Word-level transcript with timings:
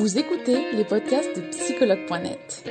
Vous 0.00 0.16
écoutez 0.18 0.72
les 0.72 0.84
podcasts 0.86 1.36
de 1.36 1.42
psychologue.net. 1.50 2.64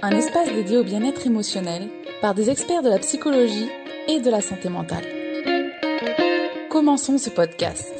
Un 0.00 0.10
espace 0.12 0.48
dédié 0.52 0.76
au 0.76 0.84
bien-être 0.84 1.26
émotionnel 1.26 1.88
par 2.20 2.32
des 2.32 2.48
experts 2.48 2.82
de 2.82 2.88
la 2.88 3.00
psychologie 3.00 3.68
et 4.06 4.20
de 4.20 4.30
la 4.30 4.40
santé 4.40 4.68
mentale. 4.68 5.04
Commençons 6.70 7.18
ce 7.18 7.30
podcast. 7.30 7.92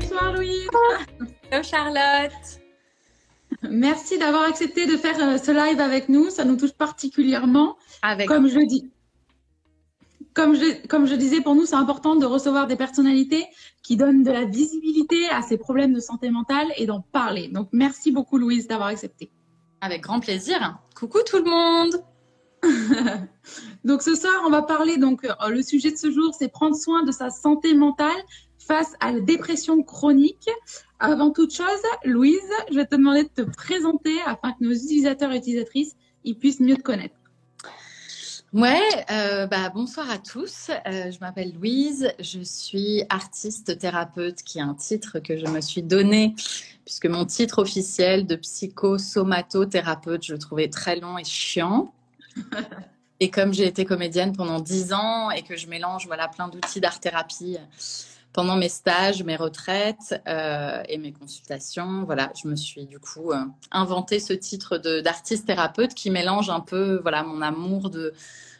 Bonsoir 0.00 0.32
Louise. 0.32 0.66
Hello 1.52 1.62
Charlotte. 1.62 2.32
Merci 3.62 4.18
d'avoir 4.18 4.42
accepté 4.42 4.86
de 4.86 4.96
faire 4.96 5.20
euh, 5.20 5.38
ce 5.38 5.52
live 5.52 5.78
avec 5.80 6.08
nous. 6.08 6.30
Ça 6.30 6.44
nous 6.44 6.56
touche 6.56 6.72
particulièrement. 6.72 7.76
Avec 8.02 8.26
Comme 8.26 8.48
je 8.48 8.58
dis, 8.66 8.90
comme 10.34 10.54
je, 10.54 10.86
comme 10.86 11.06
je 11.06 11.14
disais, 11.14 11.40
pour 11.40 11.54
nous, 11.54 11.66
c'est 11.66 11.76
important 11.76 12.16
de 12.16 12.26
recevoir 12.26 12.66
des 12.66 12.76
personnalités 12.76 13.46
qui 13.82 13.96
donnent 13.96 14.22
de 14.22 14.30
la 14.30 14.44
visibilité 14.44 15.28
à 15.28 15.42
ces 15.42 15.58
problèmes 15.58 15.92
de 15.92 16.00
santé 16.00 16.30
mentale 16.30 16.68
et 16.76 16.86
d'en 16.86 17.00
parler. 17.00 17.48
Donc, 17.48 17.68
merci 17.72 18.12
beaucoup 18.12 18.38
Louise 18.38 18.66
d'avoir 18.68 18.88
accepté. 18.88 19.30
avec 19.80 20.02
grand 20.02 20.20
plaisir. 20.20 20.78
Coucou 20.94 21.18
tout 21.26 21.38
le 21.38 21.50
monde. 21.50 22.04
Donc 23.84 24.02
ce 24.02 24.14
soir, 24.14 24.32
on 24.46 24.50
va 24.50 24.62
parler 24.62 24.98
donc 24.98 25.24
euh, 25.24 25.48
le 25.48 25.62
sujet 25.62 25.90
de 25.90 25.96
ce 25.96 26.10
jour, 26.10 26.34
c'est 26.38 26.48
prendre 26.48 26.76
soin 26.76 27.02
de 27.02 27.12
sa 27.12 27.30
santé 27.30 27.74
mentale 27.74 28.22
face 28.58 28.92
à 29.00 29.12
la 29.12 29.20
dépression 29.20 29.82
chronique. 29.82 30.48
Avant 30.98 31.30
toute 31.30 31.54
chose, 31.54 31.66
Louise, 32.04 32.38
je 32.70 32.76
vais 32.76 32.84
te 32.84 32.96
demander 32.96 33.22
de 33.24 33.28
te 33.28 33.42
présenter 33.42 34.20
afin 34.26 34.52
que 34.52 34.62
nos 34.64 34.72
utilisateurs 34.72 35.32
et 35.32 35.38
utilisatrices 35.38 35.96
ils 36.24 36.36
puissent 36.36 36.60
mieux 36.60 36.76
te 36.76 36.82
connaître. 36.82 37.16
Ouais, 38.52 38.80
euh, 39.12 39.46
bah, 39.46 39.70
bonsoir 39.72 40.10
à 40.10 40.18
tous. 40.18 40.70
Euh, 40.70 41.12
je 41.12 41.20
m'appelle 41.20 41.52
Louise. 41.54 42.12
Je 42.18 42.40
suis 42.40 43.04
artiste 43.08 43.78
thérapeute, 43.78 44.42
qui 44.42 44.58
est 44.58 44.62
un 44.62 44.74
titre 44.74 45.20
que 45.20 45.36
je 45.36 45.46
me 45.46 45.60
suis 45.60 45.84
donné 45.84 46.34
puisque 46.84 47.06
mon 47.06 47.24
titre 47.24 47.60
officiel 47.60 48.26
de 48.26 48.34
psychosomatothérapeute, 48.34 50.24
je 50.24 50.32
le 50.32 50.38
trouvais 50.40 50.66
très 50.66 50.98
long 50.98 51.16
et 51.16 51.24
chiant. 51.24 51.94
Et 53.22 53.30
comme 53.30 53.52
j'ai 53.52 53.66
été 53.66 53.84
comédienne 53.84 54.34
pendant 54.34 54.60
dix 54.60 54.94
ans 54.94 55.30
et 55.30 55.42
que 55.42 55.54
je 55.54 55.66
mélange 55.66 56.06
voilà 56.06 56.26
plein 56.26 56.48
d'outils 56.48 56.80
d'art-thérapie 56.80 57.58
pendant 58.32 58.56
mes 58.56 58.68
stages, 58.68 59.22
mes 59.22 59.36
retraites 59.36 60.20
euh, 60.28 60.82
et 60.88 60.98
mes 60.98 61.12
consultations, 61.12 62.04
voilà, 62.04 62.32
je 62.40 62.48
me 62.48 62.56
suis 62.56 62.86
du 62.86 62.98
coup 62.98 63.32
euh, 63.32 63.44
inventé 63.70 64.20
ce 64.20 64.32
titre 64.32 64.78
d'artiste 64.78 65.46
thérapeute 65.46 65.94
qui 65.94 66.10
mélange 66.10 66.50
un 66.50 66.60
peu 66.60 67.00
voilà 67.02 67.22
mon 67.22 67.42
amour 67.42 67.90
de 67.90 68.14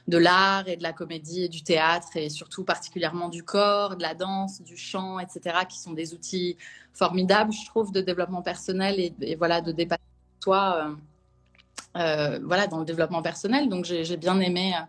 de 0.08 0.18
l'art 0.18 0.68
et 0.68 0.76
de 0.76 0.82
la 0.82 0.92
comédie 0.92 1.44
et 1.44 1.48
du 1.48 1.62
théâtre 1.62 2.16
et 2.16 2.28
surtout 2.28 2.64
particulièrement 2.64 3.28
du 3.28 3.44
corps, 3.44 3.96
de 3.96 4.02
la 4.02 4.14
danse, 4.14 4.60
du 4.60 4.76
chant, 4.76 5.20
etc., 5.20 5.60
qui 5.68 5.78
sont 5.78 5.92
des 5.92 6.14
outils 6.14 6.56
formidables, 6.92 7.52
je 7.52 7.64
trouve, 7.66 7.92
de 7.92 8.00
développement 8.00 8.42
personnel 8.42 8.98
et, 8.98 9.36
voilà 9.36 9.60
de 9.60 9.72
dépasser 9.72 10.02
soi, 10.42 10.84
euh, 10.84 10.94
voilà, 11.94 12.66
dans 12.66 12.78
le 12.78 12.84
développement 12.84 13.22
personnel. 13.22 13.68
Donc 13.68 13.84
j'ai 13.84 14.16
bien 14.16 14.38
aimé 14.40 14.72
euh, 14.74 14.84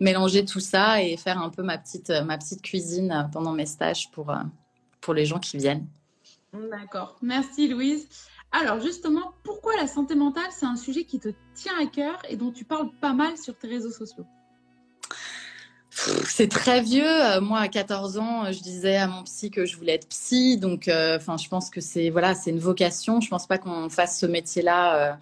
mélanger 0.00 0.44
tout 0.44 0.60
ça 0.60 1.02
et 1.02 1.16
faire 1.16 1.40
un 1.40 1.50
peu 1.50 1.62
ma 1.62 1.78
petite 1.78 2.10
euh, 2.10 2.24
ma 2.24 2.38
petite 2.38 2.62
cuisine 2.62 3.12
euh, 3.12 3.22
pendant 3.24 3.52
mes 3.52 3.66
stages 3.66 4.10
pour 4.10 4.30
euh, 4.30 4.42
pour 5.00 5.14
les 5.14 5.24
gens 5.24 5.38
qui 5.38 5.56
viennent. 5.56 5.86
D'accord. 6.52 7.16
Merci 7.22 7.68
Louise. 7.68 8.08
Alors 8.52 8.80
justement, 8.80 9.32
pourquoi 9.42 9.76
la 9.76 9.86
santé 9.86 10.14
mentale, 10.14 10.46
c'est 10.50 10.66
un 10.66 10.76
sujet 10.76 11.04
qui 11.04 11.18
te 11.18 11.28
tient 11.54 11.74
à 11.80 11.86
cœur 11.86 12.18
et 12.28 12.36
dont 12.36 12.52
tu 12.52 12.64
parles 12.64 12.90
pas 13.00 13.12
mal 13.12 13.36
sur 13.36 13.56
tes 13.58 13.68
réseaux 13.68 13.90
sociaux? 13.90 14.24
C'est 15.96 16.48
très 16.48 16.82
vieux. 16.82 17.06
Euh, 17.06 17.40
Moi, 17.40 17.58
à 17.58 17.68
14 17.68 18.18
ans, 18.18 18.52
je 18.52 18.60
disais 18.60 18.96
à 18.96 19.06
mon 19.06 19.22
psy 19.24 19.50
que 19.50 19.64
je 19.64 19.76
voulais 19.76 19.94
être 19.94 20.08
psy. 20.08 20.58
Donc, 20.58 20.88
euh, 20.88 21.16
enfin, 21.16 21.36
je 21.36 21.48
pense 21.48 21.70
que 21.70 21.80
c'est 21.80 22.10
voilà, 22.10 22.34
c'est 22.34 22.50
une 22.50 22.58
vocation. 22.58 23.20
Je 23.20 23.28
pense 23.28 23.46
pas 23.46 23.58
qu'on 23.58 23.88
fasse 23.88 24.20
ce 24.20 24.26
métier-là 24.26 25.18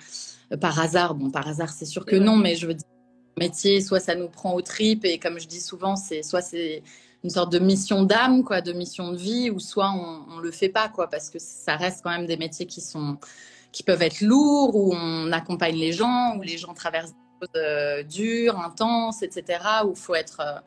euh, 0.52 0.56
par 0.56 0.78
hasard. 0.80 1.14
Bon, 1.14 1.30
par 1.30 1.46
hasard, 1.46 1.70
c'est 1.70 1.84
sûr 1.86 2.04
que 2.04 2.16
non, 2.16 2.36
mais 2.36 2.56
je 2.56 2.66
veux 2.66 2.74
dire, 2.74 2.86
métier, 3.38 3.80
soit 3.80 4.00
ça 4.00 4.14
nous 4.14 4.28
prend 4.28 4.54
aux 4.54 4.62
tripes 4.62 5.04
et 5.04 5.18
comme 5.18 5.38
je 5.38 5.46
dis 5.46 5.60
souvent, 5.60 5.96
c'est 5.96 6.22
soit 6.22 6.42
c'est 6.42 6.82
une 7.22 7.30
sorte 7.30 7.52
de 7.52 7.58
mission 7.58 8.02
d'âme, 8.02 8.44
quoi, 8.44 8.60
de 8.60 8.72
mission 8.72 9.12
de 9.12 9.16
vie, 9.16 9.50
ou 9.50 9.58
soit 9.60 9.90
on, 9.92 10.34
on 10.36 10.38
le 10.40 10.50
fait 10.50 10.68
pas, 10.68 10.88
quoi, 10.90 11.08
parce 11.08 11.30
que 11.30 11.38
ça 11.38 11.76
reste 11.76 12.00
quand 12.04 12.10
même 12.10 12.26
des 12.26 12.36
métiers 12.36 12.66
qui 12.66 12.80
sont 12.80 13.16
qui 13.72 13.82
peuvent 13.82 14.02
être 14.02 14.20
lourds, 14.20 14.76
où 14.76 14.94
on 14.94 15.32
accompagne 15.32 15.76
les 15.76 15.92
gens, 15.92 16.36
où 16.36 16.42
les 16.42 16.58
gens 16.58 16.74
traversent 16.74 17.14
choses 17.44 17.62
euh, 17.62 18.02
dures, 18.02 18.58
intenses, 18.58 19.22
etc., 19.22 19.60
où 19.84 19.90
il 19.90 19.96
faut 19.96 20.14
être 20.14 20.40
euh, 20.40 20.60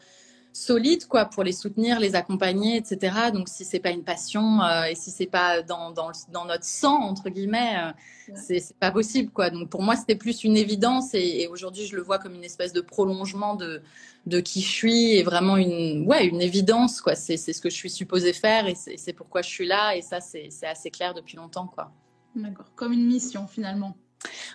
solide 0.57 1.05
quoi 1.07 1.25
pour 1.25 1.43
les 1.43 1.51
soutenir, 1.51 1.99
les 1.99 2.15
accompagner, 2.15 2.77
etc. 2.77 3.31
Donc 3.33 3.47
si 3.47 3.63
c'est 3.63 3.79
pas 3.79 3.91
une 3.91 4.03
passion 4.03 4.61
euh, 4.61 4.83
et 4.85 4.95
si 4.95 5.11
c'est 5.11 5.27
pas 5.27 5.61
dans, 5.61 5.91
dans, 5.91 6.11
notre 6.45 6.63
sang 6.63 6.99
entre 7.03 7.29
guillemets, 7.29 7.75
euh, 7.77 7.91
Ouais. 8.29 8.59
c'est 8.59 8.75
pas 8.77 8.91
possible 8.91 9.31
quoi. 9.31 9.49
Donc 9.49 9.69
pour 9.69 9.81
moi 9.81 9.95
c'était 9.95 10.17
plus 10.17 10.43
une 10.43 10.57
évidence 10.57 11.13
et, 11.13 11.43
et 11.43 11.47
aujourd'hui 11.47 11.85
je 11.85 11.95
le 11.95 12.01
vois 12.01 12.19
comme 12.19 12.35
une 12.35 12.43
espèce 12.43 12.73
de 12.73 12.81
prolongement 12.81 13.55
de 13.55 13.81
de 14.25 14.41
qui 14.41 14.59
je 14.59 14.69
suis 14.69 15.15
et 15.15 15.23
vraiment 15.23 15.55
une 15.55 16.05
ouais 16.05 16.25
une 16.25 16.41
évidence 16.41 16.99
quoi. 16.99 17.15
C'est 17.15 17.37
ce 17.37 17.61
que 17.61 17.69
je 17.69 17.75
suis 17.75 17.89
supposée 17.89 18.33
faire 18.33 18.67
et 18.67 18.75
c'est 18.75 19.13
pourquoi 19.13 19.41
je 19.43 19.49
suis 19.49 19.65
là 19.65 19.95
et 19.95 20.01
ça 20.01 20.19
c'est 20.19 20.49
c'est 20.49 20.67
assez 20.67 20.89
clair 20.89 21.13
depuis 21.13 21.37
longtemps 21.37 21.67
quoi. 21.67 21.93
D'accord. 22.35 22.65
Comme 22.75 22.91
une 22.91 23.07
mission 23.07 23.47
finalement. 23.47 23.95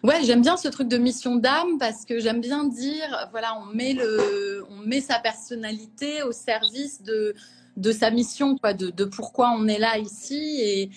Ouais, 0.02 0.24
j'aime 0.24 0.42
bien 0.42 0.56
ce 0.56 0.68
truc 0.68 0.88
de 0.88 0.98
mission 0.98 1.36
d'âme 1.36 1.78
parce 1.78 2.04
que 2.04 2.18
j'aime 2.18 2.40
bien 2.40 2.64
dire, 2.64 3.28
voilà, 3.30 3.56
on 3.60 3.74
met 3.74 3.92
le, 3.92 4.64
on 4.68 4.86
met 4.86 5.00
sa 5.00 5.18
personnalité 5.18 6.22
au 6.22 6.32
service 6.32 7.02
de 7.02 7.34
de 7.76 7.92
sa 7.92 8.10
mission, 8.10 8.56
quoi, 8.56 8.74
de, 8.74 9.04
pourquoi 9.04 9.54
on 9.58 9.66
est 9.66 9.78
là 9.78 9.98
ici. 9.98 10.60
Et, 10.60 10.90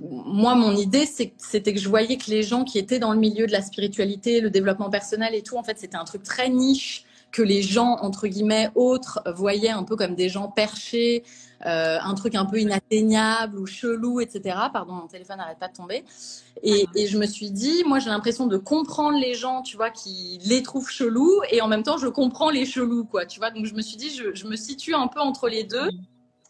moi, 0.00 0.54
mon 0.54 0.74
idée, 0.74 1.06
c'était 1.06 1.74
que 1.74 1.80
je 1.80 1.88
voyais 1.88 2.16
que 2.16 2.30
les 2.30 2.42
gens 2.42 2.64
qui 2.64 2.78
étaient 2.78 2.98
dans 2.98 3.12
le 3.12 3.18
milieu 3.18 3.46
de 3.46 3.52
la 3.52 3.60
spiritualité, 3.60 4.40
le 4.40 4.48
développement 4.48 4.88
personnel 4.88 5.34
et 5.34 5.42
tout, 5.42 5.58
en 5.58 5.62
fait, 5.62 5.78
c'était 5.78 5.96
un 5.96 6.04
truc 6.04 6.22
très 6.22 6.48
niche 6.48 7.04
que 7.30 7.42
les 7.42 7.60
gens 7.62 7.98
entre 8.00 8.28
guillemets 8.28 8.70
autres 8.74 9.20
voyaient 9.34 9.68
un 9.68 9.82
peu 9.82 9.96
comme 9.96 10.14
des 10.14 10.28
gens 10.30 10.48
perchés, 10.48 11.24
euh, 11.66 11.98
un 12.00 12.14
truc 12.14 12.34
un 12.34 12.44
peu 12.44 12.58
inatteignable 12.58 13.58
ou 13.58 13.66
chelou, 13.66 14.20
etc. 14.20 14.56
Pardon, 14.72 14.92
mon 14.92 15.06
téléphone 15.06 15.38
n'arrête 15.38 15.58
pas 15.58 15.68
de 15.68 15.74
tomber. 15.74 16.04
Et, 16.62 16.86
et 16.94 17.06
je 17.06 17.18
me 17.18 17.26
suis 17.26 17.50
dit, 17.50 17.84
moi 17.86 17.98
j'ai 17.98 18.10
l'impression 18.10 18.46
de 18.46 18.56
comprendre 18.56 19.18
les 19.18 19.34
gens, 19.34 19.62
tu 19.62 19.76
vois, 19.76 19.90
qui 19.90 20.38
les 20.44 20.62
trouvent 20.62 20.90
chelous, 20.90 21.40
et 21.50 21.60
en 21.60 21.68
même 21.68 21.82
temps 21.82 21.98
je 21.98 22.08
comprends 22.08 22.50
les 22.50 22.66
chelous, 22.66 23.04
quoi, 23.04 23.26
tu 23.26 23.38
vois. 23.38 23.50
Donc 23.50 23.66
je 23.66 23.74
me 23.74 23.82
suis 23.82 23.96
dit, 23.96 24.10
je, 24.10 24.34
je 24.34 24.46
me 24.46 24.56
situe 24.56 24.94
un 24.94 25.08
peu 25.08 25.20
entre 25.20 25.48
les 25.48 25.64
deux. 25.64 25.88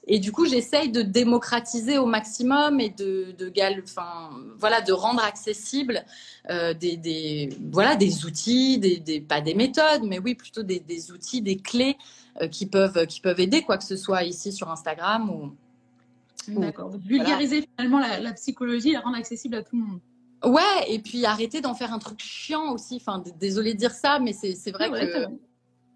Et 0.06 0.18
du 0.18 0.32
coup, 0.32 0.44
j'essaye 0.44 0.90
de 0.90 1.00
démocratiser 1.02 1.96
au 1.96 2.04
maximum 2.06 2.78
et 2.78 2.90
de, 2.90 3.34
de 3.38 3.52
enfin, 3.82 4.30
voilà, 4.58 4.82
de 4.82 4.92
rendre 4.92 5.24
accessible 5.24 6.04
euh, 6.50 6.74
des, 6.74 6.96
des, 6.96 7.48
voilà, 7.72 7.96
des 7.96 8.26
outils, 8.26 8.78
des, 8.78 8.98
des, 8.98 9.20
pas 9.20 9.40
des 9.40 9.54
méthodes, 9.54 10.02
mais 10.02 10.18
oui, 10.18 10.34
plutôt 10.34 10.62
des, 10.62 10.78
des 10.78 11.10
outils, 11.10 11.40
des 11.40 11.56
clés 11.56 11.96
qui 12.50 12.66
peuvent, 12.66 13.06
qui 13.06 13.20
peuvent 13.20 13.40
aider, 13.40 13.62
quoi 13.62 13.78
que 13.78 13.84
ce 13.84 13.96
soit 13.96 14.24
ici 14.24 14.52
sur 14.52 14.70
Instagram 14.70 15.30
ou, 15.30 15.54
D'accord. 16.48 16.90
Vulgariser 16.98 17.66
finalement 17.76 17.98
la, 18.00 18.20
la 18.20 18.32
psychologie 18.32 18.92
la 18.92 19.00
rendre 19.00 19.16
accessible 19.16 19.56
à 19.56 19.62
tout 19.62 19.76
le 19.76 19.82
monde. 19.82 20.00
Ouais, 20.44 20.84
et 20.88 20.98
puis 20.98 21.24
arrêter 21.24 21.60
d'en 21.60 21.74
faire 21.74 21.92
un 21.92 21.98
truc 21.98 22.20
chiant 22.20 22.72
aussi. 22.72 22.96
Enfin, 22.96 23.22
désolé 23.40 23.72
de 23.72 23.78
dire 23.78 23.92
ça, 23.92 24.18
mais 24.18 24.32
c'est 24.32 24.54
c'est 24.54 24.72
vrai 24.72 24.90
Ouais, 24.90 25.06
que. 25.06 25.18
vrai. 25.24 25.28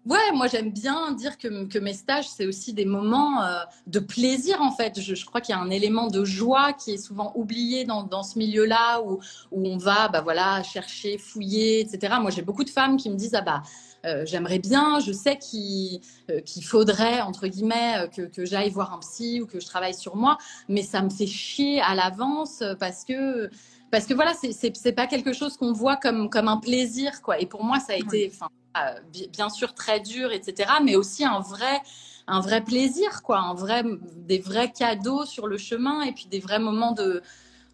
Ouais, 0.05 0.31
moi 0.33 0.47
j'aime 0.47 0.71
bien 0.71 1.11
dire 1.11 1.37
que, 1.37 1.65
que 1.65 1.77
mes 1.77 1.93
stages, 1.93 2.27
c'est 2.27 2.47
aussi 2.47 2.73
des 2.73 2.85
moments 2.85 3.43
euh, 3.43 3.59
de 3.85 3.99
plaisir 3.99 4.59
en 4.61 4.71
fait. 4.71 4.99
Je, 4.99 5.13
je 5.13 5.25
crois 5.25 5.39
qu'il 5.41 5.53
y 5.53 5.57
a 5.57 5.61
un 5.61 5.69
élément 5.69 6.07
de 6.07 6.23
joie 6.23 6.73
qui 6.73 6.91
est 6.93 6.97
souvent 6.97 7.31
oublié 7.35 7.83
dans, 7.83 8.03
dans 8.03 8.23
ce 8.23 8.39
milieu-là 8.39 9.01
où, 9.03 9.19
où 9.51 9.67
on 9.67 9.77
va 9.77 10.07
bah, 10.07 10.21
voilà, 10.21 10.63
chercher, 10.63 11.17
fouiller, 11.17 11.81
etc. 11.81 12.15
Moi 12.21 12.31
j'ai 12.31 12.41
beaucoup 12.41 12.63
de 12.63 12.69
femmes 12.69 12.97
qui 12.97 13.09
me 13.09 13.15
disent 13.15 13.35
Ah 13.35 13.41
bah. 13.41 13.61
Euh, 14.05 14.25
J'aimerais 14.25 14.59
bien, 14.59 14.99
je 14.99 15.11
sais 15.11 15.37
qu'il 15.37 16.01
euh, 16.29 16.41
faudrait, 16.63 17.21
entre 17.21 17.47
guillemets, 17.47 17.97
euh, 17.99 18.07
que, 18.07 18.21
que 18.23 18.45
j'aille 18.45 18.69
voir 18.69 18.93
un 18.93 18.99
psy 18.99 19.41
ou 19.41 19.45
que 19.47 19.59
je 19.59 19.65
travaille 19.65 19.93
sur 19.93 20.15
moi, 20.15 20.37
mais 20.67 20.83
ça 20.83 21.01
me 21.01 21.09
fait 21.09 21.27
chier 21.27 21.81
à 21.81 21.95
l'avance 21.95 22.63
parce 22.79 23.03
que 23.05 23.49
parce 23.91 24.05
que 24.05 24.13
voilà, 24.13 24.33
c'est- 24.35 24.91
pas 24.91 25.07
quelque 25.07 25.33
chose 25.33 25.57
qu'on 25.57 25.73
voit 25.73 25.97
comme 25.97 26.29
comme 26.29 26.47
un 26.47 26.57
plaisir 26.57 27.21
quoi. 27.21 27.39
Et 27.39 27.45
pour 27.47 27.63
moi, 27.63 27.79
ça 27.79 27.93
a 27.93 27.95
été, 27.95 28.31
euh, 28.77 28.99
bien 29.31 29.49
sûr 29.49 29.73
très 29.73 29.99
dur, 29.99 30.31
etc. 30.31 30.71
Mais 30.83 30.95
aussi 30.95 31.25
un 31.25 31.39
vrai 31.39 31.81
un 32.27 32.39
vrai 32.41 32.61
plaisir 32.63 33.23
quoi, 33.23 33.39
un 33.39 33.55
vrai 33.55 33.83
des 34.17 34.39
vrais 34.39 34.71
cadeaux 34.71 35.25
sur 35.25 35.47
le 35.47 35.57
chemin 35.57 36.03
et 36.03 36.11
puis 36.11 36.27
des 36.29 36.39
vrais 36.39 36.59
moments 36.59 36.91
de 36.91 37.23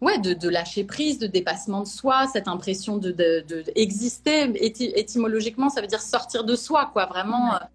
ouais 0.00 0.18
de, 0.18 0.34
de 0.34 0.48
lâcher 0.48 0.84
prise, 0.84 1.18
de 1.18 1.26
dépassement 1.26 1.82
de 1.82 1.88
soi, 1.88 2.26
cette 2.32 2.48
impression 2.48 2.98
de 2.98 3.10
de, 3.10 3.44
de- 3.48 3.62
d'exister. 3.74 4.46
Éty- 4.48 4.92
étymologiquement, 4.94 5.68
ça 5.68 5.80
veut 5.80 5.86
dire 5.86 6.02
sortir 6.02 6.44
de 6.44 6.56
soi 6.56 6.90
quoi, 6.92 7.06
vraiment. 7.06 7.50
Ouais. 7.50 7.56
euh, 7.62 7.66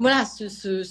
voilà, 0.00 0.24
ce, 0.24 0.48
ce, 0.48 0.82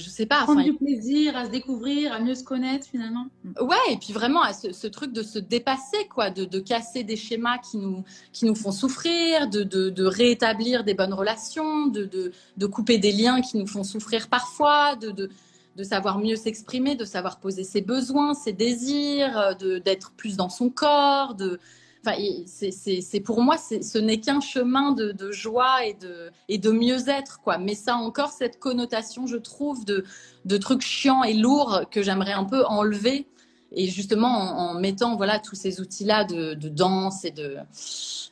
je 0.00 0.08
sais 0.08 0.24
pas. 0.24 0.44
Prendre 0.44 0.64
du 0.64 0.72
plaisir 0.72 1.36
à 1.36 1.44
se 1.44 1.50
découvrir, 1.50 2.12
à 2.12 2.20
mieux 2.20 2.34
se 2.34 2.42
connaître 2.42 2.86
finalement. 2.86 3.26
Ouais, 3.60 3.76
et 3.92 3.98
puis 3.98 4.14
vraiment 4.14 4.42
à 4.42 4.54
ce, 4.54 4.86
truc 4.86 5.12
de 5.12 5.22
se 5.22 5.38
dépasser, 5.38 6.08
quoi, 6.12 6.30
de, 6.30 6.58
casser 6.58 7.04
des 7.04 7.16
schémas 7.16 7.58
qui 7.58 7.76
nous, 7.76 8.02
qui 8.32 8.46
nous 8.46 8.54
font 8.54 8.72
souffrir, 8.72 9.48
de, 9.48 9.62
de, 9.62 10.04
rétablir 10.04 10.84
des 10.84 10.94
bonnes 10.94 11.12
relations, 11.12 11.86
de, 11.86 12.32
de, 12.56 12.66
couper 12.66 12.96
des 12.96 13.12
liens 13.12 13.42
qui 13.42 13.58
nous 13.58 13.66
font 13.66 13.84
souffrir 13.84 14.28
parfois, 14.28 14.96
de, 14.96 15.28
de, 15.76 15.84
savoir 15.84 16.18
mieux 16.18 16.36
s'exprimer, 16.36 16.94
de 16.96 17.04
savoir 17.04 17.40
poser 17.40 17.64
ses 17.64 17.80
besoins, 17.80 18.34
ses 18.34 18.52
désirs, 18.52 19.56
d'être 19.58 20.12
plus 20.12 20.36
dans 20.36 20.48
son 20.48 20.70
corps, 20.70 21.34
de 21.34 21.58
Enfin, 22.02 22.16
c'est 22.46 23.20
pour 23.20 23.42
moi, 23.42 23.58
ce 23.58 23.98
n'est 23.98 24.20
qu'un 24.20 24.40
chemin 24.40 24.92
de, 24.92 25.32
joie 25.32 25.84
et 25.84 25.94
de, 25.94 26.30
et 26.48 26.56
de 26.56 26.70
mieux-être, 26.70 27.40
quoi. 27.42 27.58
Mais 27.58 27.74
ça 27.74 27.94
a 27.94 27.98
encore 27.98 28.30
cette 28.30 28.58
connotation, 28.58 29.26
je 29.26 29.36
trouve, 29.36 29.84
de, 29.84 30.04
de 30.46 30.56
trucs 30.56 30.80
chiants 30.80 31.22
et 31.24 31.34
lourds 31.34 31.82
que 31.90 32.02
j'aimerais 32.02 32.32
un 32.32 32.44
peu 32.44 32.64
enlever. 32.64 33.26
Et 33.72 33.86
justement, 33.86 34.28
en, 34.28 34.74
mettant 34.74 35.16
voilà 35.16 35.38
tous 35.38 35.54
ces 35.54 35.80
outils-là 35.80 36.24
de, 36.24 36.54
danse 36.54 37.24
et 37.24 37.30
de 37.30 37.58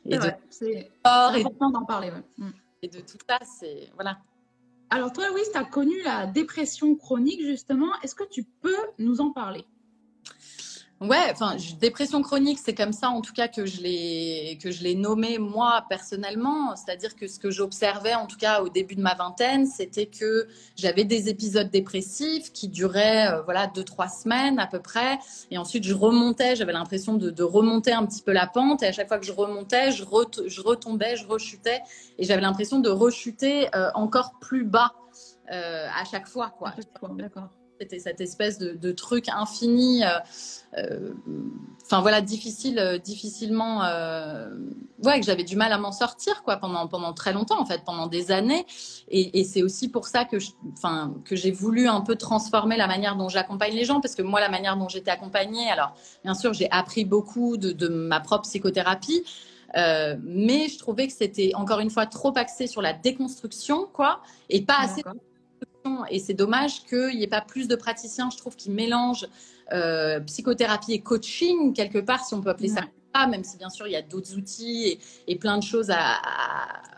et 0.07 0.17
c'est 0.51 0.91
important 1.05 1.71
d'en 1.71 1.85
parler. 1.85 2.11
Mm. 2.39 2.49
Et 2.83 2.89
de 2.89 3.01
tout 3.01 3.19
ça, 3.29 3.39
c'est 3.45 3.91
voilà. 3.95 4.19
Alors 4.91 5.13
toi, 5.13 5.29
Louise, 5.29 5.51
tu 5.53 5.59
as 5.59 5.65
connu 5.65 6.03
la 6.03 6.27
dépression 6.27 6.95
chronique 6.95 7.43
justement. 7.43 7.93
Est-ce 8.03 8.15
que 8.15 8.25
tu 8.25 8.45
peux 8.45 8.77
nous 8.99 9.21
en 9.21 9.33
parler? 9.33 9.65
Ouais, 11.01 11.31
enfin, 11.31 11.57
dépression 11.81 12.23
chronique, 12.23 12.59
c'est 12.59 12.75
comme 12.75 12.93
ça 12.93 13.11
en 13.11 13.21
tout 13.21 13.33
cas 13.33 13.47
que 13.47 13.67
je 13.67 13.81
l'ai 13.83 14.59
que 14.61 14.73
je 14.73 14.83
l'ai 14.83 14.97
nommé 14.97 15.39
moi 15.39 15.85
personnellement. 15.89 16.75
C'est-à-dire 16.75 17.15
que 17.15 17.29
ce 17.29 17.39
que 17.39 17.53
j'observais 17.53 18.15
en 18.15 18.27
tout 18.27 18.37
cas 18.37 18.63
au 18.63 18.69
début 18.69 18.97
de 18.97 19.01
ma 19.01 19.15
vingtaine, 19.15 19.65
c'était 19.67 20.07
que 20.07 20.49
j'avais 20.75 21.05
des 21.05 21.29
épisodes 21.29 21.71
dépressifs 21.71 22.53
qui 22.53 22.67
duraient 22.67 23.29
euh, 23.33 23.43
voilà 23.43 23.69
deux 23.69 23.85
trois 23.85 24.09
semaines 24.09 24.59
à 24.59 24.67
peu 24.67 24.81
près, 24.81 25.21
et 25.53 25.59
ensuite 25.59 25.85
je 25.85 25.95
remontais. 25.95 26.57
J'avais 26.57 26.73
l'impression 26.73 27.15
de, 27.15 27.31
de, 27.31 27.43
remonter 27.45 27.93
un 27.93 28.05
petit 28.05 28.23
peu 28.23 28.33
la 28.33 28.49
pente, 28.49 28.83
et 28.83 28.87
à 28.87 28.93
chaque 28.93 29.07
fois 29.07 29.19
que 29.19 29.27
je 29.27 29.33
remontais, 29.33 29.93
je, 29.93 30.03
je 30.47 30.61
retombais, 30.61 31.15
je 31.15 31.29
rechutais, 31.29 31.81
et 32.19 32.25
j'avais 32.25 32.43
l'impression 32.43 32.81
de 32.81 32.91
rechuter 32.91 33.69
euh, 33.77 33.91
encore 33.95 34.33
plus 34.41 34.65
bas 34.65 34.95
euh, 35.53 35.87
à 35.97 36.05
chaque 36.05 36.27
fois 36.27 36.51
quoi. 36.51 36.75
D'accord. 37.17 37.51
C'était 37.81 38.01
cette 38.01 38.21
espèce 38.21 38.59
de, 38.59 38.93
truc 38.93 39.29
infini, 39.29 40.03
euh, 40.03 40.09
euh, 40.77 41.13
enfin 41.85 42.01
voilà, 42.01 42.21
difficile, 42.21 42.81
euh, 42.81 42.99
difficilement, 42.99 43.83
ouais, 45.05 45.21
que 45.21 45.25
j'avais 45.25 45.45
du 45.45 45.55
mal 45.55 45.73
à 45.73 45.79
m'en 45.79 45.93
sortir 45.93 46.43
quoi 46.43 46.57
pendant 46.57 46.89
pendant 46.89 47.13
très 47.13 47.33
longtemps 47.33 47.61
en 47.61 47.67
fait, 47.67 47.85
pendant 47.85 48.09
des 48.09 48.33
années. 48.33 48.67
Et, 49.11 49.45
c'est 49.45 49.63
aussi 49.63 49.89
pour 49.89 50.09
ça 50.09 50.25
que, 50.25 50.39
enfin, 50.73 51.15
que 51.25 51.37
j'ai 51.37 51.53
voulu 51.53 51.87
un 51.87 52.01
peu 52.01 52.17
transformer 52.17 52.77
la 52.77 52.89
manière 52.89 53.15
dont 53.15 53.29
j'accompagne 53.29 53.75
les 53.75 53.85
gens, 53.85 54.01
parce 54.01 54.17
que 54.17 54.23
moi, 54.23 54.41
la 54.41 54.49
manière 54.49 54.77
dont 54.77 54.89
j'étais 54.89 55.13
accompagnée, 55.13 55.71
alors 55.71 55.95
bien 56.25 56.35
sûr, 56.35 56.53
j'ai 56.55 56.69
appris 56.73 57.05
beaucoup 57.05 57.59
de, 57.59 57.89
ma 57.89 58.19
propre 58.19 58.43
psychothérapie. 58.43 59.23
mais 59.77 60.69
je 60.69 60.79
trouvais 60.79 61.07
que 61.07 61.13
c'était 61.13 61.53
encore 61.55 61.79
une 61.79 61.91
fois 61.91 62.07
trop 62.07 62.33
axé 62.37 62.67
sur 62.67 62.83
la 62.83 62.93
déconstruction, 62.93 63.87
quoi, 63.93 64.21
et 64.51 64.63
pas 64.63 64.79
assez 64.81 65.05
et 66.11 66.19
c'est 66.19 66.35
dommage 66.35 66.85
qu'il 66.85 67.17
n'y 67.17 67.23
ait 67.23 67.29
pas 67.29 67.41
plus 67.41 67.69
de 67.69 67.77
praticiens, 67.77 68.31
je 68.31 68.37
trouve, 68.37 68.57
qui 68.57 68.71
mélangent 68.71 69.29
euh, 69.73 70.21
psychothérapie 70.21 70.93
et 70.93 71.01
coaching, 71.01 71.73
quelque 71.73 71.99
part, 71.99 72.25
si 72.25 72.35
on 72.35 72.41
peut 72.41 72.51
appeler 72.51 72.69
ça 72.69 72.83
ça, 73.15 73.27
même 73.27 73.45
si 73.45 73.57
bien 73.57 73.71
sûr 73.71 73.87
il 73.87 73.93
y 73.93 73.97
a 73.97 74.03
d'autres 74.03 74.37
outils 74.37 74.99
et, 75.27 75.37
plein 75.37 75.59
de 75.59 75.63
choses 75.63 75.91
à, 75.91 76.19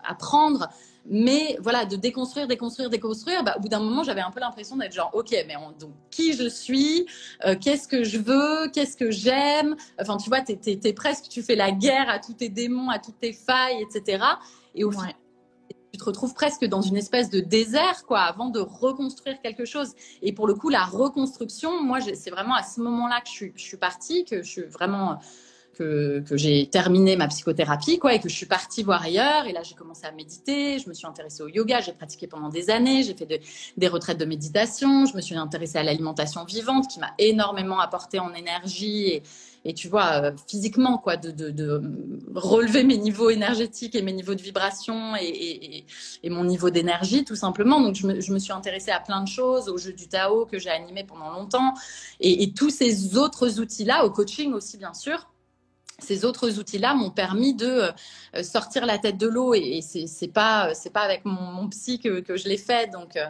à, 0.05 0.15
prendre. 0.15 0.69
Mais 1.07 1.57
voilà, 1.61 1.87
de 1.87 1.97
déconstruire, 1.97 2.47
déconstruire, 2.47 2.91
déconstruire, 2.91 3.43
bah, 3.43 3.55
au 3.57 3.61
bout 3.61 3.69
d'un 3.69 3.81
moment, 3.81 4.03
j'avais 4.03 4.21
un 4.21 4.31
peu 4.31 4.41
l'impression 4.41 4.77
d'être 4.77 4.93
genre, 4.93 5.11
ok, 5.15 5.31
mais 5.47 5.55
donc 5.79 5.93
qui 6.11 6.35
je 6.35 6.49
suis, 6.49 7.07
euh, 7.47 7.57
qu'est-ce 7.59 7.89
que 7.89 8.05
je 8.05 8.19
veux, 8.19 8.69
qu'est-ce 8.73 8.97
que 8.97 9.11
j'aime? 9.11 9.77
Enfin, 10.01 10.19
tu 10.19 10.29
vois, 10.29 10.43
tu 10.43 10.53
es, 10.53 10.93
presque, 10.93 11.29
tu 11.29 11.43
fais 11.43 11.57
la 11.57 11.71
guerre 11.71 12.09
à 12.11 12.19
tous 12.19 12.35
tes 12.35 12.49
démons, 12.49 12.91
à 12.91 12.99
toutes 12.99 13.19
tes 13.19 13.33
failles, 13.33 13.83
etc. 13.83 14.23
Et 14.75 14.85
au 14.85 14.91
final, 14.91 15.15
tu 15.93 15.99
te 15.99 16.05
retrouves 16.05 16.35
presque 16.35 16.65
dans 16.65 16.83
une 16.83 16.97
espèce 16.97 17.31
de 17.31 17.41
désert, 17.41 18.05
quoi, 18.07 18.21
avant 18.21 18.49
de 18.49 18.61
reconstruire 18.61 19.41
quelque 19.43 19.65
chose. 19.65 19.93
Et 20.23 20.33
pour 20.33 20.47
le 20.47 20.55
coup, 20.55 20.69
la 20.69 20.85
reconstruction, 20.85 21.83
moi, 21.83 21.99
c'est 22.01 22.31
vraiment 22.31 22.55
à 22.55 22.63
ce 22.63 22.81
moment-là 22.81 23.21
que 23.21 23.29
je 23.29 23.63
suis, 23.63 23.77
partie, 23.77 24.25
que 24.25 24.43
je 24.43 24.49
suis 24.49 24.63
vraiment 24.63 25.19
que, 25.77 26.23
j'ai 26.33 26.69
terminé 26.69 27.17
ma 27.17 27.27
psychothérapie, 27.27 27.99
quoi, 27.99 28.15
et 28.15 28.21
que 28.21 28.29
je 28.29 28.37
suis 28.37 28.47
partie 28.47 28.83
voir 28.83 29.03
ailleurs. 29.03 29.47
Et 29.47 29.53
là, 29.53 29.63
j'ai 29.63 29.75
commencé 29.75 30.05
à 30.05 30.13
méditer. 30.13 30.79
Je 30.79 30.89
me 30.89 30.95
suis 30.95 31.07
intéressée 31.07 31.43
au 31.43 31.49
yoga. 31.49 31.81
J'ai 31.81 31.93
pratiqué 31.93 32.27
pendant 32.27 32.51
des 32.51 32.71
années. 32.71 33.03
J'ai 33.03 33.15
fait 33.15 33.41
des 33.77 33.89
retraites 33.89 34.19
de 34.19 34.27
méditation. 34.27 35.07
Je 35.07 35.17
me 35.17 35.23
suis 35.23 35.37
intéressée 35.37 35.79
à 35.79 35.83
l'alimentation 35.83 36.45
vivante, 36.45 36.89
qui 36.89 37.01
m'a 37.01 37.13
énormément 37.19 37.81
apporté 37.81 38.19
en 38.19 38.35
énergie 38.35 39.23
et 39.65 39.75
tu 39.75 39.89
vois, 39.89 40.23
euh, 40.23 40.33
physiquement, 40.49 40.97
quoi, 40.97 41.17
de, 41.17 41.31
de, 41.31 41.83
relever 42.35 42.83
mes 42.83 42.97
niveaux 42.97 43.29
énergétiques 43.29 43.95
et 43.95 44.03
mes 44.03 44.13
niveaux 44.13 44.35
de 44.35 44.41
vibration 44.41 45.15
et, 45.17 45.85
mon 46.25 46.45
niveau 46.45 46.71
d'énergie, 46.71 47.25
tout 47.25 47.37
simplement. 47.37 47.81
Donc, 47.81 47.95
je 47.95 48.07
me, 48.07 48.21
je 48.21 48.33
me, 48.33 48.39
suis 48.39 48.53
intéressée 48.53 48.91
à 48.91 49.01
plein 49.01 49.23
de 49.23 49.29
choses, 49.29 49.69
au 49.69 49.77
jeu 49.77 49.93
du 49.93 50.09
Tao 50.09 50.47
que 50.47 50.59
j'ai 50.59 50.71
animé 50.71 51.05
pendant 51.05 51.31
longtemps, 51.31 51.75
et, 52.21 52.53
tous 52.55 52.71
ces 52.71 53.17
autres 53.17 53.61
outils-là, 53.61 54.05
au 54.05 54.11
coaching 54.11 54.53
aussi, 54.53 54.77
bien 54.77 54.95
sûr 54.95 55.27
ces 56.03 56.25
autres 56.25 56.59
outils-là 56.59 56.95
m'ont 56.95 57.11
permis 57.11 57.55
de 57.55 57.91
euh, 58.35 58.43
sortir 58.43 58.87
la 58.87 58.99
tête 58.99 59.19
de 59.19 59.27
l'eau. 59.27 59.55
Et, 59.55 59.81
c'est 59.83 60.29
pas 60.29 60.73
pas 60.93 61.01
avec 61.01 61.25
mon, 61.25 61.69
psy 61.69 62.01
que, 62.01 62.21
que 62.21 62.37
je 62.37 62.49
l'ai 62.49 62.57
fait. 62.57 62.91
Donc 62.91 63.17
euh, 63.17 63.27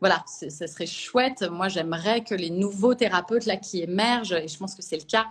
voilà 0.00 0.24
ça 0.26 0.66
serait 0.66 0.86
chouette. 0.86 1.42
Moi 1.50 1.68
j'aimerais 1.68 2.22
que 2.22 2.34
les 2.34 2.50
nouveaux 2.50 2.94
thérapeutes 2.94 3.46
là 3.46 3.56
qui 3.56 3.82
émergent 3.82 4.34
et 4.34 4.48
je 4.48 4.56
pense 4.56 4.74
que 4.74 4.82
c'est 4.82 4.96
le 4.96 5.04
cas 5.04 5.26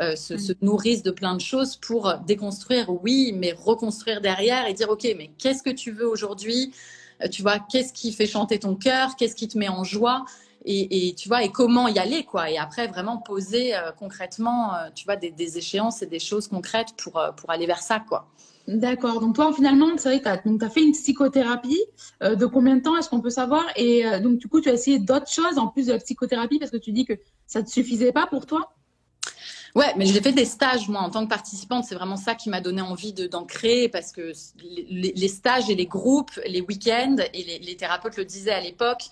euh, 0.00 0.14
se, 0.14 0.36
se, 0.36 0.52
nourrissent 0.60 1.02
de 1.02 1.10
plein 1.10 1.34
de 1.34 1.40
choses 1.40 1.76
pour 1.76 2.12
déconstruire, 2.26 2.90
oui, 3.02 3.32
mais 3.34 3.52
reconstruire 3.52 4.20
derrière 4.20 4.66
et 4.66 4.74
dire, 4.74 4.90
OK, 4.90 5.04
mais 5.16 5.30
qu'est-ce 5.38 5.62
que 5.62 5.70
tu 5.70 5.90
veux 5.90 6.06
aujourd'hui? 6.06 6.74
Euh, 7.22 7.28
Tu 7.28 7.40
vois, 7.40 7.58
qu'est-ce 7.60 7.94
qui 7.94 8.12
fait 8.12 8.26
chanter 8.26 8.58
ton 8.58 8.74
cœur? 8.74 9.16
Qu'est-ce 9.16 9.34
qui 9.34 9.48
te 9.48 9.56
met 9.56 9.68
en 9.68 9.84
joie? 9.84 10.26
Et, 10.66 11.08
et, 11.08 11.14
tu 11.14 11.28
vois, 11.28 11.44
et 11.44 11.50
comment 11.50 11.88
y 11.88 11.98
aller, 11.98 12.24
quoi? 12.24 12.50
Et 12.50 12.58
après, 12.58 12.88
vraiment 12.88 13.18
poser 13.18 13.74
euh, 13.74 13.90
concrètement, 13.92 14.72
tu 14.94 15.04
vois, 15.06 15.16
des, 15.16 15.30
des, 15.30 15.56
échéances 15.56 16.02
et 16.02 16.06
des 16.06 16.18
choses 16.18 16.48
concrètes 16.48 16.88
pour, 16.98 17.22
pour 17.36 17.50
aller 17.50 17.66
vers 17.66 17.80
ça, 17.82 18.00
quoi. 18.00 18.28
D'accord. 18.68 19.20
Donc 19.20 19.36
toi, 19.36 19.52
finalement, 19.54 19.96
c'est 19.96 20.08
vrai 20.08 20.18
que 20.18 20.24
tu 20.58 20.64
as, 20.64 20.70
fait 20.70 20.82
une 20.82 20.92
psychothérapie. 20.92 21.80
de 22.20 22.46
combien 22.46 22.76
de 22.76 22.82
temps 22.82 22.96
est-ce 22.98 23.08
qu'on 23.08 23.20
peut 23.20 23.30
savoir? 23.30 23.64
Et 23.76 24.02
donc, 24.20 24.38
du 24.38 24.48
coup, 24.48 24.60
tu 24.60 24.68
as 24.68 24.72
essayé 24.72 24.98
d'autres 24.98 25.30
choses 25.30 25.56
en 25.56 25.68
plus 25.68 25.86
de 25.86 25.92
la 25.92 25.98
psychothérapie 25.98 26.58
parce 26.58 26.72
que 26.72 26.76
tu 26.76 26.90
dis 26.90 27.04
que 27.04 27.14
ça 27.46 27.60
ne 27.60 27.64
te 27.64 27.70
suffisait 27.70 28.12
pas 28.12 28.26
pour 28.26 28.44
toi? 28.44 28.76
Ouais, 29.76 29.92
mais 29.94 30.06
j'ai 30.06 30.22
fait 30.22 30.32
des 30.32 30.46
stages, 30.46 30.88
moi, 30.88 31.02
en 31.02 31.10
tant 31.10 31.22
que 31.22 31.28
participante. 31.28 31.84
C'est 31.84 31.94
vraiment 31.94 32.16
ça 32.16 32.34
qui 32.34 32.48
m'a 32.48 32.62
donné 32.62 32.80
envie 32.80 33.12
d'en 33.12 33.44
créer 33.44 33.90
parce 33.90 34.10
que 34.10 34.32
les, 34.58 35.28
stages 35.28 35.68
et 35.68 35.74
les 35.74 35.84
groupes, 35.84 36.30
les 36.46 36.62
week-ends, 36.62 37.16
et 37.34 37.60
les, 37.60 37.76
thérapeutes 37.76 38.16
le 38.16 38.24
disaient 38.24 38.54
à 38.54 38.60
l'époque, 38.62 39.02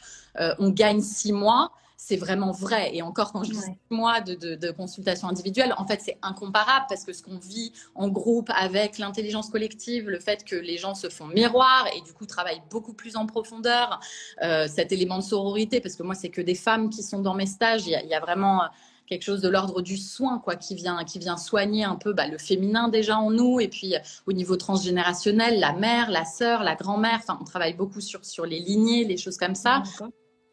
euh, 0.40 0.54
on 0.58 0.70
gagne 0.70 1.02
six 1.02 1.34
mois. 1.34 1.70
C'est 1.98 2.16
vraiment 2.16 2.50
vrai. 2.50 2.96
Et 2.96 3.02
encore, 3.02 3.32
quand 3.32 3.44
je 3.44 3.50
dis 3.50 3.58
six 3.58 3.76
mois 3.90 4.22
de, 4.22 4.34
de, 4.34 4.70
consultation 4.70 5.28
individuelle, 5.28 5.74
en 5.76 5.86
fait, 5.86 6.00
c'est 6.00 6.16
incomparable 6.22 6.86
parce 6.88 7.04
que 7.04 7.12
ce 7.12 7.22
qu'on 7.22 7.38
vit 7.38 7.74
en 7.94 8.08
groupe 8.08 8.50
avec 8.56 8.96
l'intelligence 8.96 9.50
collective, 9.50 10.08
le 10.08 10.18
fait 10.18 10.44
que 10.44 10.56
les 10.56 10.78
gens 10.78 10.94
se 10.94 11.10
font 11.10 11.26
miroir 11.26 11.86
et 11.94 12.00
du 12.00 12.14
coup 12.14 12.24
travaillent 12.24 12.62
beaucoup 12.70 12.94
plus 12.94 13.16
en 13.16 13.26
profondeur, 13.26 14.00
euh, 14.42 14.66
cet 14.66 14.92
élément 14.92 15.18
de 15.18 15.24
sororité, 15.24 15.82
parce 15.82 15.94
que 15.94 16.02
moi, 16.02 16.14
c'est 16.14 16.30
que 16.30 16.40
des 16.40 16.54
femmes 16.54 16.88
qui 16.88 17.02
sont 17.02 17.20
dans 17.20 17.34
mes 17.34 17.46
stages. 17.46 17.86
Il 17.86 17.90
y 17.90 18.08
y 18.08 18.14
a 18.14 18.20
vraiment 18.20 18.62
quelque 19.06 19.22
chose 19.22 19.40
de 19.40 19.48
l'ordre 19.48 19.82
du 19.82 19.96
soin, 19.96 20.38
quoi, 20.38 20.56
qui 20.56 20.74
vient, 20.74 21.04
qui 21.04 21.18
vient 21.18 21.36
soigner 21.36 21.84
un 21.84 21.96
peu 21.96 22.12
bah, 22.12 22.26
le 22.26 22.38
féminin 22.38 22.88
déjà 22.88 23.18
en 23.18 23.30
nous, 23.30 23.60
et 23.60 23.68
puis 23.68 23.94
euh, 23.94 23.98
au 24.26 24.32
niveau 24.32 24.56
transgénérationnel, 24.56 25.60
la 25.60 25.72
mère, 25.72 26.10
la 26.10 26.24
sœur, 26.24 26.62
la 26.62 26.74
grand-mère. 26.74 27.20
Enfin, 27.22 27.38
on 27.40 27.44
travaille 27.44 27.74
beaucoup 27.74 28.00
sur 28.00 28.24
sur 28.24 28.46
les 28.46 28.58
lignées, 28.58 29.04
les 29.04 29.16
choses 29.16 29.36
comme 29.36 29.54
ça. 29.54 29.82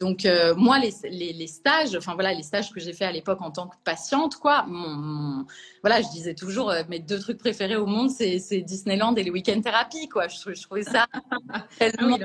Donc 0.01 0.25
euh, 0.25 0.55
moi, 0.55 0.79
les, 0.79 0.91
les, 1.31 1.48
stages, 1.48 1.96
enfin 1.96 2.15
voilà, 2.15 2.34
les 2.34 2.41
stages 2.41 2.72
que 2.72 2.79
j'ai 2.79 2.91
fait 2.91 3.05
à 3.05 3.12
l'époque 3.12 3.39
en 3.39 3.51
tant 3.51 3.67
que 3.67 3.75
patiente, 3.84 4.36
quoi. 4.36 4.65
Mon, 4.67 5.46
voilà, 5.84 6.01
je 6.01 6.10
disais 6.10 6.34
toujours 6.34 6.72
euh, 6.72 6.81
mes 6.89 6.98
deux 6.98 7.20
trucs 7.20 7.38
préférés 7.38 7.75
au 7.75 7.86
monde, 7.86 8.10
c'est 8.10 8.62
Disneyland 8.62 9.13
et 9.15 9.22
les 9.22 9.29
week-end 9.29 9.62
thérapie, 9.62 10.10
quoi. 10.10 10.27
Je, 10.27 10.55
je 10.55 10.62
trouvais 10.63 10.84
ça 10.84 11.05
tellement, 11.77 12.17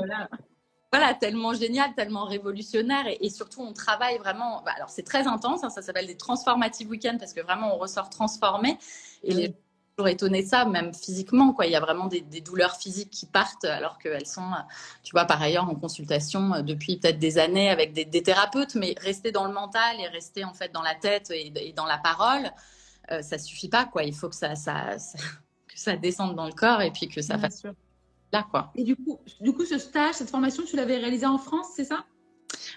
voilà, 0.93 1.15
tellement 1.15 1.53
génial, 1.53 1.95
tellement 1.95 2.25
révolutionnaire 2.25 3.05
et, 3.09 3.29
surtout 3.31 3.61
on 3.61 3.73
travaille 3.73 4.19
vraiment. 4.19 4.63
Bah, 4.65 4.73
alors 4.77 4.91
c'est 4.91 5.03
très 5.03 5.27
intense, 5.27 5.65
hein, 5.65 5.71
ça 5.71 5.83
s'appelle 5.83 6.07
des 6.07 6.17
transformative 6.17 6.89
week-ends 6.89 7.17
parce 7.19 7.33
que 7.33 7.41
vraiment 7.41 7.75
on 7.75 7.79
ressort 7.79 8.09
transformé 8.09 8.79
et 9.23 9.35
les 9.35 9.47
gens 9.47 9.53
toujours 9.97 10.09
étonnés 10.09 10.43
de 10.43 10.49
ça, 10.49 10.65
même 10.67 10.95
physiquement 10.95 11.53
quoi. 11.53 11.67
Il 11.67 11.73
y 11.73 11.77
a 11.77 11.81
vraiment 11.81 12.07
des, 12.07 12.21
douleurs 12.41 12.77
physiques 12.77 13.11
qui 13.11 13.27
partent 13.27 13.65
alors 13.65 13.99
qu'elles 13.99 14.27
sont, 14.27 14.51
tu 15.03 15.13
vois, 15.13 15.25
par 15.25 15.41
ailleurs 15.41 15.69
en 15.69 15.75
consultation 15.75 16.55
euh, 16.55 16.63
depuis 16.63 16.99
peut-être 16.99 17.19
des 17.19 17.39
années 17.39 17.71
avec 17.71 17.93
des, 17.93 18.23
thérapeutes, 18.23 18.75
mais 18.75 18.95
rester 18.99 19.33
dans 19.33 19.47
le 19.47 19.53
mental 19.53 19.99
et 20.01 20.07
rester 20.09 20.45
en 20.45 20.55
fait 20.55 20.73
dans 20.73 20.83
la 20.83 20.95
tête 20.95 21.31
et, 21.31 21.73
dans 21.75 21.87
la 21.87 21.99
parole, 21.99 22.51
euh, 23.11 23.23
ça 23.23 23.39
suffit 23.39 23.69
pas 23.69 23.87
quoi. 23.87 24.05
Il 24.05 24.15
faut 24.15 24.29
que 24.29 24.37
ça, 24.37 24.55
ça, 24.55 24.97
que 25.69 25.79
ça 25.79 25.97
descende 25.97 26.37
dans 26.37 26.47
le 26.47 26.53
corps 26.53 26.83
et 26.83 26.91
puis 26.91 27.09
que 27.09 27.23
ça 27.23 27.39
fasse 27.39 27.65
là, 28.33 28.47
quoi. 28.51 28.73
Et 28.75 28.85
du 28.85 28.97
coup, 28.97 29.19
du 29.41 29.53
coup, 29.53 29.65
ce 29.65 29.79
stage, 29.79 30.15
cette 30.17 30.31
formation, 30.31 30.63
tu 30.65 30.77
l'avais 30.77 30.97
réalisée 30.97 31.27
en 31.27 31.39
France, 31.39 31.67
c'est 31.75 31.85
ça? 31.85 32.05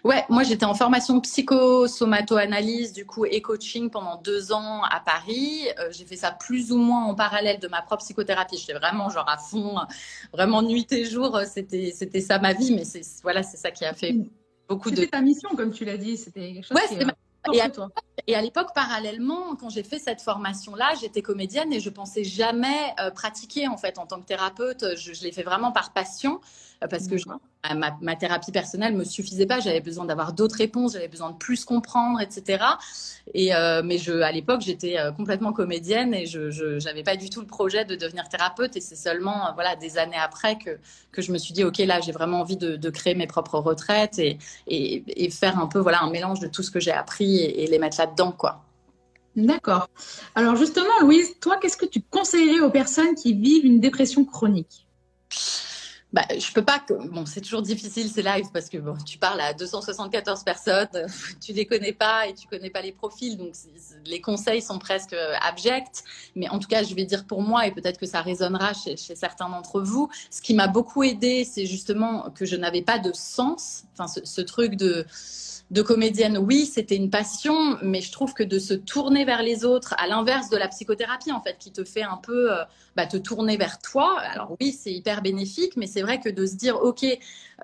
Ouais, 0.03 0.23
moi 0.29 0.43
j'étais 0.43 0.65
en 0.65 0.73
formation 0.73 1.19
psychosomato-analyse, 1.19 2.93
du 2.93 3.05
coup, 3.05 3.25
et 3.25 3.41
coaching 3.41 3.89
pendant 3.89 4.15
deux 4.21 4.51
ans 4.51 4.83
à 4.83 4.99
Paris. 4.99 5.67
Euh, 5.79 5.89
j'ai 5.91 6.05
fait 6.05 6.15
ça 6.15 6.31
plus 6.31 6.71
ou 6.71 6.77
moins 6.77 7.05
en 7.05 7.15
parallèle 7.15 7.59
de 7.59 7.67
ma 7.67 7.81
propre 7.81 8.03
psychothérapie. 8.03 8.57
J'étais 8.57 8.73
vraiment 8.73 9.09
genre 9.09 9.27
à 9.27 9.37
fond, 9.37 9.75
vraiment 10.31 10.61
nuit 10.61 10.87
et 10.91 11.05
jour. 11.05 11.39
C'était, 11.45 11.91
c'était 11.93 12.21
ça 12.21 12.39
ma 12.39 12.53
vie, 12.53 12.73
mais 12.73 12.85
c'est, 12.85 13.01
voilà, 13.23 13.43
c'est 13.43 13.57
ça 13.57 13.71
qui 13.71 13.83
a 13.83 13.93
fait 13.93 14.15
beaucoup 14.67 14.89
de. 14.89 14.95
C'était 14.95 15.09
ta 15.09 15.21
mission, 15.21 15.49
comme 15.55 15.71
tu 15.71 15.85
l'as 15.85 15.97
dit. 15.97 16.17
C'était 16.17 16.53
quelque 16.53 16.67
chose 16.67 16.77
ouais, 16.77 16.97
qui, 16.97 17.05
ma... 17.05 17.13
Et 17.53 17.61
à, 17.61 17.71
et 18.27 18.35
à 18.35 18.41
l'époque, 18.41 18.69
parallèlement, 18.75 19.55
quand 19.55 19.69
j'ai 19.69 19.83
fait 19.83 19.99
cette 19.99 20.21
formation-là, 20.21 20.93
j'étais 20.99 21.21
comédienne 21.21 21.71
et 21.71 21.79
je 21.79 21.89
pensais 21.89 22.23
jamais 22.23 22.93
euh, 22.99 23.11
pratiquer 23.11 23.67
en 23.67 23.77
fait 23.77 23.97
en 23.97 24.05
tant 24.05 24.19
que 24.19 24.25
thérapeute. 24.25 24.97
Je, 24.97 25.13
je 25.13 25.23
l'ai 25.23 25.31
fait 25.31 25.43
vraiment 25.43 25.71
par 25.71 25.93
passion 25.93 26.41
euh, 26.83 26.87
parce 26.87 27.07
que 27.07 27.17
je, 27.17 27.25
ma, 28.01 28.15
thérapie 28.15 28.51
personnelle 28.51 28.95
me 28.95 29.03
suffisait 29.03 29.45
pas. 29.45 29.59
J'avais 29.59 29.81
besoin 29.81 30.05
d'avoir 30.05 30.33
d'autres 30.33 30.55
réponses, 30.55 30.93
j'avais 30.93 31.07
besoin 31.07 31.31
de 31.31 31.37
plus 31.37 31.65
comprendre, 31.65 32.21
etc. 32.21 32.63
Et 33.33 33.53
euh, 33.53 33.81
mais 33.83 33.97
je, 33.97 34.13
à 34.21 34.31
l'époque, 34.31 34.61
j'étais 34.61 34.97
euh, 34.97 35.11
complètement 35.11 35.51
comédienne 35.51 36.13
et 36.13 36.25
je 36.25 36.83
n'avais 36.83 37.03
pas 37.03 37.15
du 37.15 37.29
tout 37.29 37.41
le 37.41 37.47
projet 37.47 37.85
de 37.85 37.95
devenir 37.95 38.29
thérapeute. 38.29 38.75
Et 38.77 38.81
c'est 38.81 38.95
seulement 38.95 39.51
voilà 39.53 39.75
des 39.75 39.97
années 39.97 40.17
après 40.21 40.57
que 40.57 40.77
que 41.11 41.21
je 41.21 41.31
me 41.31 41.37
suis 41.37 41.53
dit 41.53 41.63
ok 41.63 41.77
là 41.79 41.99
j'ai 42.01 42.11
vraiment 42.11 42.41
envie 42.41 42.57
de, 42.57 42.89
créer 42.89 43.13
mes 43.13 43.27
propres 43.27 43.59
retraites 43.59 44.19
et, 44.19 44.39
et, 44.67 45.29
faire 45.29 45.59
un 45.59 45.67
peu 45.67 45.79
voilà 45.79 46.01
un 46.01 46.09
mélange 46.09 46.39
de 46.39 46.47
tout 46.47 46.63
ce 46.63 46.71
que 46.71 46.79
j'ai 46.79 46.91
appris 46.91 47.37
et, 47.37 47.63
et 47.63 47.67
les 47.67 47.79
mettre 47.79 47.97
là-dedans 47.99 48.31
quoi. 48.31 48.63
D'accord. 49.35 49.87
Alors 50.35 50.55
justement, 50.55 50.99
Louise, 51.01 51.35
toi, 51.39 51.57
qu'est-ce 51.61 51.77
que 51.77 51.85
tu 51.85 52.01
conseillerais 52.01 52.61
aux 52.61 52.71
personnes 52.71 53.15
qui 53.15 53.33
vivent 53.33 53.65
une 53.65 53.79
dépression 53.79 54.25
chronique? 54.25 54.87
Bah, 56.11 56.23
je 56.31 56.51
peux 56.53 56.63
pas. 56.63 56.83
Bon, 57.11 57.25
c'est 57.27 57.41
toujours 57.41 57.61
difficile 57.61 58.09
ces 58.09 58.23
lives 58.23 58.49
parce 58.51 58.67
que 58.67 58.79
bon, 58.79 58.95
tu 59.05 59.19
parles 59.19 59.39
à 59.41 59.53
274 59.53 60.43
personnes, 60.43 60.87
tu 61.41 61.53
les 61.53 61.67
connais 61.67 61.93
pas 61.93 62.27
et 62.27 62.33
tu 62.33 62.47
connais 62.47 62.71
pas 62.71 62.81
les 62.81 62.91
profils, 62.91 63.37
donc 63.37 63.53
les 64.05 64.19
conseils 64.19 64.61
sont 64.61 64.79
presque 64.79 65.15
abjects. 65.41 66.03
Mais 66.35 66.49
en 66.49 66.57
tout 66.57 66.67
cas, 66.67 66.83
je 66.83 66.95
vais 66.95 67.05
dire 67.05 67.25
pour 67.25 67.43
moi 67.43 67.67
et 67.67 67.71
peut-être 67.71 67.99
que 67.99 68.07
ça 68.07 68.21
résonnera 68.21 68.73
chez, 68.73 68.97
certains 68.97 69.49
d'entre 69.49 69.81
vous. 69.81 70.09
Ce 70.31 70.41
qui 70.41 70.55
m'a 70.55 70.67
beaucoup 70.67 71.03
aidé, 71.03 71.43
c'est 71.45 71.67
justement 71.67 72.31
que 72.31 72.45
je 72.45 72.55
n'avais 72.55 72.81
pas 72.81 72.97
de 72.97 73.11
sens. 73.13 73.83
Enfin, 73.93 74.07
ce, 74.07 74.41
truc 74.41 74.75
de 74.75 75.05
de 75.71 75.83
comédienne, 75.83 76.37
oui, 76.37 76.65
c'était 76.65 76.95
une 76.95 77.11
passion, 77.11 77.77
mais 77.83 78.01
je 78.01 78.11
trouve 78.11 78.33
que 78.33 78.41
de 78.41 78.57
se 78.57 78.73
tourner 78.73 79.23
vers 79.23 79.43
les 79.43 79.65
autres, 79.65 79.93
à 79.99 80.07
l'inverse 80.07 80.49
de 80.49 80.57
la 80.57 80.67
psychothérapie, 80.67 81.31
en 81.31 81.41
fait, 81.41 81.57
qui 81.59 81.71
te 81.71 81.83
fait 81.83 82.01
un 82.01 82.17
peu 82.17 82.51
euh, 82.51 82.63
bah, 82.95 83.05
te 83.05 83.17
tourner 83.17 83.55
vers 83.55 83.77
toi. 83.79 84.19
Alors 84.19 84.55
oui, 84.59 84.71
c'est 84.71 84.91
hyper 84.91 85.21
bénéfique, 85.21 85.77
mais 85.77 85.85
c'est 85.85 85.98
vrai 86.01 86.19
que 86.19 86.29
de 86.29 86.45
se 86.45 86.55
dire, 86.55 86.77
ok, 86.81 87.05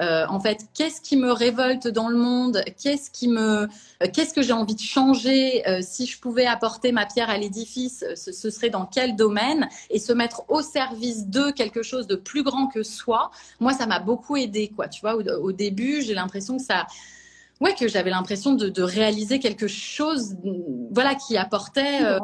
euh, 0.02 0.26
en 0.28 0.40
fait, 0.40 0.66
qu'est-ce 0.74 1.02
qui 1.02 1.16
me 1.18 1.32
révolte 1.32 1.88
dans 1.88 2.10
le 2.10 2.18
monde? 2.18 2.62
Qu'est-ce 2.82 3.10
qui 3.10 3.28
me, 3.28 3.64
euh, 3.64 3.68
qu'est-ce 4.14 4.34
que 4.34 4.42
j'ai 4.42 4.54
envie 4.54 4.76
de 4.76 4.82
changer? 4.82 5.68
Euh, 5.68 5.80
Si 5.82 6.06
je 6.06 6.20
pouvais 6.20 6.46
apporter 6.46 6.92
ma 6.92 7.06
pierre 7.06 7.30
à 7.30 7.38
l'édifice, 7.38 8.04
ce, 8.16 8.32
ce, 8.32 8.50
serait 8.50 8.70
dans 8.70 8.86
quel 8.86 9.16
domaine? 9.16 9.70
Et 9.90 10.00
se 10.00 10.12
mettre 10.14 10.44
au 10.50 10.62
service 10.62 11.28
de 11.28 11.52
quelque 11.52 11.82
chose 11.82 12.08
de 12.08 12.16
plus 12.16 12.44
grand 12.44 12.68
que 12.68 12.84
soi. 12.84 13.32
Moi, 13.60 13.74
ça 13.74 13.86
m'a 13.86 14.00
beaucoup 14.00 14.36
aidé, 14.36 14.72
quoi. 14.76 14.88
Tu 14.88 15.02
vois, 15.02 15.16
au, 15.16 15.22
au 15.22 15.52
début, 15.52 16.02
j'ai 16.02 16.14
l'impression 16.14 16.58
que 16.58 16.64
ça 16.64 16.88
ouais, 17.62 17.74
que 17.76 17.88
j'avais 17.88 18.10
l'impression 18.10 18.54
de, 18.54 18.70
de, 18.70 18.82
réaliser 18.84 19.40
quelque 19.40 19.68
chose, 19.68 20.36
voilà, 20.92 21.16
qui 21.16 21.38
apportait 21.38 22.04
euh, 22.04 22.20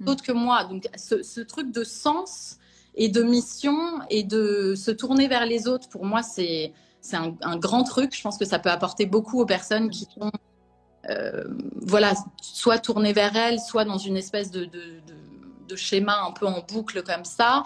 d'autres 0.00 0.22
que 0.22 0.32
moi. 0.32 0.64
Donc, 0.64 0.88
ce, 0.96 1.22
ce, 1.22 1.40
truc 1.40 1.72
de 1.72 1.84
sens 1.84 2.58
et 2.94 3.08
de 3.08 3.22
mission 3.22 4.00
et 4.10 4.22
de 4.22 4.74
se 4.76 4.90
tourner 4.90 5.28
vers 5.28 5.46
les 5.46 5.68
autres, 5.68 5.88
pour 5.88 6.04
moi, 6.04 6.22
c'est 6.22 6.72
un, 7.12 7.34
un, 7.42 7.56
grand 7.56 7.84
truc. 7.84 8.14
Je 8.16 8.22
pense 8.22 8.38
que 8.38 8.44
ça 8.44 8.58
peut 8.58 8.70
apporter 8.70 9.06
beaucoup 9.06 9.40
aux 9.40 9.46
personnes 9.46 9.90
qui 9.90 10.06
sont, 10.18 10.30
euh, 11.08 11.44
voilà, 11.76 12.14
soit 12.42 12.78
tournées 12.78 13.12
vers 13.12 13.34
elles, 13.36 13.60
soit 13.60 13.84
dans 13.84 13.98
une 13.98 14.16
espèce 14.16 14.50
de, 14.50 14.64
de, 14.64 14.80
schéma 15.76 16.24
un 16.26 16.32
peu 16.32 16.46
en 16.46 16.64
boucle 16.68 17.00
comme 17.04 17.24
ça. 17.24 17.62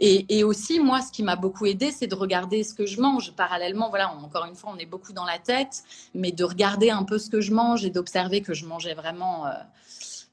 Et, 0.00 0.42
aussi, 0.42 0.80
moi, 0.80 1.00
ce 1.00 1.12
qui 1.12 1.22
m'a 1.22 1.36
beaucoup 1.36 1.66
aidé, 1.66 1.92
c'est 1.92 2.08
de 2.08 2.14
regarder 2.16 2.64
ce 2.64 2.74
que 2.74 2.84
je 2.84 3.00
mange. 3.00 3.32
Parallèlement, 3.36 3.90
voilà, 3.90 4.10
encore 4.10 4.44
une 4.46 4.56
fois, 4.56 4.72
on 4.74 4.78
est 4.78 4.86
beaucoup 4.86 5.12
dans 5.12 5.24
la 5.24 5.38
tête, 5.38 5.84
mais 6.14 6.32
de 6.32 6.42
regarder 6.42 6.90
un 6.90 7.04
peu 7.04 7.16
ce 7.16 7.30
que 7.30 7.40
je 7.40 7.54
mange 7.54 7.84
et 7.84 7.90
d'observer 7.90 8.40
que 8.40 8.54
je 8.54 8.66
mangeais 8.66 8.94
vraiment 8.94 9.46
euh, 9.46 9.50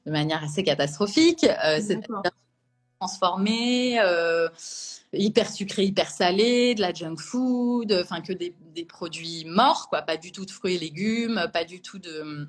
de 0.04 0.10
manière 0.10 0.42
assez 0.42 0.64
catastrophique. 0.64 1.46
Euh, 1.64 1.80
transformé. 3.02 3.98
Euh, 4.00 4.48
hyper 5.12 5.50
sucré, 5.50 5.84
hyper 5.84 6.10
salé, 6.10 6.74
de 6.74 6.80
la 6.80 6.94
junk 6.94 7.16
food, 7.18 7.92
enfin 8.02 8.22
que 8.22 8.32
des, 8.32 8.54
produits 8.86 9.44
morts, 9.46 9.88
quoi, 9.90 10.00
pas 10.00 10.16
du 10.16 10.32
tout 10.32 10.46
de 10.46 10.50
fruits 10.50 10.76
et 10.76 10.78
légumes, 10.78 11.48
pas 11.52 11.64
du 11.64 11.82
tout 11.82 11.98
de 11.98 12.48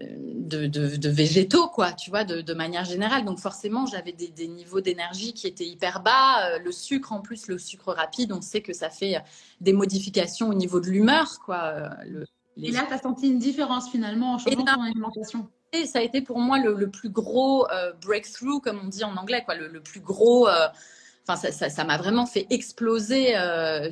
de, 0.00 0.66
de, 0.66 1.08
végétaux, 1.10 1.68
quoi, 1.68 1.92
tu 1.92 2.08
vois, 2.08 2.24
de, 2.24 2.54
manière 2.54 2.86
générale. 2.86 3.26
Donc 3.26 3.38
forcément, 3.38 3.84
j'avais 3.84 4.12
des, 4.12 4.48
niveaux 4.48 4.80
d'énergie 4.80 5.34
qui 5.34 5.46
étaient 5.46 5.66
hyper 5.66 6.02
bas. 6.02 6.46
Euh, 6.46 6.58
le 6.60 6.72
sucre, 6.72 7.12
en 7.12 7.20
plus, 7.20 7.46
le 7.46 7.58
sucre 7.58 7.92
rapide, 7.92 8.32
on 8.32 8.40
sait 8.40 8.62
que 8.62 8.72
ça 8.72 8.88
fait 8.88 9.16
des 9.60 9.74
modifications 9.74 10.48
au 10.48 10.54
niveau 10.54 10.80
de 10.80 10.86
l'humeur, 10.86 11.40
quoi. 11.44 11.90
Euh. 12.06 12.24
Et 12.56 12.70
là, 12.70 12.86
tu 12.88 12.94
as 12.94 13.02
senti 13.02 13.28
une 13.28 13.38
différence 13.38 13.90
finalement 13.90 14.32
en 14.34 14.38
changeant 14.38 14.64
ton 14.64 14.82
alimentation 14.82 15.46
ça 15.86 15.98
a 15.98 16.02
été 16.02 16.22
pour 16.22 16.38
moi 16.38 16.58
le, 16.58 16.74
le 16.74 16.90
plus 16.90 17.08
gros 17.08 17.68
euh, 17.70 17.92
breakthrough, 18.04 18.60
comme 18.60 18.80
on 18.84 18.88
dit 18.88 19.04
en 19.04 19.16
anglais, 19.16 19.42
quoi, 19.44 19.54
le, 19.54 19.68
le 19.68 19.80
plus 19.80 20.00
gros. 20.00 20.48
Euh, 20.48 20.68
enfin, 21.26 21.50
ça, 21.50 21.84
m'a 21.84 21.96
vraiment 21.96 22.26
fait 22.26 22.46
exploser. 22.50 23.36
Euh, 23.36 23.90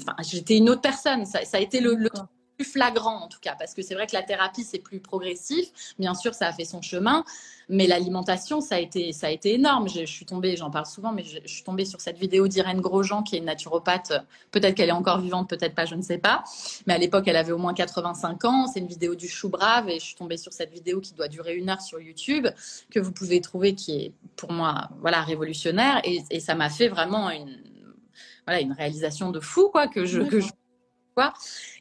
enfin, 0.00 0.16
j'étais 0.20 0.56
une 0.56 0.70
autre 0.70 0.80
personne. 0.80 1.26
Ça, 1.26 1.44
ça 1.44 1.58
a 1.58 1.60
été 1.60 1.80
le, 1.80 1.94
le 1.94 2.10
plus 2.56 2.64
flagrant 2.64 3.22
en 3.22 3.28
tout 3.28 3.38
cas, 3.40 3.54
parce 3.58 3.74
que 3.74 3.82
c'est 3.82 3.94
vrai 3.94 4.06
que 4.06 4.14
la 4.14 4.22
thérapie 4.22 4.64
c'est 4.64 4.80
plus 4.80 5.00
progressif. 5.00 5.94
Bien 5.98 6.14
sûr, 6.14 6.34
ça 6.34 6.48
a 6.48 6.52
fait 6.52 6.64
son 6.64 6.82
chemin, 6.82 7.24
mais 7.68 7.86
l'alimentation 7.86 8.60
ça 8.60 8.76
a 8.76 8.78
été 8.78 9.12
ça 9.12 9.28
a 9.28 9.30
été 9.30 9.54
énorme. 9.54 9.88
Je, 9.88 10.00
je 10.00 10.12
suis 10.12 10.24
tombée, 10.24 10.56
j'en 10.56 10.70
parle 10.70 10.86
souvent, 10.86 11.12
mais 11.12 11.22
je, 11.24 11.38
je, 11.44 11.52
suis 11.52 11.64
tombée 11.64 11.84
sur 11.84 12.00
cette 12.00 12.18
vidéo 12.18 12.48
d'Irène 12.48 12.80
Grosjean 12.80 13.22
qui 13.22 13.36
est 13.36 13.38
une 13.38 13.44
naturopathe. 13.44 14.12
Peut-être 14.50 14.74
qu'elle 14.74 14.88
est 14.88 14.92
encore 14.92 15.20
vivante, 15.20 15.48
peut-être 15.48 15.74
pas, 15.74 15.84
je 15.84 15.94
ne 15.94 16.02
sais 16.02 16.18
pas. 16.18 16.44
Mais 16.86 16.94
à 16.94 16.98
l'époque, 16.98 17.28
elle 17.28 17.36
avait 17.36 17.52
au 17.52 17.58
moins 17.58 17.74
85 17.74 18.44
ans. 18.44 18.66
C'est 18.66 18.80
une 18.80 18.86
vidéo 18.86 19.14
du 19.14 19.28
chou 19.28 19.48
brave 19.48 19.88
et 19.88 19.98
je 19.98 20.04
suis 20.04 20.16
tombée 20.16 20.36
sur 20.36 20.52
cette 20.52 20.72
vidéo 20.72 21.00
qui 21.00 21.14
doit 21.14 21.28
durer 21.28 21.56
une 21.56 21.68
heure 21.68 21.80
sur 21.80 22.00
YouTube 22.00 22.46
que 22.90 23.00
vous 23.00 23.12
pouvez 23.12 23.40
trouver, 23.40 23.74
qui 23.74 23.92
est 23.96 24.12
pour 24.36 24.52
moi 24.52 24.88
voilà 25.00 25.22
révolutionnaire 25.22 26.00
et, 26.04 26.22
et 26.30 26.40
ça 26.40 26.54
m'a 26.54 26.70
fait 26.70 26.88
vraiment 26.88 27.30
une 27.30 27.58
voilà 28.46 28.60
une 28.60 28.72
réalisation 28.72 29.30
de 29.30 29.40
fou 29.40 29.68
quoi 29.68 29.88
que 29.88 30.06
je 30.06 30.22
que 30.22 30.40
je 30.40 30.48
quoi. 31.18 31.32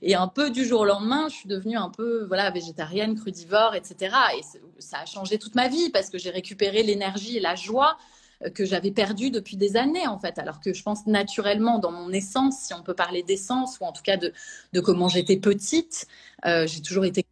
Et 0.01 0.15
un 0.15 0.27
peu 0.27 0.49
du 0.49 0.65
jour 0.65 0.81
au 0.81 0.85
lendemain, 0.85 1.29
je 1.29 1.35
suis 1.35 1.47
devenue 1.47 1.77
un 1.77 1.89
peu 1.89 2.25
voilà 2.25 2.49
végétarienne, 2.49 3.15
crudivore, 3.15 3.75
etc. 3.75 4.15
Et 4.35 4.41
ça 4.79 4.99
a 4.99 5.05
changé 5.05 5.37
toute 5.37 5.53
ma 5.53 5.67
vie 5.67 5.91
parce 5.91 6.09
que 6.09 6.17
j'ai 6.17 6.31
récupéré 6.31 6.81
l'énergie 6.81 7.37
et 7.37 7.39
la 7.39 7.53
joie 7.53 7.97
euh, 8.43 8.49
que 8.49 8.65
j'avais 8.65 8.89
perdue 8.89 9.29
depuis 9.29 9.55
des 9.55 9.77
années 9.77 10.07
en 10.07 10.17
fait. 10.17 10.39
Alors 10.39 10.59
que 10.59 10.73
je 10.73 10.81
pense 10.81 11.05
naturellement 11.05 11.77
dans 11.77 11.91
mon 11.91 12.11
essence, 12.11 12.61
si 12.61 12.73
on 12.73 12.81
peut 12.81 12.95
parler 12.95 13.21
d'essence 13.21 13.77
ou 13.79 13.83
en 13.83 13.91
tout 13.91 14.01
cas 14.01 14.17
de, 14.17 14.33
de 14.73 14.79
comment 14.79 15.07
j'étais 15.07 15.37
petite, 15.37 16.07
euh, 16.45 16.65
j'ai 16.65 16.81
toujours 16.81 17.05
été 17.05 17.23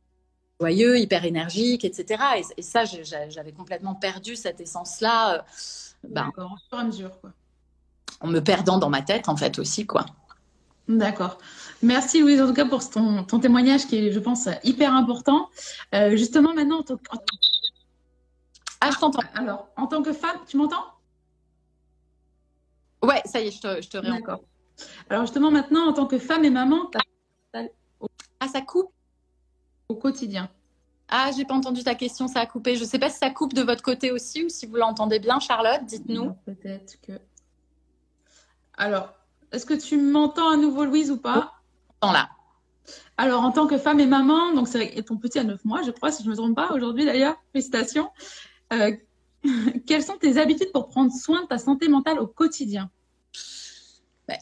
joyeux, 0.59 1.00
hyper 1.00 1.25
énergique, 1.25 1.85
etc. 1.85 2.24
Et, 2.38 2.43
et 2.59 2.62
ça, 2.62 2.83
j'avais 2.85 3.51
complètement 3.51 3.95
perdu 3.95 4.35
cette 4.35 4.62
essence-là. 4.62 5.38
Euh, 5.38 5.41
ben, 6.07 6.31
au 6.38 6.41
fur 6.69 6.77
et 6.77 6.81
à 6.81 6.83
mesure, 6.83 7.19
quoi. 7.19 7.31
En 8.21 8.27
me 8.27 8.39
perdant 8.39 8.77
dans 8.77 8.89
ma 8.89 9.01
tête, 9.01 9.27
en 9.27 9.35
fait, 9.35 9.57
aussi, 9.57 9.88
quoi. 9.88 10.05
D'accord. 10.88 11.39
Merci 11.82 12.22
Louise 12.22 12.42
en 12.42 12.48
tout 12.48 12.54
cas 12.54 12.65
pour 12.65 12.88
ton, 12.89 13.24
ton, 13.24 13.39
témoignage 13.39 13.88
qui 13.88 13.98
est, 13.98 14.12
je 14.12 14.20
pense, 14.20 14.48
hyper 14.63 14.94
important. 14.94 15.50
Euh, 15.94 16.15
justement, 16.15 16.54
maintenant, 16.54 16.80
en 16.80 16.84
tant 16.84 16.98
que... 16.98 17.04
Ah, 18.82 18.92
je 18.92 19.00
t'entends. 19.00 19.24
Alors, 19.34 19.68
en 19.77 19.88
tant 19.88 20.04
que 20.04 20.13
femme, 20.13 20.38
tu 20.48 20.58
m'entends? 20.58 20.86
Ouais, 23.01 23.22
ça 23.25 23.42
y 23.42 23.48
est, 23.48 23.51
je 23.51 23.62
te, 23.62 23.82
je 23.82 23.89
te 23.89 23.98
D'accord. 23.98 24.42
Alors 25.10 25.24
justement, 25.24 25.51
maintenant, 25.51 25.88
en 25.88 25.94
tant 25.94 26.06
que 26.06 26.18
femme 26.18 26.44
et 26.44 26.50
maman, 26.50 26.92
ah, 27.54 28.48
ça 28.48 28.62
coupe? 28.62 28.92
au 29.89 29.96
quotidien. 29.96 30.50
Ah, 31.08 31.30
j'ai 31.36 31.46
pas 31.46 31.54
entendu 31.54 31.84
ta 31.84 31.96
question, 31.96 32.27
ça 32.27 32.42
a 32.42 32.46
coupé. 32.46 32.75
Je 32.75 32.84
sais 32.84 32.98
pas 32.98 33.10
si 33.10 33.20
ça 33.20 33.30
coupe 33.30 33.54
de 33.54 33.62
votre 33.62 33.84
côté 33.84 34.12
aussi 34.12 34.44
ou 34.44 34.50
si 34.50 34.65
vous 34.65 34.75
l'entendez 34.75 35.20
bien, 35.20 35.39
Charlotte. 35.39 35.86
Dites-nous. 35.86 36.34
Peut-être 36.46 37.00
que. 37.01 37.13
Alors, 38.77 39.13
est-ce 39.55 39.65
que 39.65 39.74
tu 39.74 39.97
m'entends 39.97 40.50
à 40.50 40.57
nouveau, 40.57 40.83
Louise, 40.83 41.12
ou 41.12 41.17
pas? 41.17 41.53
Oh, 42.01 42.12
là. 42.12 42.29
Alors, 43.17 43.41
en 43.43 43.51
tant 43.51 43.67
que 43.67 43.77
femme 43.77 44.01
et 44.01 44.05
maman, 44.05 44.53
donc 44.53 44.67
c'est 44.67 45.01
ton 45.03 45.17
petit 45.17 45.39
à 45.39 45.43
9 45.45 45.63
mois, 45.63 45.81
je 45.81 45.91
crois, 45.91 46.12
si 46.12 46.24
je 46.24 46.27
ne 46.27 46.31
me 46.31 46.38
trompe 46.38 46.55
pas, 46.55 46.74
aujourd'hui 46.74 47.05
d'ailleurs, 47.05 47.35
félicitations. 47.53 48.09
Euh, 48.74 48.91
quelles 49.88 50.03
sont 50.03 50.17
tes 50.17 50.38
habitudes 50.38 50.71
pour 50.74 50.89
prendre 50.89 51.12
soin 51.12 51.43
de 51.43 51.47
ta 51.47 51.57
santé 51.57 51.88
mentale 51.88 52.19
au 52.19 52.27
quotidien? 52.27 52.89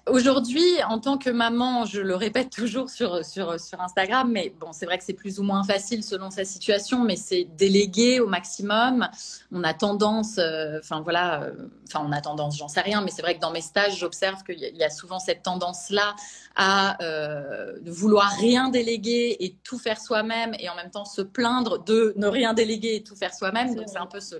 Aujourd'hui, 0.07 0.63
en 0.87 0.97
tant 0.97 1.17
que 1.17 1.29
maman, 1.29 1.85
je 1.85 1.99
le 1.99 2.15
répète 2.15 2.49
toujours 2.55 2.89
sur, 2.89 3.25
sur, 3.25 3.59
sur 3.59 3.81
Instagram, 3.81 4.31
mais 4.31 4.53
bon, 4.57 4.71
c'est 4.71 4.85
vrai 4.85 4.97
que 4.97 5.03
c'est 5.03 5.13
plus 5.13 5.39
ou 5.39 5.43
moins 5.43 5.63
facile 5.65 6.03
selon 6.03 6.31
sa 6.31 6.45
situation, 6.45 7.03
mais 7.03 7.17
c'est 7.17 7.43
déléguer 7.43 8.21
au 8.21 8.27
maximum. 8.27 9.09
On 9.51 9.63
a 9.63 9.73
tendance, 9.73 10.37
euh, 10.37 10.79
enfin 10.79 11.01
voilà, 11.01 11.43
euh, 11.43 11.67
enfin 11.87 12.01
on 12.07 12.13
a 12.13 12.21
tendance, 12.21 12.57
j'en 12.57 12.69
sais 12.69 12.79
rien, 12.79 13.01
mais 13.01 13.11
c'est 13.11 13.21
vrai 13.21 13.35
que 13.35 13.41
dans 13.41 13.51
mes 13.51 13.61
stages, 13.61 13.97
j'observe 13.99 14.43
qu'il 14.43 14.59
y 14.59 14.83
a 14.83 14.89
souvent 14.89 15.19
cette 15.19 15.43
tendance-là 15.43 16.15
à 16.55 17.03
euh, 17.03 17.73
vouloir 17.85 18.31
rien 18.39 18.69
déléguer 18.69 19.35
et 19.41 19.57
tout 19.63 19.77
faire 19.77 19.99
soi-même 19.99 20.53
et 20.59 20.69
en 20.69 20.75
même 20.75 20.91
temps 20.91 21.05
se 21.05 21.21
plaindre 21.21 21.83
de 21.83 22.13
ne 22.15 22.27
rien 22.27 22.53
déléguer 22.53 22.95
et 22.95 23.03
tout 23.03 23.17
faire 23.17 23.33
soi-même. 23.33 23.75
Donc 23.75 23.89
c'est 23.89 23.97
un 23.97 24.07
peu 24.07 24.21
ce, 24.21 24.35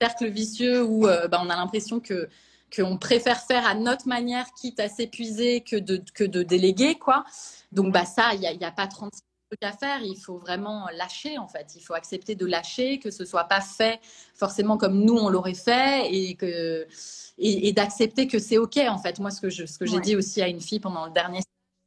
cercle 0.00 0.28
vicieux 0.28 0.84
où 0.84 1.06
bah, 1.06 1.40
on 1.42 1.50
a 1.50 1.56
l'impression 1.56 1.98
que 1.98 2.28
qu'on 2.74 2.98
préfère 2.98 3.40
faire 3.40 3.66
à 3.66 3.74
notre 3.74 4.08
manière, 4.08 4.46
quitte 4.60 4.80
à 4.80 4.88
s'épuiser, 4.88 5.62
que 5.62 5.76
de, 5.76 6.02
que 6.14 6.24
de 6.24 6.42
déléguer, 6.42 6.96
quoi. 6.96 7.24
Donc, 7.72 7.92
bah, 7.92 8.04
ça, 8.04 8.34
il 8.34 8.40
n'y 8.40 8.46
a, 8.46 8.52
y 8.52 8.64
a, 8.64 8.70
pas 8.70 8.86
36 8.86 9.20
trucs 9.50 9.62
à 9.62 9.72
faire. 9.72 10.02
Il 10.02 10.16
faut 10.16 10.38
vraiment 10.38 10.88
lâcher, 10.94 11.38
en 11.38 11.48
fait. 11.48 11.74
Il 11.76 11.80
faut 11.80 11.94
accepter 11.94 12.34
de 12.34 12.46
lâcher, 12.46 12.98
que 12.98 13.10
ce 13.10 13.24
soit 13.24 13.44
pas 13.44 13.60
fait 13.60 14.00
forcément 14.34 14.76
comme 14.76 15.04
nous, 15.04 15.16
on 15.16 15.28
l'aurait 15.28 15.54
fait, 15.54 16.12
et 16.12 16.34
que 16.34 16.86
et, 17.38 17.72
d'accepter 17.72 18.26
que 18.26 18.38
c'est 18.38 18.58
OK, 18.58 18.76
en 18.78 18.98
fait. 18.98 19.18
Moi, 19.20 19.30
ce 19.30 19.40
que, 19.40 19.50
je, 19.50 19.64
ce 19.66 19.78
que 19.78 19.86
j'ai 19.86 20.00
dit 20.00 20.16
aussi 20.16 20.42
à 20.42 20.48
une 20.48 20.60
fille 20.60 20.80
pendant 20.80 21.06
le 21.06 21.12
dernier 21.12 21.40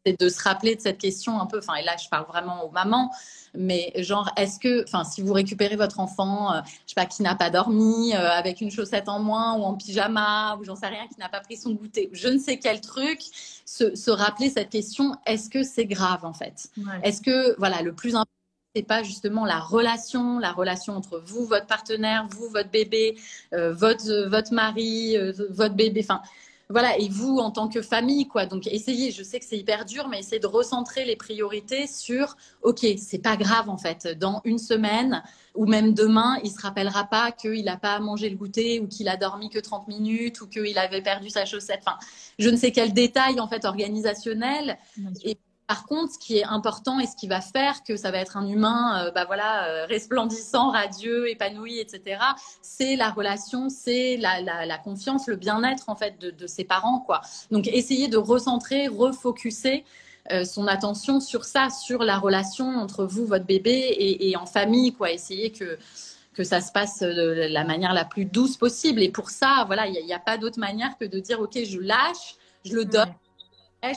c'est 0.06 0.20
de 0.20 0.30
se 0.30 0.42
rappeler 0.42 0.76
de 0.76 0.82
cette 0.82 0.98
question 0.98 1.40
un 1.40 1.46
peu, 1.46 1.60
enfin, 1.60 1.76
et 1.76 1.84
là, 1.84 1.96
je 1.98 2.10
parle 2.10 2.26
vraiment 2.26 2.66
aux 2.66 2.72
mamans, 2.72 3.12
mais 3.54 3.92
genre, 3.98 4.30
est-ce 4.38 4.60
que, 4.60 4.84
enfin, 4.84 5.04
si 5.04 5.22
vous 5.22 5.34
récupérez 5.34 5.76
votre 5.76 6.00
enfant, 6.00 6.54
euh, 6.54 6.62
je 6.86 6.92
sais 6.92 6.96
pas, 6.96 7.06
qui 7.06 7.22
n'a 7.22 7.36
pas 7.36 7.50
dormi, 7.50 8.14
euh, 8.14 8.30
avec 8.32 8.62
une 8.62 8.72
chaussette 8.72 9.10
en 9.10 9.20
moins 9.20 9.56
ou 9.56 9.64
en 9.64 9.76
pyjama, 9.76 10.58
ou 10.58 10.64
j'en 10.64 10.76
sais 10.76 10.88
rien, 10.88 11.08
qui 11.08 11.20
n'a 11.20 11.30
pas 11.30 11.42
pris 11.42 11.58
son 11.58 11.72
goûter, 11.72 12.10
je 12.14 12.30
ne 12.30 12.38
sais 12.38 12.58
quel 12.58 12.82
truc, 12.82 13.22
se, 13.66 14.12
rappeler 14.12 14.50
cette 14.50 14.70
question, 14.70 15.16
est-ce 15.26 15.50
que 15.50 15.64
c'est 15.64 15.86
grave 15.86 16.26
en 16.26 16.34
fait? 16.34 16.70
Est-ce 17.04 17.22
que, 17.22 17.56
voilà, 17.58 17.82
le 17.82 17.94
plus 17.94 18.16
important, 18.16 18.30
c'est 18.76 18.84
pas 18.84 19.04
justement 19.04 19.46
la 19.46 19.60
relation, 19.60 20.40
la 20.40 20.52
relation 20.52 20.96
entre 20.96 21.22
vous, 21.26 21.46
votre 21.46 21.68
partenaire, 21.68 22.28
vous, 22.30 22.50
votre 22.50 22.70
bébé, 22.70 23.18
euh, 23.54 23.74
votre, 23.74 24.28
votre 24.30 24.54
mari, 24.54 25.18
votre 25.50 25.76
bébé, 25.76 26.02
enfin, 26.04 26.22
voilà, 26.72 26.98
et 26.98 27.10
vous 27.10 27.38
en 27.38 27.52
tant 27.52 27.68
que 27.68 27.82
famille, 27.82 28.28
quoi. 28.28 28.46
Donc, 28.46 28.68
essayez, 28.68 29.12
je 29.12 29.24
sais 29.24 29.40
que 29.40 29.46
c'est 29.46 29.58
hyper 29.58 29.86
dur, 29.86 30.08
mais 30.08 30.20
essayez 30.20 30.40
de 30.40 30.48
recentrer 30.48 31.06
les 31.06 31.16
priorités 31.16 31.88
sur, 31.88 32.36
OK, 32.64 32.86
c'est 32.98 33.22
pas 33.22 33.38
grave, 33.38 33.70
en 33.70 33.78
fait. 33.78 34.08
Dans 34.08 34.42
une 34.46 34.58
semaine 34.58 35.24
ou 35.54 35.66
même 35.66 35.94
demain, 35.94 36.38
il 36.44 36.52
se 36.52 36.62
rappellera 36.62 37.06
pas 37.06 37.32
qu'il 37.32 37.66
n'a 37.66 37.78
pas 37.78 38.00
mangé 38.00 38.30
le 38.30 38.38
goûter 38.38 38.80
ou 38.80 38.88
qu'il 38.88 39.10
a 39.10 39.18
dormi 39.18 39.50
que 39.50 39.60
30 39.60 39.88
minutes 39.88 40.42
ou 40.42 40.48
qu'il 40.48 40.78
avait 40.78 41.02
perdu 41.02 41.30
sa 41.30 41.46
chaussette. 41.46 41.82
Enfin, 41.86 41.98
je 42.40 42.50
ne 42.50 42.56
sais 42.56 42.72
quel 42.72 42.94
détail, 42.94 43.40
en 43.40 43.48
fait, 43.48 43.66
organisationnel. 43.66 44.78
Et 45.24 45.38
par 45.72 45.86
contre, 45.86 46.16
ce 46.16 46.20
qui 46.20 46.38
est 46.38 46.44
important 46.44 47.00
et 47.00 47.08
ce 47.08 47.16
qui 47.16 47.30
va 47.30 47.40
faire 47.40 47.82
que 47.86 47.96
ça 47.96 48.12
va 48.12 48.18
être 48.18 48.36
un 48.36 48.46
humain, 48.46 49.06
euh, 49.06 49.12
bah 49.12 49.24
voilà, 49.24 49.70
euh, 49.70 49.86
resplendissant, 49.86 50.70
radieux, 50.72 51.30
épanoui, 51.30 51.80
etc. 51.80 52.20
C'est 52.62 52.98
la 52.98 53.10
relation, 53.10 53.70
c'est 53.70 54.18
la, 54.18 54.78
confiance, 54.80 55.28
le 55.28 55.38
bien-être 55.38 55.88
en 55.88 55.96
fait 55.96 56.20
de, 56.20 56.46
ses 56.46 56.66
parents, 56.66 57.00
quoi. 57.00 57.22
Donc, 57.52 57.70
essayer 57.70 58.10
de 58.10 58.18
recentrer, 58.18 58.90
refocuser 58.90 59.86
euh, 60.34 60.44
son 60.44 60.68
attention 60.68 61.22
sur 61.22 61.46
ça, 61.46 61.70
sur 61.70 62.04
la 62.04 62.18
relation 62.18 62.68
entre 62.76 63.06
vous, 63.06 63.26
votre 63.26 63.46
bébé 63.46 63.96
et, 63.98 64.36
en 64.36 64.46
famille, 64.46 64.92
quoi. 64.92 65.10
Essayer 65.10 65.54
que 65.54 66.44
ça 66.44 66.60
se 66.60 66.74
passe 66.74 67.00
de 67.00 67.48
la 67.50 67.64
manière 67.64 67.94
la 67.94 68.04
plus 68.04 68.26
douce 68.26 68.58
possible. 68.58 69.02
Et 69.02 69.10
pour 69.10 69.30
ça, 69.30 69.64
voilà, 69.68 69.88
il 69.88 70.06
n'y 70.06 70.14
a, 70.14 70.20
pas 70.20 70.38
d'autre 70.38 70.60
manière 70.60 70.98
que 70.98 71.06
de 71.06 71.22
dire, 71.22 71.40
ok, 71.40 71.58
je 71.64 71.80
lâche, 71.80 72.36
je 72.66 72.76
le 72.76 72.84
donne 72.84 73.14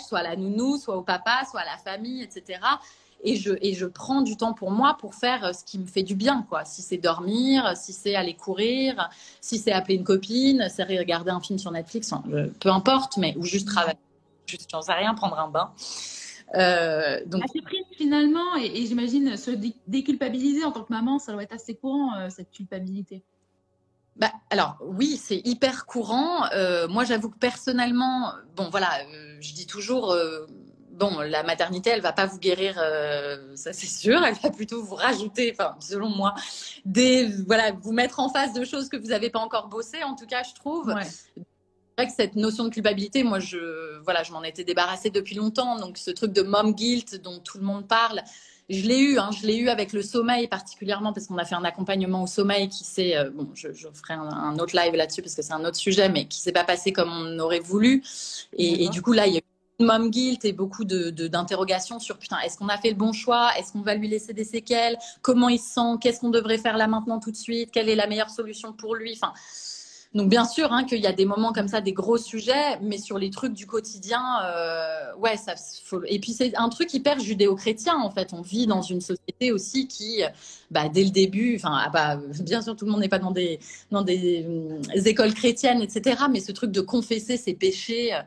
soit 0.06 0.20
à 0.20 0.22
la 0.22 0.36
nounou, 0.36 0.76
soit 0.76 0.96
au 0.96 1.02
papa, 1.02 1.42
soit 1.50 1.60
à 1.60 1.64
la 1.64 1.78
famille, 1.78 2.22
etc. 2.22 2.60
Et 3.22 3.36
je, 3.36 3.52
et 3.62 3.72
je 3.74 3.86
prends 3.86 4.20
du 4.20 4.36
temps 4.36 4.52
pour 4.52 4.70
moi 4.70 4.96
pour 5.00 5.14
faire 5.14 5.44
euh, 5.44 5.52
ce 5.52 5.64
qui 5.64 5.78
me 5.78 5.86
fait 5.86 6.02
du 6.02 6.14
bien, 6.14 6.44
quoi. 6.48 6.64
Si 6.64 6.82
c'est 6.82 6.98
dormir, 6.98 7.74
si 7.76 7.92
c'est 7.92 8.14
aller 8.14 8.34
courir, 8.34 9.08
si 9.40 9.58
c'est 9.58 9.72
appeler 9.72 9.94
une 9.94 10.04
copine, 10.04 10.66
c'est 10.68 10.84
regarder 10.84 11.30
un 11.30 11.40
film 11.40 11.58
sur 11.58 11.70
Netflix, 11.70 12.12
peu 12.60 12.68
importe, 12.68 13.16
mais 13.16 13.34
ou 13.38 13.44
juste 13.44 13.66
travailler, 13.66 13.98
juste, 14.46 14.68
j'en 14.70 14.82
sais 14.82 14.92
rien, 14.92 15.14
prendre 15.14 15.38
un 15.38 15.48
bain. 15.48 15.72
Euh, 16.54 17.20
donc... 17.26 17.42
Prise 17.46 17.84
finalement, 17.96 18.56
et, 18.60 18.86
j'imagine 18.86 19.36
se 19.36 19.50
déculpabiliser 19.86 20.64
en 20.64 20.72
tant 20.72 20.84
que 20.84 20.92
maman, 20.92 21.18
ça 21.18 21.32
doit 21.32 21.42
être 21.42 21.54
assez 21.54 21.74
courant, 21.74 22.14
euh, 22.16 22.28
cette 22.28 22.50
culpabilité. 22.50 23.22
Bah, 24.16 24.30
alors 24.50 24.76
oui, 24.80 25.20
c'est 25.20 25.40
hyper 25.44 25.86
courant. 25.86 26.46
Euh, 26.52 26.86
moi, 26.86 27.04
j'avoue 27.04 27.30
que 27.30 27.38
personnellement, 27.38 28.32
bon 28.56 28.68
voilà, 28.70 29.00
euh, 29.00 29.36
je 29.40 29.54
dis 29.54 29.66
toujours, 29.66 30.12
euh, 30.12 30.46
bon, 30.92 31.18
la 31.18 31.42
maternité, 31.42 31.90
elle 31.90 32.00
va 32.00 32.12
pas 32.12 32.26
vous 32.26 32.38
guérir, 32.38 32.76
ça 33.56 33.72
c'est 33.72 33.86
sûr. 33.86 34.22
Elle 34.24 34.36
va 34.36 34.50
plutôt 34.50 34.82
vous 34.82 34.94
rajouter, 34.94 35.52
enfin, 35.52 35.76
selon 35.80 36.10
moi, 36.10 36.34
des, 36.84 37.26
voilà, 37.46 37.72
vous 37.72 37.92
mettre 37.92 38.20
en 38.20 38.28
face 38.28 38.52
de 38.52 38.64
choses 38.64 38.88
que 38.88 38.96
vous 38.96 39.08
n'avez 39.08 39.30
pas 39.30 39.40
encore 39.40 39.68
bossé. 39.68 40.04
En 40.04 40.14
tout 40.14 40.26
cas, 40.26 40.42
je 40.44 40.54
trouve. 40.54 40.86
Ouais. 40.86 41.04
C'est 41.04 42.02
vrai 42.02 42.06
que 42.08 42.16
cette 42.16 42.34
notion 42.34 42.64
de 42.64 42.70
culpabilité, 42.70 43.22
moi, 43.22 43.38
je, 43.38 44.00
voilà, 44.02 44.22
je 44.24 44.32
m'en 44.32 44.42
étais 44.42 44.64
débarrassée 44.64 45.10
depuis 45.10 45.36
longtemps. 45.36 45.76
Donc, 45.76 45.98
ce 45.98 46.10
truc 46.10 46.32
de 46.32 46.42
mom 46.42 46.72
guilt 46.72 47.20
dont 47.22 47.38
tout 47.38 47.58
le 47.58 47.64
monde 47.64 47.86
parle, 47.86 48.22
je 48.70 48.86
l'ai 48.86 48.98
eu, 48.98 49.18
hein, 49.18 49.30
je 49.38 49.46
l'ai 49.46 49.56
eu 49.56 49.68
avec 49.68 49.92
le 49.92 50.02
sommeil 50.02 50.48
particulièrement 50.48 51.12
parce 51.12 51.26
qu'on 51.26 51.36
a 51.36 51.44
fait 51.44 51.54
un 51.54 51.64
accompagnement 51.64 52.22
au 52.22 52.26
sommeil 52.26 52.68
qui 52.68 52.84
s'est, 52.84 53.16
euh, 53.16 53.30
bon, 53.30 53.48
je, 53.54 53.68
ferai 53.72 54.14
un, 54.14 54.58
autre 54.58 54.74
live 54.74 54.94
là-dessus 54.94 55.20
parce 55.20 55.34
que 55.34 55.42
c'est 55.42 55.52
un 55.52 55.64
autre 55.64 55.76
sujet, 55.76 56.08
mais 56.08 56.26
qui 56.26 56.40
s'est 56.40 56.52
pas 56.52 56.64
passé 56.64 56.92
comme 56.92 57.10
on 57.10 57.38
aurait 57.38 57.60
voulu. 57.60 58.02
Et, 58.56 58.88
du 58.88 59.02
coup 59.02 59.12
là, 59.12 59.26
il 59.26 59.34
y 59.34 59.36
a 59.36 59.40
eu 59.40 59.84
mom 59.84 60.08
guilt 60.08 60.44
et 60.44 60.52
beaucoup 60.52 60.84
de, 60.84 61.10
d'interrogations 61.10 61.98
sur 61.98 62.18
putain, 62.18 62.38
est-ce 62.40 62.56
qu'on 62.56 62.68
a 62.68 62.78
fait 62.78 62.90
le 62.90 62.96
bon 62.96 63.12
choix? 63.12 63.50
Est-ce 63.58 63.72
qu'on 63.72 63.82
va 63.82 63.94
lui 63.94 64.08
laisser 64.08 64.32
des 64.32 64.44
séquelles? 64.44 64.96
Comment 65.20 65.48
il 65.48 65.58
se 65.58 65.74
sent? 65.74 65.98
Qu'est-ce 66.00 66.20
qu'on 66.20 66.30
devrait 66.30 66.58
faire 66.58 66.78
là 66.78 66.86
maintenant 66.86 67.20
tout 67.20 67.32
de 67.32 67.36
suite? 67.36 67.70
Quelle 67.70 67.90
est 67.90 67.96
la 67.96 68.06
meilleure 68.06 68.30
solution 68.30 68.72
pour 68.72 68.94
lui? 68.94 69.18
Enfin, 69.20 69.34
donc 70.14 70.28
bien 70.28 70.44
sûr 70.44 70.72
hein, 70.72 70.84
qu'il 70.84 71.00
y 71.00 71.08
a 71.08 71.12
des 71.12 71.24
moments 71.24 71.52
comme 71.52 71.66
ça, 71.66 71.80
des 71.80 71.92
gros 71.92 72.18
sujets, 72.18 72.78
mais 72.80 72.98
sur 72.98 73.18
les 73.18 73.30
trucs 73.30 73.52
du 73.52 73.66
quotidien, 73.66 74.22
euh, 74.44 75.12
ouais, 75.16 75.36
ça 75.36 75.54
faut... 75.84 76.02
Et 76.06 76.20
puis 76.20 76.32
c'est 76.32 76.54
un 76.56 76.68
truc 76.68 76.94
hyper 76.94 77.18
judéo-chrétien 77.18 77.96
en 77.96 78.10
fait. 78.10 78.32
On 78.32 78.40
vit 78.40 78.68
dans 78.68 78.82
une 78.82 79.00
société 79.00 79.50
aussi 79.50 79.88
qui, 79.88 80.22
bah, 80.70 80.88
dès 80.88 81.02
le 81.02 81.10
début, 81.10 81.56
enfin, 81.56 81.80
ah 81.84 81.90
bah, 81.90 82.20
bien 82.42 82.62
sûr 82.62 82.76
tout 82.76 82.84
le 82.84 82.92
monde 82.92 83.00
n'est 83.00 83.08
pas 83.08 83.18
dans 83.18 83.32
des 83.32 83.58
dans 83.90 84.02
des, 84.02 84.46
euh, 84.48 85.02
écoles 85.04 85.34
chrétiennes, 85.34 85.82
etc. 85.82 86.22
Mais 86.30 86.38
ce 86.38 86.52
truc 86.52 86.70
de 86.70 86.80
confesser 86.80 87.36
ses 87.36 87.54
péchés. 87.54 88.14
Euh, 88.14 88.20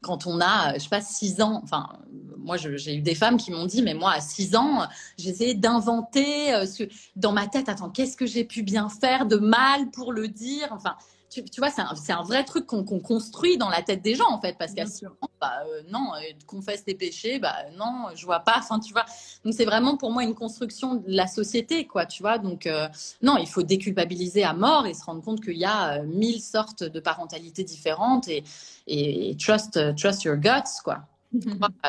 quand 0.00 0.26
on 0.26 0.38
a, 0.38 0.74
je 0.74 0.80
sais 0.80 0.90
pas, 0.90 1.00
6 1.00 1.40
ans, 1.40 1.62
enfin, 1.64 1.88
moi 2.36 2.58
j'ai 2.58 2.94
eu 2.94 3.00
des 3.00 3.14
femmes 3.14 3.38
qui 3.38 3.50
m'ont 3.50 3.64
dit, 3.64 3.80
mais 3.80 3.94
moi 3.94 4.12
à 4.12 4.20
6 4.20 4.54
ans, 4.54 4.86
j'essayais 5.16 5.54
d'inventer 5.54 6.66
ce, 6.66 6.82
dans 7.16 7.32
ma 7.32 7.46
tête, 7.46 7.70
attends, 7.70 7.88
qu'est-ce 7.88 8.14
que 8.14 8.26
j'ai 8.26 8.44
pu 8.44 8.62
bien 8.62 8.90
faire 8.90 9.24
de 9.24 9.36
mal 9.36 9.90
pour 9.92 10.12
le 10.12 10.28
dire 10.28 10.68
Enfin, 10.72 10.94
tu, 11.42 11.60
vois, 11.60 11.70
c'est 11.70 12.12
un, 12.12 12.22
vrai 12.22 12.44
truc 12.44 12.66
qu'on 12.66 12.84
construit 12.84 13.56
dans 13.56 13.68
la 13.68 13.82
tête 13.82 14.02
des 14.02 14.14
gens, 14.14 14.30
en 14.30 14.40
fait, 14.40 14.56
parce 14.58 14.74
qu'à 14.74 14.86
ce 14.86 15.06
bah, 15.40 15.62
euh, 15.66 15.82
non, 15.90 16.12
euh, 16.14 16.32
confesse 16.46 16.84
tes 16.84 16.94
péchés, 16.94 17.38
bah 17.38 17.54
non, 17.76 18.06
je 18.14 18.24
vois 18.24 18.40
pas, 18.40 18.56
enfin, 18.56 18.78
tu 18.78 18.92
vois. 18.92 19.04
Donc, 19.44 19.52
c'est 19.54 19.64
vraiment 19.64 19.96
pour 19.96 20.10
moi 20.10 20.22
une 20.22 20.34
construction 20.34 20.94
de 20.94 21.04
la 21.06 21.26
société, 21.26 21.86
quoi, 21.86 22.06
tu 22.06 22.22
vois. 22.22 22.38
Donc, 22.38 22.66
euh, 22.66 22.88
non, 23.22 23.36
il 23.36 23.46
faut 23.46 23.62
déculpabiliser 23.62 24.44
à 24.44 24.54
mort 24.54 24.86
et 24.86 24.94
se 24.94 25.04
rendre 25.04 25.22
compte 25.22 25.42
qu'il 25.42 25.58
y 25.58 25.64
a 25.64 26.02
mille 26.02 26.40
sortes 26.40 26.82
de 26.84 27.00
parentalité 27.00 27.64
différentes 27.64 28.28
et, 28.28 28.44
et, 28.86 29.36
trust, 29.36 29.78
trust 29.96 30.24
your 30.24 30.36
guts, 30.36 30.80
quoi. 30.82 31.00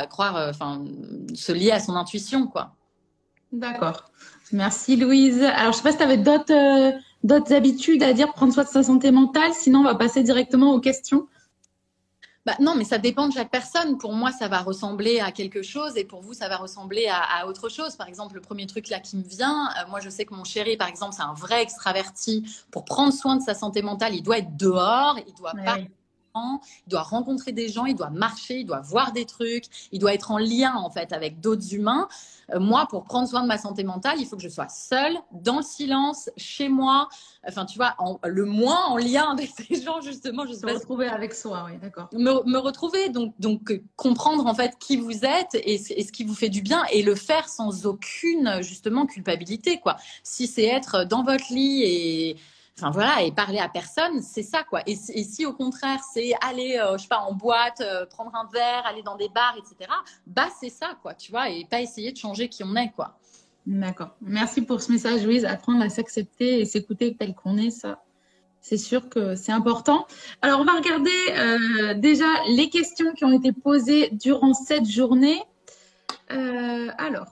croire, 0.09 0.49
enfin, 0.49 0.83
se 1.33 1.51
lier 1.51 1.71
à 1.71 1.79
son 1.79 1.95
intuition, 1.95 2.47
quoi. 2.47 2.75
D'accord. 3.51 4.11
Merci 4.51 4.97
Louise. 4.97 5.41
Alors, 5.43 5.71
je 5.71 5.77
sais 5.77 5.83
pas 5.83 5.91
si 5.91 5.97
tu 5.97 6.03
avais 6.03 6.17
d'autres 6.17 6.93
d'autres 7.25 7.53
habitudes 7.53 8.03
à 8.03 8.13
dire 8.13 8.31
prendre 8.33 8.53
soin 8.53 8.63
de 8.63 8.69
sa 8.69 8.83
santé 8.83 9.11
mentale 9.11 9.51
Sinon, 9.53 9.79
on 9.79 9.83
va 9.83 9.95
passer 9.95 10.23
directement 10.23 10.73
aux 10.73 10.79
questions. 10.79 11.27
Bah, 12.45 12.53
non, 12.59 12.75
mais 12.75 12.83
ça 12.83 12.99
dépend 12.99 13.27
de 13.27 13.33
chaque 13.33 13.49
personne. 13.49 13.97
Pour 13.97 14.13
moi, 14.13 14.31
ça 14.31 14.47
va 14.47 14.59
ressembler 14.59 15.19
à 15.19 15.31
quelque 15.31 15.63
chose 15.63 15.97
et 15.97 16.03
pour 16.03 16.21
vous, 16.21 16.33
ça 16.35 16.47
va 16.47 16.57
ressembler 16.57 17.07
à, 17.09 17.47
autre 17.47 17.69
chose. 17.69 17.95
Par 17.95 18.07
exemple, 18.07 18.35
le 18.35 18.41
premier 18.41 18.67
truc 18.67 18.89
là 18.89 18.99
qui 18.99 19.17
me 19.17 19.23
vient, 19.23 19.69
euh, 19.69 19.89
moi, 19.89 19.99
je 19.99 20.09
sais 20.09 20.25
que 20.25 20.35
mon 20.35 20.43
chéri, 20.43 20.77
par 20.77 20.87
exemple, 20.87 21.15
c'est 21.15 21.23
un 21.23 21.33
vrai 21.33 21.63
extraverti. 21.63 22.45
Pour 22.69 22.85
prendre 22.85 23.11
soin 23.11 23.37
de 23.37 23.41
sa 23.41 23.55
santé 23.55 23.81
mentale, 23.81 24.13
il 24.13 24.21
doit 24.21 24.37
être 24.37 24.55
dehors, 24.55 25.17
il 25.27 25.33
doit 25.33 25.53
pas 25.65 25.77
il 26.35 26.89
doit 26.89 27.03
rencontrer 27.03 27.51
des 27.51 27.69
gens, 27.69 27.85
il 27.85 27.95
doit 27.95 28.09
marcher, 28.09 28.59
il 28.59 28.65
doit 28.65 28.81
voir 28.81 29.11
des 29.11 29.25
trucs, 29.25 29.65
il 29.91 29.99
doit 29.99 30.13
être 30.13 30.31
en 30.31 30.37
lien 30.37 30.75
en 30.75 30.89
fait 30.89 31.13
avec 31.13 31.39
d'autres 31.39 31.73
humains. 31.73 32.07
Euh, 32.53 32.59
moi, 32.59 32.85
pour 32.89 33.03
prendre 33.03 33.27
soin 33.27 33.41
de 33.41 33.47
ma 33.47 33.57
santé 33.57 33.83
mentale, 33.83 34.17
il 34.19 34.27
faut 34.27 34.35
que 34.35 34.41
je 34.41 34.49
sois 34.49 34.67
seule, 34.69 35.17
dans 35.31 35.57
le 35.57 35.63
silence, 35.63 36.29
chez 36.37 36.69
moi. 36.69 37.09
Enfin, 37.47 37.65
tu 37.65 37.77
vois, 37.77 37.95
le 38.23 38.45
moins 38.45 38.85
en 38.85 38.97
lien 38.97 39.31
avec 39.31 39.49
ces 39.57 39.81
gens 39.81 40.01
justement. 40.01 40.45
Je 40.45 40.53
se 40.53 40.65
retrouver 40.65 41.07
avec 41.07 41.33
soi, 41.33 41.65
oui, 41.67 41.77
d'accord. 41.81 42.09
Me, 42.13 42.57
retrouver, 42.57 43.09
donc, 43.09 43.33
donc 43.39 43.71
euh, 43.71 43.83
comprendre 43.95 44.45
en 44.45 44.53
fait 44.53 44.77
qui 44.79 44.97
vous 44.97 45.25
êtes 45.25 45.55
et, 45.55 45.75
et, 45.75 46.03
ce 46.03 46.11
qui 46.11 46.23
vous 46.23 46.33
fait 46.33 46.49
du 46.49 46.61
bien 46.61 46.83
et 46.91 47.03
le 47.03 47.15
faire 47.15 47.49
sans 47.49 47.85
aucune 47.85 48.61
justement 48.61 49.05
culpabilité, 49.05 49.79
quoi. 49.79 49.97
Si 50.23 50.47
c'est 50.47 50.65
être 50.65 51.03
dans 51.05 51.23
votre 51.23 51.51
lit 51.51 51.83
et 51.83 52.37
Enfin 52.77 52.91
voilà, 52.91 53.23
et 53.23 53.31
parler 53.31 53.59
à 53.59 53.69
personne, 53.69 54.21
c'est 54.21 54.43
ça 54.43 54.63
quoi. 54.63 54.81
Et, 54.85 54.95
si 54.95 55.45
au 55.45 55.53
contraire 55.53 56.01
c'est 56.13 56.33
aller, 56.41 56.77
euh, 56.77 56.97
je 56.97 57.03
sais 57.03 57.07
pas, 57.07 57.21
en 57.21 57.33
boîte, 57.33 57.79
euh, 57.79 58.05
prendre 58.05 58.35
un 58.35 58.49
verre, 58.51 58.85
aller 58.85 59.01
dans 59.01 59.15
des 59.15 59.29
bars, 59.29 59.55
etc. 59.57 59.89
Bah 60.27 60.49
c'est 60.59 60.69
ça 60.69 60.97
quoi, 61.01 61.13
tu 61.13 61.31
vois, 61.31 61.49
et 61.49 61.65
pas 61.65 61.79
essayer 61.79 62.11
de 62.11 62.17
changer 62.17 62.49
qui 62.49 62.65
on 62.65 62.75
est 62.75 62.91
quoi. 62.91 63.17
D'accord. 63.65 64.09
Merci 64.21 64.61
pour 64.61 64.81
ce 64.81 64.91
message, 64.91 65.23
Louise. 65.23 65.45
Apprendre 65.45 65.81
à 65.83 65.89
s'accepter 65.89 66.59
et 66.59 66.65
s'écouter 66.65 67.15
tel 67.17 67.33
qu'on 67.33 67.57
est, 67.57 67.71
ça, 67.71 68.03
c'est 68.59 68.77
sûr 68.77 69.07
que 69.09 69.35
c'est 69.35 69.53
important. 69.53 70.05
Alors, 70.41 70.59
on 70.59 70.65
va 70.65 70.73
regarder 70.73 71.09
euh, 71.31 71.93
déjà 71.95 72.27
les 72.49 72.69
questions 72.69 73.13
qui 73.13 73.23
ont 73.25 73.31
été 73.31 73.53
posées 73.53 74.09
durant 74.11 74.53
cette 74.53 74.85
journée. 74.85 75.41
alors. 76.29 77.27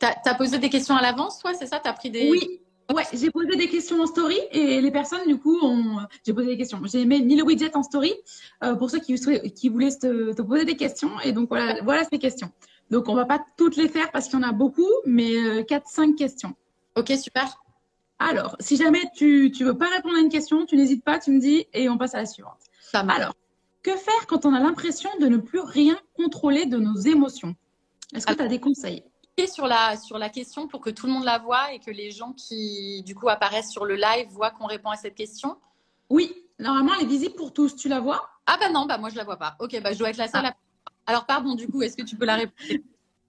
Tu 0.00 0.06
as, 0.28 0.34
posé 0.34 0.58
des 0.58 0.68
questions 0.68 0.96
à 0.96 1.00
l'avance, 1.00 1.38
toi, 1.38 1.54
c'est 1.54 1.66
ça? 1.66 1.80
Tu 1.80 1.88
as 1.88 1.92
pris 1.94 2.10
des. 2.10 2.28
Oui, 2.28 2.60
Ouais, 2.92 3.04
j'ai 3.14 3.30
posé 3.30 3.56
des 3.56 3.68
questions 3.68 4.00
en 4.00 4.06
story 4.06 4.38
et 4.50 4.80
les 4.80 4.90
personnes, 4.90 5.26
du 5.26 5.38
coup, 5.38 5.58
ont... 5.62 6.00
j'ai 6.26 6.34
posé 6.34 6.48
des 6.48 6.56
questions. 6.58 6.80
J'ai 6.84 7.06
mis 7.06 7.36
le 7.36 7.42
widget 7.42 7.74
en 7.76 7.82
story 7.82 8.12
euh, 8.62 8.74
pour 8.74 8.90
ceux 8.90 9.00
qui, 9.00 9.14
qui 9.52 9.68
voulaient 9.70 9.94
te, 9.94 10.42
poser 10.42 10.64
des 10.64 10.76
questions. 10.76 11.18
Et 11.20 11.32
donc, 11.32 11.48
voilà, 11.48 11.80
voilà 11.82 12.04
ces 12.04 12.18
questions. 12.18 12.50
Donc, 12.90 13.08
on 13.08 13.14
va 13.14 13.24
pas 13.24 13.42
toutes 13.56 13.76
les 13.76 13.88
faire 13.88 14.10
parce 14.12 14.28
qu'il 14.28 14.38
y 14.38 14.44
en 14.44 14.46
a 14.46 14.52
beaucoup, 14.52 14.90
mais 15.06 15.62
4-5 15.62 16.12
euh, 16.12 16.14
questions. 16.14 16.54
Ok, 16.96 17.12
super. 17.20 17.62
Alors, 18.18 18.56
si 18.60 18.76
jamais 18.76 19.02
tu 19.16 19.50
ne 19.58 19.64
veux 19.64 19.76
pas 19.76 19.88
répondre 19.88 20.16
à 20.16 20.20
une 20.20 20.28
question, 20.28 20.66
tu 20.66 20.76
n'hésites 20.76 21.04
pas, 21.04 21.18
tu 21.18 21.30
me 21.30 21.40
dis 21.40 21.66
et 21.72 21.88
on 21.88 21.98
passe 21.98 22.14
à 22.14 22.18
la 22.18 22.26
suivante. 22.26 22.58
Alors, 22.92 23.34
que 23.82 23.90
faire 23.90 24.26
quand 24.28 24.46
on 24.46 24.54
a 24.54 24.60
l'impression 24.60 25.10
de 25.20 25.26
ne 25.26 25.36
plus 25.36 25.60
rien 25.60 25.98
contrôler 26.16 26.66
de 26.66 26.78
nos 26.78 26.96
émotions? 26.96 27.56
Est-ce 28.14 28.26
que 28.26 28.34
tu 28.34 28.42
as 28.42 28.48
des 28.48 28.60
conseils? 28.60 29.02
Sur 29.46 29.66
la, 29.66 29.96
sur 29.96 30.18
la 30.18 30.28
question 30.28 30.68
pour 30.68 30.80
que 30.80 30.90
tout 30.90 31.06
le 31.06 31.12
monde 31.12 31.24
la 31.24 31.38
voit 31.38 31.72
et 31.72 31.80
que 31.80 31.90
les 31.90 32.10
gens 32.10 32.32
qui, 32.32 33.02
du 33.04 33.14
coup, 33.14 33.28
apparaissent 33.28 33.70
sur 33.70 33.84
le 33.84 33.96
live 33.96 34.28
voient 34.30 34.50
qu'on 34.50 34.66
répond 34.66 34.90
à 34.90 34.96
cette 34.96 35.14
question? 35.14 35.56
Oui, 36.08 36.32
normalement, 36.58 36.92
elle 36.96 37.04
est 37.04 37.08
visible 37.08 37.34
pour 37.34 37.52
tous. 37.52 37.74
Tu 37.76 37.88
la 37.88 38.00
vois? 38.00 38.28
Ah, 38.46 38.56
bah 38.60 38.70
non, 38.70 38.86
bah 38.86 38.98
moi, 38.98 39.10
je 39.10 39.16
la 39.16 39.24
vois 39.24 39.36
pas. 39.36 39.56
Ok, 39.58 39.78
bah 39.82 39.92
je 39.92 39.98
dois 39.98 40.10
être 40.10 40.16
la 40.16 40.28
seule. 40.28 40.44
Ah. 40.44 40.54
Alors, 41.06 41.26
pardon, 41.26 41.54
du 41.54 41.66
coup, 41.68 41.82
est-ce 41.82 41.96
que 41.96 42.02
tu 42.02 42.16
peux 42.16 42.24
la 42.24 42.36
répondre? 42.36 42.80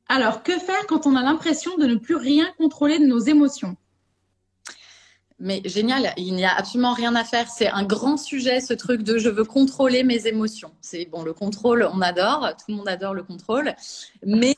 Alors, 0.08 0.44
que 0.44 0.58
faire 0.60 0.86
quand 0.88 1.08
on 1.08 1.16
a 1.16 1.24
l'impression 1.24 1.76
de 1.78 1.86
ne 1.86 1.96
plus 1.96 2.16
rien 2.16 2.52
contrôler 2.58 3.00
de 3.00 3.06
nos 3.06 3.20
émotions? 3.20 3.76
Mais 5.38 5.62
génial, 5.66 6.14
il 6.16 6.34
n'y 6.34 6.46
a 6.46 6.56
absolument 6.56 6.94
rien 6.94 7.14
à 7.16 7.26
faire. 7.26 7.50
C'est 7.50 7.68
un 7.68 7.84
grand 7.84 8.16
sujet, 8.16 8.62
ce 8.62 8.74
truc 8.74 9.02
de 9.02 9.18
je 9.18 9.28
veux 9.28 9.44
contrôler 9.44 10.04
mes 10.04 10.28
émotions. 10.28 10.72
C'est 10.80 11.06
bon, 11.08 11.24
le 11.24 11.34
contrôle, 11.34 11.90
on 11.92 12.02
adore, 12.02 12.52
tout 12.56 12.66
le 12.70 12.76
monde 12.76 12.88
adore 12.88 13.14
le 13.14 13.24
contrôle, 13.24 13.76
mais 14.26 14.56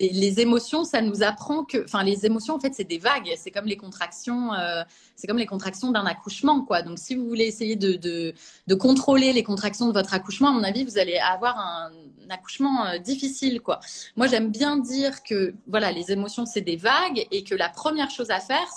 et 0.00 0.10
les 0.10 0.40
émotions, 0.40 0.84
ça 0.84 1.02
nous 1.02 1.24
apprend 1.24 1.64
que, 1.64 1.84
enfin, 1.84 2.04
les 2.04 2.24
émotions, 2.24 2.54
en 2.54 2.60
fait, 2.60 2.72
c'est 2.72 2.84
des 2.84 2.98
vagues. 2.98 3.32
C'est 3.36 3.50
comme 3.50 3.64
les 3.64 3.76
contractions, 3.76 4.54
euh, 4.54 4.82
c'est 5.16 5.26
comme 5.26 5.38
les 5.38 5.46
contractions 5.46 5.90
d'un 5.90 6.06
accouchement, 6.06 6.62
quoi. 6.62 6.82
Donc, 6.82 6.98
si 7.00 7.16
vous 7.16 7.26
voulez 7.26 7.46
essayer 7.46 7.74
de, 7.74 7.94
de, 7.94 8.32
de, 8.68 8.74
contrôler 8.76 9.32
les 9.32 9.42
contractions 9.42 9.88
de 9.88 9.92
votre 9.92 10.14
accouchement, 10.14 10.50
à 10.50 10.52
mon 10.52 10.62
avis, 10.62 10.84
vous 10.84 10.98
allez 10.98 11.18
avoir 11.18 11.58
un, 11.58 11.90
accouchement 12.30 12.86
euh, 12.86 12.98
difficile, 12.98 13.60
quoi. 13.60 13.80
Moi, 14.14 14.28
j'aime 14.28 14.50
bien 14.50 14.76
dire 14.76 15.24
que, 15.24 15.54
voilà, 15.66 15.90
les 15.90 16.12
émotions, 16.12 16.46
c'est 16.46 16.60
des 16.60 16.76
vagues 16.76 17.26
et 17.32 17.42
que 17.42 17.56
la 17.56 17.68
première 17.68 18.10
chose 18.10 18.30
à 18.30 18.38
faire, 18.38 18.68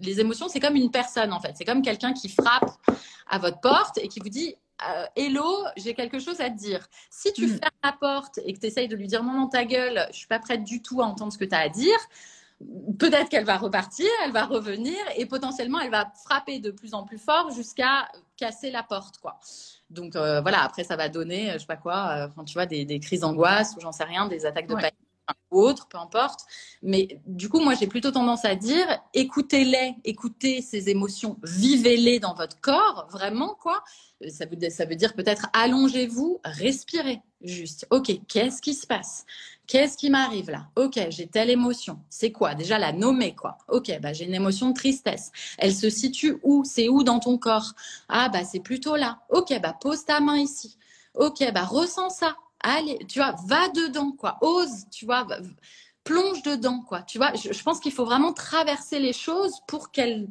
les 0.00 0.20
émotions, 0.20 0.48
c'est 0.48 0.60
comme 0.60 0.76
une 0.76 0.92
personne, 0.92 1.32
en 1.32 1.40
fait. 1.40 1.54
C'est 1.56 1.64
comme 1.64 1.82
quelqu'un 1.82 2.12
qui 2.12 2.28
frappe 2.28 2.70
à 3.28 3.38
votre 3.38 3.60
porte 3.60 3.98
et 3.98 4.06
qui 4.06 4.20
vous 4.20 4.28
dit 4.28 4.54
euh, 4.88 5.06
Hello, 5.16 5.64
j'ai 5.76 5.94
quelque 5.94 6.18
chose 6.18 6.40
à 6.40 6.50
te 6.50 6.56
dire. 6.56 6.86
Si 7.10 7.32
tu 7.32 7.46
hmm. 7.46 7.58
fermes 7.58 7.80
la 7.82 7.92
porte 7.92 8.38
et 8.44 8.52
que 8.52 8.60
tu 8.60 8.66
essayes 8.66 8.88
de 8.88 8.96
lui 8.96 9.06
dire 9.06 9.22
non, 9.22 9.32
non, 9.32 9.48
ta 9.48 9.64
gueule, 9.64 10.06
je 10.10 10.16
suis 10.16 10.26
pas 10.26 10.38
prête 10.38 10.64
du 10.64 10.82
tout 10.82 11.00
à 11.02 11.04
entendre 11.04 11.32
ce 11.32 11.38
que 11.38 11.44
tu 11.44 11.54
as 11.54 11.60
à 11.60 11.68
dire, 11.68 11.98
peut-être 12.98 13.28
qu'elle 13.28 13.44
va 13.44 13.56
repartir, 13.56 14.08
elle 14.24 14.32
va 14.32 14.44
revenir 14.44 14.96
et 15.16 15.26
potentiellement 15.26 15.80
elle 15.80 15.90
va 15.90 16.12
frapper 16.24 16.58
de 16.58 16.70
plus 16.70 16.94
en 16.94 17.04
plus 17.04 17.18
fort 17.18 17.50
jusqu'à 17.50 18.08
casser 18.36 18.70
la 18.70 18.82
porte, 18.82 19.18
quoi. 19.18 19.38
Donc 19.90 20.16
euh, 20.16 20.40
voilà, 20.40 20.62
après 20.62 20.84
ça 20.84 20.96
va 20.96 21.08
donner, 21.08 21.52
je 21.52 21.58
sais 21.58 21.66
pas 21.66 21.76
quoi, 21.76 22.30
euh, 22.38 22.42
tu 22.44 22.54
vois, 22.54 22.66
des, 22.66 22.84
des 22.84 23.00
crises 23.00 23.20
d'angoisse 23.20 23.74
ou 23.76 23.80
j'en 23.80 23.92
sais 23.92 24.04
rien, 24.04 24.26
des 24.26 24.44
attaques 24.44 24.66
de 24.66 24.74
panique 24.74 25.07
ou 25.50 25.60
autre, 25.60 25.88
peu 25.88 25.98
importe. 25.98 26.40
Mais 26.82 27.20
du 27.26 27.48
coup, 27.48 27.60
moi, 27.60 27.74
j'ai 27.74 27.86
plutôt 27.86 28.10
tendance 28.10 28.44
à 28.44 28.54
dire, 28.54 28.86
écoutez-les, 29.14 29.94
écoutez 30.04 30.62
ces 30.62 30.88
émotions, 30.90 31.38
vivez-les 31.42 32.20
dans 32.20 32.34
votre 32.34 32.60
corps, 32.60 33.08
vraiment, 33.10 33.54
quoi. 33.60 33.82
Ça 34.28 34.46
veut, 34.46 34.70
ça 34.70 34.84
veut 34.84 34.96
dire 34.96 35.14
peut-être 35.14 35.46
allongez-vous, 35.52 36.40
respirez 36.44 37.22
juste. 37.40 37.86
Ok, 37.90 38.10
qu'est-ce 38.26 38.60
qui 38.60 38.74
se 38.74 38.84
passe? 38.86 39.24
Qu'est-ce 39.68 39.96
qui 39.96 40.10
m'arrive 40.10 40.50
là? 40.50 40.66
Ok, 40.76 40.98
j'ai 41.10 41.28
telle 41.28 41.50
émotion. 41.50 42.00
C'est 42.08 42.32
quoi? 42.32 42.54
Déjà 42.54 42.78
la 42.78 42.92
nommer, 42.92 43.34
quoi. 43.34 43.58
Ok, 43.68 43.96
bah, 44.00 44.12
j'ai 44.12 44.24
une 44.24 44.34
émotion 44.34 44.70
de 44.70 44.74
tristesse. 44.74 45.30
Elle 45.58 45.74
se 45.74 45.88
situe 45.90 46.38
où? 46.42 46.64
C'est 46.64 46.88
où 46.88 47.04
dans 47.04 47.20
ton 47.20 47.38
corps? 47.38 47.74
Ah, 48.08 48.28
bah 48.28 48.44
c'est 48.44 48.60
plutôt 48.60 48.96
là. 48.96 49.20
Ok, 49.30 49.52
bah 49.62 49.76
pose 49.80 50.04
ta 50.04 50.20
main 50.20 50.38
ici. 50.38 50.78
Ok, 51.14 51.44
bah 51.52 51.64
ressens 51.64 52.10
ça 52.10 52.36
allez, 52.60 52.98
tu 53.08 53.18
vois, 53.18 53.34
va 53.46 53.68
dedans, 53.68 54.12
quoi. 54.12 54.38
Ose, 54.40 54.86
tu 54.90 55.04
vois, 55.04 55.26
plonge 56.04 56.42
dedans, 56.42 56.80
quoi. 56.80 57.02
Tu 57.02 57.18
vois, 57.18 57.32
je, 57.34 57.62
pense 57.62 57.80
qu'il 57.80 57.92
faut 57.92 58.04
vraiment 58.04 58.32
traverser 58.32 58.98
les 58.98 59.12
choses 59.12 59.60
pour 59.66 59.90
qu'elles 59.90 60.28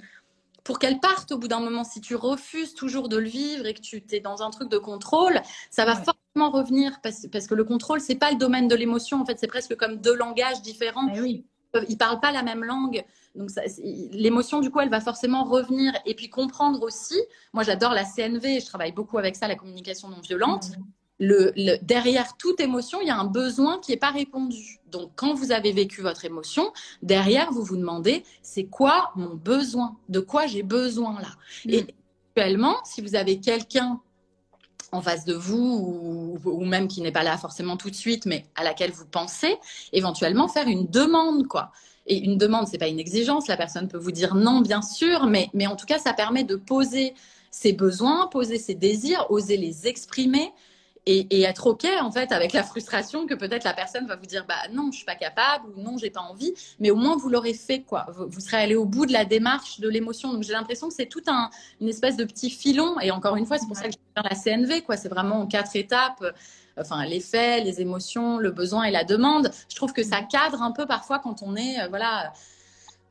pour 0.63 0.79
qu'elles 0.79 0.99
partent 0.99 1.31
au 1.31 1.37
bout 1.37 1.47
d'un 1.47 1.61
moment. 1.61 1.85
Si 1.85 2.01
tu 2.01 2.15
refuses 2.15 2.73
toujours 2.73 3.07
de 3.07 3.15
le 3.15 3.29
vivre 3.29 3.65
et 3.65 3.73
que 3.73 3.79
tu 3.79 4.03
es 4.11 4.19
dans 4.19 4.41
un 4.41 4.49
truc 4.49 4.69
de 4.69 4.77
contrôle, 4.77 5.41
ça 5.71 5.85
va 5.85 5.95
forcément 5.95 6.51
revenir 6.51 6.99
parce, 7.01 7.25
parce, 7.31 7.47
que 7.47 7.55
le 7.55 7.63
contrôle, 7.63 8.01
c'est 8.01 8.15
pas 8.15 8.31
le 8.31 8.37
domaine 8.37 8.67
de 8.67 8.75
l'émotion. 8.75 9.21
En 9.21 9.25
fait, 9.25 9.39
c'est 9.39 9.47
presque 9.47 9.77
comme 9.77 9.95
deux 9.95 10.15
langages 10.15 10.61
différents. 10.61 11.07
Eh 11.15 11.21
oui. 11.21 11.45
Ils 11.87 11.97
parlent 11.97 12.19
pas 12.19 12.33
la 12.33 12.43
même 12.43 12.65
langue. 12.65 13.05
Donc, 13.35 13.49
l'émotion, 14.11 14.59
du 14.59 14.69
coup, 14.69 14.81
elle 14.81 14.89
va 14.89 14.99
forcément 14.99 15.45
revenir. 15.45 15.93
Et 16.05 16.15
puis, 16.15 16.29
comprendre 16.29 16.81
aussi. 16.81 17.15
Moi, 17.53 17.63
j'adore 17.63 17.93
la 17.93 18.03
CNV. 18.03 18.59
Je 18.59 18.65
travaille 18.65 18.91
beaucoup 18.91 19.17
avec 19.17 19.37
ça, 19.37 19.47
la 19.47 19.55
communication 19.55 20.09
non 20.09 20.19
violente 20.19 20.71
le, 21.19 21.77
derrière 21.83 22.37
toute 22.37 22.59
émotion, 22.59 22.99
il 23.01 23.07
y 23.07 23.11
a 23.11 23.17
un 23.17 23.25
besoin 23.25 23.79
qui 23.79 23.91
n'est 23.91 23.97
pas 23.97 24.11
répondu. 24.11 24.79
Donc, 24.91 25.11
quand 25.15 25.33
vous 25.33 25.51
avez 25.51 25.71
vécu 25.71 26.01
votre 26.01 26.25
émotion, 26.25 26.71
derrière, 27.01 27.51
vous 27.51 27.63
vous 27.63 27.77
demandez, 27.77 28.23
c'est 28.41 28.65
quoi 28.65 29.11
mon 29.15 29.35
besoin? 29.35 29.97
De 30.09 30.19
quoi 30.19 30.45
j'ai 30.45 30.63
besoin 30.63 31.19
là? 31.19 31.29
Mm. 31.65 31.69
Et 31.69 31.95
actuellement, 32.35 32.75
si 32.83 33.01
vous 33.01 33.15
avez 33.15 33.39
quelqu'un 33.39 33.99
en 34.91 35.01
face 35.01 35.25
de 35.25 35.33
vous 35.33 36.39
ou, 36.45 36.65
même 36.65 36.87
qui 36.87 37.01
n'est 37.01 37.11
pas 37.11 37.23
là 37.23 37.37
forcément 37.37 37.77
tout 37.77 37.89
de 37.89 37.95
suite, 37.95 38.25
mais 38.25 38.45
à 38.55 38.63
laquelle 38.63 38.91
vous 38.91 39.05
pensez, 39.05 39.57
éventuellement 39.91 40.47
faire 40.47 40.67
une 40.67 40.87
demande, 40.87 41.47
quoi. 41.47 41.71
Et 42.05 42.17
une 42.17 42.37
demande, 42.37 42.67
c'est 42.67 42.77
pas 42.77 42.87
une 42.87 42.99
exigence. 42.99 43.47
La 43.47 43.57
personne 43.57 43.89
peut 43.89 43.97
vous 43.97 44.11
dire 44.11 44.33
non, 44.35 44.61
bien 44.61 44.81
sûr, 44.81 45.25
mais, 45.25 45.49
mais 45.53 45.67
en 45.67 45.75
tout 45.75 45.85
cas, 45.85 45.99
ça 45.99 46.13
permet 46.13 46.45
de 46.45 46.55
poser 46.55 47.13
ses 47.51 47.73
besoins, 47.73 48.27
poser 48.27 48.57
ses 48.57 48.75
désirs, 48.75 49.25
oser 49.29 49.57
les 49.57 49.87
exprimer, 49.87 50.53
et, 51.07 51.41
être 51.41 51.67
ok 51.67 51.87
en 52.01 52.11
fait 52.11 52.31
avec 52.31 52.51
la 52.51 52.63
frustration 52.63 53.25
que 53.25 53.33
peut-être 53.33 53.63
la 53.63 53.73
personne 53.73 54.05
va 54.07 54.15
vous 54.17 54.25
dire 54.25 54.45
bah 54.45 54.55
non 54.73 54.89
je 54.91 54.97
suis 54.97 55.05
pas 55.05 55.15
capable 55.15 55.67
ou 55.69 55.81
non 55.81 55.97
j'ai 55.97 56.09
pas 56.09 56.21
envie. 56.21 56.53
Mais 56.79 56.91
au 56.91 56.95
moins 56.95 57.15
vous 57.15 57.29
l'aurez 57.29 57.53
fait 57.53 57.81
quoi. 57.81 58.05
Vous, 58.09 58.39
serez 58.39 58.57
allé 58.57 58.75
au 58.75 58.85
bout 58.85 59.05
de 59.05 59.13
la 59.13 59.25
démarche 59.25 59.79
de 59.79 59.87
l'émotion. 59.87 60.33
Donc 60.33 60.43
j'ai 60.43 60.53
l'impression 60.53 60.89
que 60.89 60.93
c'est 60.93 61.07
tout 61.07 61.23
un 61.27 61.49
une 61.79 61.87
espèce 61.87 62.17
de 62.17 62.25
petit 62.25 62.49
filon. 62.49 62.99
Et 62.99 63.11
encore 63.11 63.37
une 63.37 63.45
fois 63.45 63.57
c'est 63.57 63.67
pour 63.67 63.77
ça 63.77 63.87
que 63.87 63.91
je 63.91 64.21
la 64.21 64.35
CNV 64.35 64.81
quoi. 64.81 64.97
C'est 64.97 65.09
vraiment 65.09 65.41
en 65.41 65.47
quatre 65.47 65.75
étapes 65.75 66.23
enfin 66.79 67.05
les 67.05 67.21
faits 67.21 67.63
les 67.63 67.81
émotions 67.81 68.37
le 68.37 68.51
besoin 68.51 68.83
et 68.83 68.91
la 68.91 69.03
demande. 69.03 69.51
Je 69.69 69.75
trouve 69.75 69.93
que 69.93 70.03
ça 70.03 70.21
cadre 70.21 70.61
un 70.61 70.71
peu 70.71 70.85
parfois 70.85 71.19
quand 71.19 71.41
on 71.41 71.55
est 71.55 71.79
euh, 71.79 71.87
voilà 71.87 72.33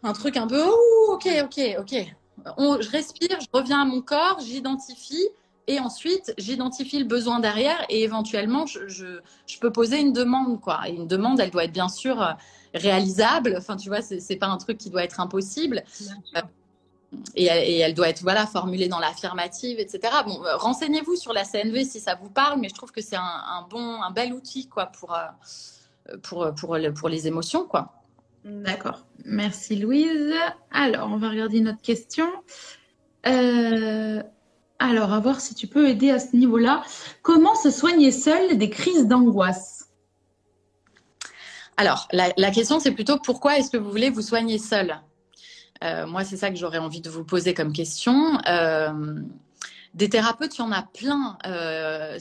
un 0.03 0.13
truc 0.13 0.37
un 0.37 0.47
peu 0.47 0.63
ok 1.09 1.29
ok 1.45 1.77
ok. 1.79 2.07
Je 2.47 2.91
respire 2.91 3.39
je 3.41 3.47
reviens 3.53 3.81
à 3.81 3.85
mon 3.87 4.03
corps 4.03 4.41
j'identifie 4.41 5.29
et 5.67 5.81
ensuite, 5.81 6.33
j'identifie 6.39 6.99
le 6.99 7.05
besoin 7.05 7.41
derrière 7.41 7.85
et 7.89 8.03
éventuellement, 8.03 8.67
je, 8.67 8.87
je, 8.87 9.59
peux 9.61 9.73
poser 9.73 9.99
une 10.01 10.13
demande. 10.13 10.61
Quoi. 10.61 10.81
Et 10.89 10.93
une 10.93 11.09
demande, 11.09 11.41
elle 11.41 11.51
doit 11.51 11.65
être 11.65 11.73
bien 11.73 11.89
sûr 11.89 12.23
euh, 12.23 12.33
réalisable. 12.73 13.57
Enfin, 13.59 13.77
tu 13.77 13.89
vois, 13.89 14.01
c'est 14.01 14.19
n'est 14.31 14.37
pas 14.37 14.47
un 14.47 14.59
truc 14.59 14.79
qui 14.79 14.91
doit 14.91 15.03
être 15.03 15.19
impossible. 15.19 15.83
Euh, 16.37 16.41
et, 17.35 17.47
et, 17.47 17.79
elle 17.79 17.95
doit 17.95 18.09
être 18.09 18.23
voilà, 18.23 18.47
formulée 18.47 18.89
dans 18.89 19.01
l'affirmative, 19.01 19.81
etc. 19.81 20.01
Bon, 20.25 20.45
euh, 20.45 20.57
renseignez-vous 20.57 21.17
sur 21.17 21.33
la 21.33 21.45
CNV 21.45 21.85
si 21.85 21.99
ça 21.99 22.15
vous 22.15 22.31
parle, 22.31 22.61
mais 22.61 22.69
je 22.69 22.75
trouve 22.75 22.93
que 22.93 23.01
c'est 23.01 23.17
un, 23.17 23.23
un, 23.23 23.67
bon, 23.69 24.03
un 24.03 24.11
bel 24.13 24.33
outil 24.33 24.69
quoi, 24.69 24.87
pour, 24.87 25.19
pour, 26.23 26.55
pour, 26.55 26.79
pour 26.95 27.09
les 27.09 27.27
émotions. 27.27 27.65
quoi. 27.65 27.93
D'accord. 28.45 29.05
Merci 29.25 29.75
Louise. 29.75 30.33
Alors, 30.71 31.11
on 31.11 31.17
va 31.17 31.31
regarder 31.31 31.59
une 31.59 31.71
autre 31.71 31.83
question. 31.83 32.29
Euh, 33.27 34.23
alors, 34.79 35.13
à 35.13 35.21
voir 35.21 35.41
si 35.41 35.55
tu 35.55 35.67
peux 35.67 35.89
aider 35.89 36.11
à 36.11 36.19
ce 36.19 36.37
niveau-là. 36.37 36.83
Comment 37.23 37.55
se 37.55 37.71
soigner 37.71 38.13
seul 38.13 38.59
des 38.59 38.69
crises 38.69 39.07
d'angoisse? 39.07 39.89
Alors, 41.79 42.09
la, 42.13 42.51
question, 42.51 42.81
c'est 42.81 42.93
plutôt 42.93 43.19
pourquoi 43.19 43.59
est-ce 43.59 43.71
que 43.71 43.77
vous 43.77 43.91
voulez 43.91 44.11
vous 44.11 44.23
soigner 44.23 44.59
seul 44.59 45.01
euh, 45.85 46.07
Moi, 46.07 46.25
c'est 46.25 46.37
ça 46.37 46.51
que 46.51 46.57
j'aurais 46.57 46.79
envie 46.79 47.01
de 47.01 47.11
vous 47.11 47.25
poser 47.25 47.55
comme 47.55 47.73
question. 47.73 48.39
Euh, 48.49 49.21
des 49.95 50.11
thérapeutes, 50.11 50.57
il 50.57 50.61
y 50.61 50.65
en 50.65 50.73
a 50.73 50.83
plein. 50.83 51.39
Euh, 51.47 52.19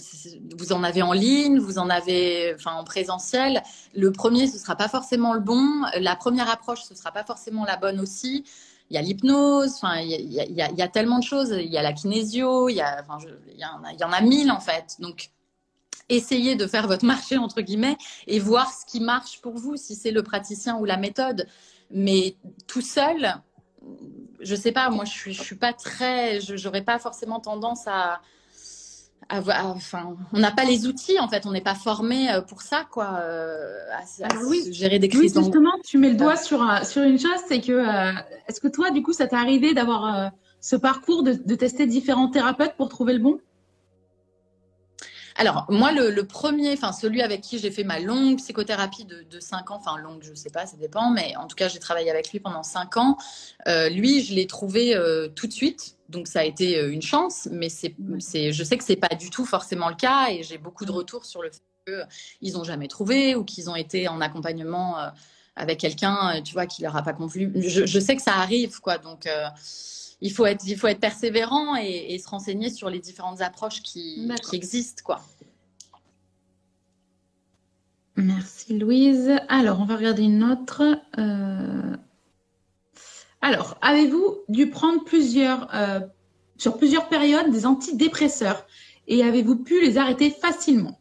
vous 0.58 0.72
en 0.72 0.84
avez 0.84 1.02
en 1.02 1.14
ligne, 1.14 1.60
vous 1.60 1.78
en 1.78 1.90
avez 1.90 2.56
en 2.66 2.84
présentiel. 2.86 3.64
Le 3.94 4.12
premier, 4.14 4.48
ce 4.48 4.54
ne 4.54 4.60
sera 4.60 4.78
pas 4.78 4.88
forcément 4.88 5.34
le 5.34 5.42
bon. 5.42 5.84
La 6.00 6.16
première 6.16 6.50
approche, 6.50 6.84
ce 6.84 6.94
ne 6.94 6.98
sera 6.98 7.12
pas 7.12 7.26
forcément 7.26 7.66
la 7.66 7.76
bonne 7.76 8.00
aussi 8.00 8.46
il 8.90 8.96
y 8.96 8.98
a 8.98 9.02
l'hypnose, 9.02 9.74
enfin, 9.76 10.00
il 10.00 10.32
y 10.32 10.82
a, 10.82 10.88
tellement 10.88 11.20
de 11.20 11.24
choses. 11.24 11.50
Il 11.50 11.72
y 11.72 11.78
a 11.78 11.82
la 11.82 11.94
kinésio, 11.94 12.70
il 12.70 12.76
y, 12.76 12.82
a, 12.82 13.04
enfin, 13.08 13.18
y 13.58 13.66
en 13.66 13.84
a, 13.84 13.94
il 13.94 14.00
y 14.00 14.04
en 14.04 14.12
a 14.12 14.22
mille 14.22 14.52
en 14.52 14.60
fait. 14.60 14.98
Donc, 15.00 15.32
essayez 16.10 16.56
de 16.56 16.68
faire 16.68 16.88
votre 16.88 17.06
marché 17.06 17.38
entre 17.38 17.62
guillemets 17.62 17.98
et 18.28 18.40
voir 18.40 18.72
ce 18.72 18.86
qui 18.86 19.00
marche 19.00 19.42
pour 19.42 19.54
vous, 19.56 19.76
si 19.76 19.96
c'est 19.96 20.12
le 20.12 20.22
praticien 20.22 20.78
ou 20.78 20.86
la 20.86 20.98
méthode. 20.98 21.48
Mais 21.90 22.36
tout 22.68 22.82
seul, 22.82 23.36
je 24.40 24.56
sais 24.56 24.72
pas, 24.72 24.90
moi 24.90 25.06
je 25.06 25.12
suis, 25.12 25.34
je 25.34 25.42
suis 25.42 25.56
pas 25.56 25.74
très, 25.74 26.40
je 26.42 26.64
n'aurais 26.64 26.84
pas 26.84 27.00
forcément 27.00 27.40
tendance 27.40 27.88
à, 27.88 28.22
enfin, 29.30 30.16
on 30.34 30.40
n'a 30.40 30.52
pas 30.52 30.66
les 30.66 30.88
outils 30.88 31.20
en 31.20 31.28
fait, 31.28 31.46
on 31.46 31.52
n'est 31.52 31.62
pas 31.62 31.76
formé 31.76 32.32
euh, 32.32 32.42
pour 32.42 32.62
ça 32.62 32.86
quoi, 32.92 33.20
euh, 33.22 33.78
à, 33.92 34.28
oui. 34.48 34.72
gérer 34.72 35.00
des 35.00 35.10
crises. 35.10 35.36
Oui, 35.36 35.44
justement, 35.44 35.72
tu 35.84 35.98
mets 35.98 36.10
le 36.10 36.16
doigt 36.16 36.36
sur 36.36 36.64
sur 36.86 37.04
une 37.04 37.20
chose, 37.20 37.40
c'est 37.48 37.62
que 37.62 37.72
euh, 37.72 38.12
est-ce 38.48 38.60
que 38.60 38.68
toi 38.68 38.92
du 38.92 39.02
coup 39.02 39.14
ça 39.14 39.28
t'est 39.28 39.36
arrivé 39.36 39.74
d'avoir 39.74 40.32
ce 40.62 40.76
parcours 40.76 41.24
de, 41.24 41.34
de, 41.34 41.56
tester 41.56 41.86
différents 41.86 42.30
thérapeutes 42.30 42.76
pour 42.78 42.90
trouver 42.90 43.14
le 43.14 43.20
bon? 43.20 43.40
Alors, 45.38 45.66
moi, 45.68 45.92
le, 45.92 46.26
premier, 46.26 46.72
enfin, 46.74 46.94
celui 46.94 47.22
avec 47.22 47.42
qui 47.42 47.60
j'ai 47.60 47.70
fait 47.70 47.84
ma 47.84 48.00
longue 48.00 48.38
psychothérapie 48.38 49.04
de, 49.04 49.24
de 49.30 49.40
5 49.42 49.70
ans, 49.70 49.76
enfin, 49.76 49.98
longue, 49.98 50.24
je 50.24 50.32
ne 50.32 50.36
sais 50.36 50.50
pas, 50.50 50.66
ça 50.66 50.78
dépend, 50.78 51.12
mais 51.12 51.36
en 51.36 51.48
tout 51.48 51.58
cas, 51.58 51.68
j'ai 51.68 51.80
travaillé 51.80 52.10
avec 52.10 52.32
lui 52.32 52.40
pendant 52.40 52.64
5 52.64 52.96
ans. 52.96 53.18
Euh, 53.68 53.90
lui, 53.90 54.24
je 54.24 54.34
l'ai 54.34 54.48
trouvé 54.48 54.96
euh, 54.96 55.28
tout 55.28 55.48
de 55.48 55.52
suite. 55.52 55.98
Donc, 56.08 56.28
ça 56.28 56.40
a 56.40 56.44
été 56.46 56.80
euh, 56.80 56.90
une 56.90 57.02
chance, 57.02 57.50
mais 57.52 57.68
c'est, 57.68 57.96
c'est, 58.20 58.54
je 58.54 58.64
sais 58.64 58.78
que 58.78 58.84
ce 58.86 58.94
n'est 58.94 59.00
pas 59.00 59.14
du 59.14 59.30
tout 59.30 59.46
forcément 59.46 59.90
le 59.90 59.96
cas 59.96 60.30
et 60.30 60.42
j'ai 60.44 60.58
beaucoup 60.58 60.86
de 60.86 60.92
retours 60.92 61.26
sur 61.26 61.42
le 61.42 61.52
fait 61.52 61.62
qu'ils 62.40 62.54
n'ont 62.54 62.64
jamais 62.64 62.88
trouvé 62.88 63.36
ou 63.36 63.44
qu'ils 63.44 63.70
ont 63.70 63.76
été 63.76 64.08
en 64.08 64.20
accompagnement 64.22 64.96
avec 65.56 65.80
quelqu'un, 65.80 66.42
tu 66.42 66.54
vois, 66.54 66.66
qui 66.66 66.82
leur 66.82 66.96
a 66.96 67.04
pas 67.04 67.14
convenu. 67.14 67.52
Je, 67.62 68.00
sais 68.00 68.16
que 68.16 68.24
ça 68.24 68.34
arrive, 68.34 68.80
quoi. 68.80 68.98
Donc, 68.98 69.28
il 70.22 70.32
faut 70.32 70.46
être, 70.46 70.66
il 70.66 70.78
faut 70.78 70.88
être 70.88 71.00
persévérant 71.00 71.76
et, 71.76 72.18
se 72.18 72.28
renseigner 72.28 72.70
sur 72.70 72.90
les 72.90 73.00
différentes 73.00 73.42
approches 73.42 73.82
qui, 73.82 74.28
existent, 74.54 75.04
quoi. 75.04 75.22
Merci 78.16 78.78
Louise. 78.78 79.32
Alors, 79.50 79.82
on 79.82 79.86
va 79.86 79.98
regarder 79.98 80.24
une 80.24 80.44
autre. 80.44 80.84
Euh, 81.18 81.98
alors, 83.42 83.78
avez-vous 83.82 84.38
dû 84.48 84.70
prendre 84.70 85.04
plusieurs, 85.04 85.68
euh, 85.76 86.00
sur 86.58 86.78
plusieurs 86.78 87.10
périodes 87.10 87.52
des 87.52 87.66
antidépresseurs 87.66 88.66
et 89.08 89.22
avez-vous 89.22 89.58
pu 89.58 89.82
les 89.82 89.98
arrêter 89.98 90.32
facilement? 90.32 91.00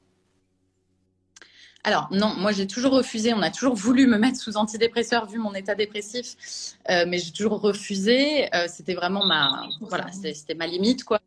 Alors 1.84 2.08
non, 2.10 2.34
moi 2.38 2.50
j'ai 2.50 2.66
toujours 2.66 2.92
refusé. 2.92 3.34
On 3.34 3.42
a 3.42 3.50
toujours 3.50 3.74
voulu 3.74 4.06
me 4.06 4.16
mettre 4.16 4.38
sous 4.38 4.56
antidépresseur 4.56 5.26
vu 5.26 5.38
mon 5.38 5.54
état 5.54 5.74
dépressif, 5.74 6.76
euh, 6.90 7.04
mais 7.06 7.18
j'ai 7.18 7.30
toujours 7.30 7.60
refusé. 7.60 8.52
Euh, 8.54 8.66
c'était 8.68 8.94
vraiment 8.94 9.26
ma, 9.26 9.68
voilà, 9.82 10.06
c'était 10.10 10.54
ma 10.54 10.66
limite 10.66 11.04
quoi. 11.04 11.20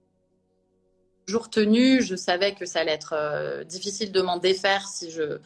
Toujours 1.27 1.51
tenu. 1.51 2.01
Je 2.01 2.15
savais 2.15 2.55
que 2.55 2.65
ça 2.65 2.79
allait 2.79 2.93
être 2.93 3.13
euh, 3.13 3.63
difficile 3.63 4.11
de 4.11 4.21
m'en 4.21 4.37
défaire 4.37 4.87
si 4.87 5.11
je, 5.11 5.37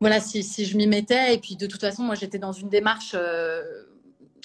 voilà, 0.00 0.20
si, 0.20 0.42
si 0.42 0.66
je 0.66 0.76
m'y 0.76 0.88
mettais. 0.88 1.34
Et 1.34 1.38
puis 1.38 1.54
de 1.54 1.66
toute 1.66 1.80
façon, 1.80 2.02
moi 2.02 2.16
j'étais 2.16 2.38
dans 2.38 2.52
une 2.52 2.68
démarche 2.68 3.14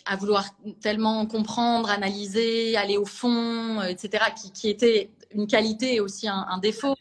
à 0.07 0.15
vouloir 0.15 0.45
tellement 0.79 1.25
comprendre, 1.25 1.89
analyser, 1.89 2.77
aller 2.77 2.97
au 2.97 3.05
fond, 3.05 3.81
etc., 3.81 4.25
qui, 4.39 4.51
qui 4.51 4.69
était 4.69 5.09
une 5.31 5.47
qualité 5.47 5.95
et 5.95 5.99
aussi 6.01 6.27
un, 6.27 6.45
un 6.47 6.59
défaut 6.59 6.93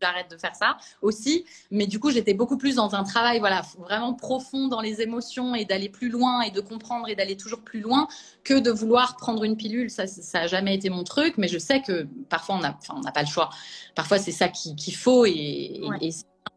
j'arrête 0.00 0.30
de 0.30 0.36
faire 0.36 0.54
ça 0.54 0.76
aussi. 1.02 1.44
Mais 1.70 1.86
du 1.86 1.98
coup, 1.98 2.10
j'étais 2.10 2.34
beaucoup 2.34 2.58
plus 2.58 2.76
dans 2.76 2.94
un 2.94 3.04
travail, 3.04 3.38
voilà, 3.38 3.62
vraiment 3.78 4.14
profond 4.14 4.68
dans 4.68 4.80
les 4.80 5.00
émotions 5.00 5.54
et 5.54 5.64
d'aller 5.64 5.88
plus 5.88 6.08
loin 6.08 6.42
et 6.42 6.50
de 6.50 6.60
comprendre 6.60 7.08
et 7.08 7.14
d'aller 7.14 7.36
toujours 7.36 7.62
plus 7.62 7.80
loin 7.80 8.08
que 8.44 8.58
de 8.58 8.70
vouloir 8.70 9.16
prendre 9.16 9.44
une 9.44 9.56
pilule. 9.56 9.90
Ça, 9.90 10.06
ça 10.06 10.40
n'a 10.40 10.46
jamais 10.46 10.74
été 10.74 10.90
mon 10.90 11.04
truc, 11.04 11.38
mais 11.38 11.48
je 11.48 11.58
sais 11.58 11.82
que 11.82 12.06
parfois 12.28 12.56
on 12.56 12.60
n'a 12.60 12.78
n'a 13.04 13.12
pas 13.12 13.22
le 13.22 13.28
choix. 13.28 13.50
Parfois, 13.94 14.18
c'est 14.18 14.32
ça 14.32 14.48
qu'il 14.48 14.94
faut 14.94 15.24
et, 15.24 15.80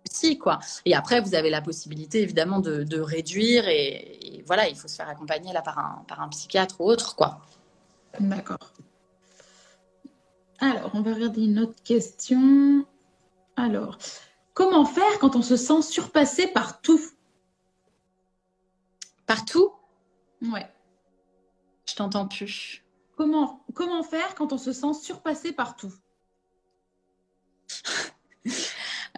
aussi, 0.07 0.37
quoi. 0.37 0.59
Et 0.85 0.95
après, 0.95 1.21
vous 1.21 1.35
avez 1.35 1.49
la 1.49 1.61
possibilité, 1.61 2.21
évidemment, 2.21 2.59
de, 2.59 2.99
réduire 2.99 3.67
et, 3.67 4.43
voilà, 4.45 4.67
il 4.67 4.75
faut 4.75 4.87
se 4.87 4.95
faire 4.95 5.09
accompagner 5.09 5.53
là 5.53 5.61
par 5.61 5.77
un, 5.77 6.03
par 6.07 6.21
un 6.21 6.29
psychiatre 6.29 6.81
ou 6.81 6.85
autre, 6.85 7.15
quoi. 7.15 7.41
D'accord. 8.19 8.73
Alors, 10.59 10.91
on 10.93 11.01
va 11.01 11.13
regarder 11.13 11.43
une 11.43 11.59
autre 11.59 11.81
question. 11.83 12.85
Alors, 13.59 13.97
comment 14.53 14.85
faire 14.85 15.19
quand 15.19 15.35
on 15.35 15.41
se 15.41 15.57
sent 15.57 15.81
surpassé 15.81 16.47
par 16.47 16.79
tout? 16.79 17.01
Par 19.25 19.43
tout? 19.43 19.73
Ouais. 20.41 20.65
Je 21.85 21.93
t'entends 21.95 22.25
plus. 22.25 22.85
Comment, 23.17 23.65
comment 23.73 24.01
faire 24.01 24.33
quand 24.35 24.53
on 24.53 24.57
se 24.57 24.71
sent 24.71 24.93
surpassé 24.93 25.51
par 25.51 25.75
tout? 25.75 25.93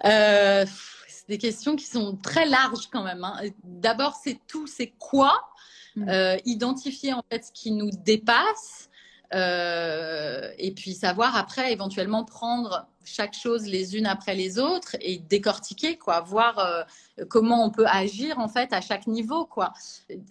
Euh, 0.04 0.66
C'est 1.08 1.28
des 1.28 1.38
questions 1.38 1.76
qui 1.76 1.86
sont 1.86 2.18
très 2.18 2.48
larges 2.48 2.88
quand 2.92 3.04
même. 3.04 3.24
Hein. 3.24 3.40
D'abord, 3.64 4.16
c'est 4.16 4.40
tout, 4.48 4.66
c'est 4.66 4.96
quoi? 4.98 5.48
Mm. 5.96 6.10
euh, 6.10 6.38
Identifier 6.46 7.14
en 7.14 7.22
fait 7.30 7.46
ce 7.46 7.52
qui 7.52 7.70
nous 7.72 7.92
dépasse. 7.92 8.90
Euh, 9.34 10.52
et 10.58 10.72
puis 10.72 10.94
savoir 10.94 11.38
après 11.38 11.72
éventuellement 11.72 12.26
prendre 12.26 12.88
chaque 13.06 13.34
chose 13.34 13.66
les 13.66 13.96
unes 13.96 14.06
après 14.06 14.36
les 14.36 14.60
autres 14.60 14.98
et 15.00 15.20
décortiquer 15.20 15.98
quoi. 15.98 16.20
Voir 16.20 16.60
euh, 16.60 16.84
comment 17.30 17.64
on 17.64 17.70
peut 17.70 17.88
agir 17.88 18.40
en 18.40 18.50
fait 18.50 18.74
à 18.74 18.82
chaque 18.82 19.08
niveau 19.08 19.46
quoi. 19.46 19.72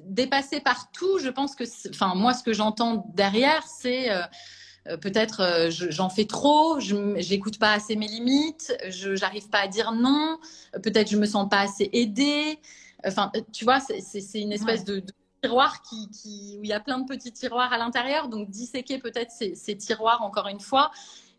Dépasser 0.05 0.61
partout 0.61 1.19
je 1.19 1.31
pense 1.31 1.55
que 1.55 1.65
enfin 1.89 2.15
moi 2.15 2.35
ce 2.35 2.43
que 2.43 2.53
j'entends 2.53 3.07
derrière 3.15 3.67
c'est 3.67 4.11
euh, 4.11 4.97
peut-être 4.99 5.71
j'en 5.71 6.11
fais 6.11 6.27
trop, 6.27 6.79
j'écoute 6.79 7.59
pas 7.59 7.73
assez 7.73 7.97
mes 7.97 8.09
limites, 8.09 8.77
je 8.91 9.17
j'arrive 9.17 9.49
pas 9.49 9.61
à 9.61 9.67
dire 9.67 9.93
non, 9.93 10.39
peut-être 10.83 11.11
je 11.11 11.17
me 11.17 11.27
sens 11.27 11.49
pas 11.49 11.61
assez 11.61 11.89
aidée. 11.95 12.59
Enfin, 13.07 13.33
tu 13.53 13.65
vois, 13.65 13.81
c'est 13.81 14.41
une 14.41 14.53
espèce 14.53 14.85
de, 14.85 15.03
tiroir 15.43 15.83
qui, 15.83 16.09
qui, 16.11 16.57
où 16.59 16.65
il 16.65 16.71
y 16.71 16.73
a 16.73 16.81
plein 16.81 16.99
de 16.99 17.07
petits 17.07 17.33
tiroirs 17.33 17.73
à 17.73 17.79
l'intérieur. 17.79 18.29
Donc, 18.29 18.51
disséquer 18.51 18.99
peut-être 18.99 19.31
ces, 19.31 19.55
ces, 19.55 19.77
tiroirs 19.77 20.23
encore 20.23 20.49
une 20.49 20.61
fois. 20.61 20.91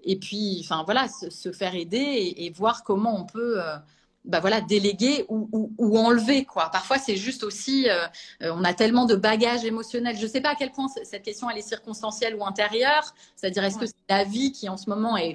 Et 0.03 0.17
puis, 0.17 0.59
enfin, 0.63 0.83
voilà, 0.83 1.07
se, 1.07 1.51
faire 1.51 1.75
aider 1.75 2.33
et, 2.37 2.49
voir 2.51 2.83
comment 2.83 3.19
on 3.19 3.25
peut. 3.25 3.61
Euh, 3.63 3.77
bah 4.23 4.39
voilà, 4.39 4.61
déléguer 4.61 5.25
ou, 5.29 5.49
ou, 5.51 5.73
ou, 5.79 5.97
enlever 5.97 6.45
quoi. 6.45 6.69
Parfois 6.69 6.99
c'est 6.99 7.15
juste 7.15 7.43
aussi, 7.43 7.89
euh, 7.89 8.05
euh, 8.43 8.53
on 8.53 8.63
a 8.63 8.73
tellement 8.75 9.05
de 9.05 9.15
bagages 9.15 9.65
émotionnels. 9.65 10.15
Je 10.15 10.23
ne 10.23 10.27
sais 10.27 10.41
pas 10.41 10.49
à 10.49 10.55
quel 10.55 10.71
point 10.71 10.87
cette 11.03 11.23
question 11.23 11.49
elle 11.49 11.57
est 11.57 11.67
circonstancielle 11.67 12.35
ou 12.35 12.45
intérieure. 12.45 13.15
C'est-à-dire 13.35 13.63
est-ce 13.63 13.79
que 13.79 13.87
c'est 13.87 13.95
la 14.09 14.23
vie 14.23 14.51
qui 14.51 14.69
en 14.69 14.77
ce 14.77 14.89
moment 14.91 15.17
est 15.17 15.33